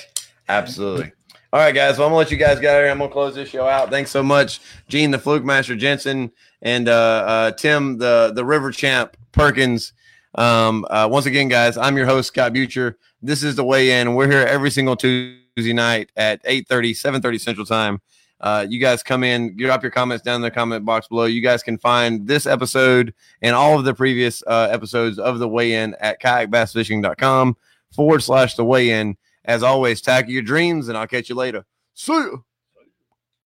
Absolutely. 0.49 1.11
All 1.53 1.59
right, 1.59 1.73
guys. 1.73 1.97
Well, 1.97 2.07
I'm 2.07 2.11
gonna 2.11 2.17
let 2.17 2.31
you 2.31 2.37
guys 2.37 2.59
get 2.59 2.73
out 2.73 2.79
of 2.79 2.83
here. 2.83 2.91
I'm 2.91 2.97
gonna 2.97 3.11
close 3.11 3.35
this 3.35 3.49
show 3.49 3.67
out. 3.67 3.89
Thanks 3.89 4.11
so 4.11 4.23
much, 4.23 4.59
Jean, 4.89 5.11
the 5.11 5.19
Fluke 5.19 5.43
Master 5.43 5.75
Jensen, 5.75 6.31
and 6.61 6.89
uh, 6.89 6.91
uh, 6.91 7.51
Tim, 7.51 7.97
the 7.97 8.31
the 8.35 8.43
River 8.43 8.71
Champ 8.71 9.15
Perkins. 9.33 9.91
Um, 10.35 10.85
uh, 10.89 11.07
once 11.11 11.25
again, 11.25 11.49
guys, 11.49 11.77
I'm 11.77 11.97
your 11.97 12.05
host 12.05 12.29
Scott 12.29 12.53
Butcher. 12.53 12.97
This 13.21 13.43
is 13.43 13.55
the 13.55 13.63
weigh 13.63 13.99
in. 13.99 14.15
We're 14.15 14.29
here 14.29 14.45
every 14.47 14.71
single 14.71 14.95
Tuesday 14.95 15.73
night 15.73 16.11
at 16.15 16.41
8:30, 16.45 16.93
7:30 16.93 17.37
Central 17.39 17.65
Time. 17.65 18.01
Uh, 18.39 18.65
you 18.67 18.79
guys 18.79 19.03
come 19.03 19.23
in, 19.23 19.55
drop 19.55 19.81
your 19.81 19.91
comments 19.91 20.23
down 20.23 20.35
in 20.35 20.41
the 20.41 20.51
comment 20.51 20.83
box 20.83 21.07
below. 21.07 21.25
You 21.25 21.41
guys 21.41 21.63
can 21.63 21.77
find 21.77 22.27
this 22.27 22.45
episode 22.45 23.13
and 23.41 23.55
all 23.55 23.79
of 23.79 23.85
the 23.85 23.93
previous 23.93 24.43
uh, 24.47 24.67
episodes 24.69 25.17
of 25.17 25.39
the 25.39 25.47
weigh 25.47 25.75
in 25.75 25.95
at 26.01 26.21
kayakbassfishing.com 26.21 27.55
forward 27.95 28.21
slash 28.21 28.55
the 28.55 28.65
weigh 28.65 28.89
in. 28.89 29.15
As 29.45 29.63
always, 29.63 30.01
tackle 30.01 30.31
your 30.31 30.41
dreams, 30.41 30.87
and 30.89 30.97
I'll 30.97 31.07
catch 31.07 31.29
you 31.29 31.35
later. 31.35 31.65
See 31.93 32.13
you. 32.13 32.43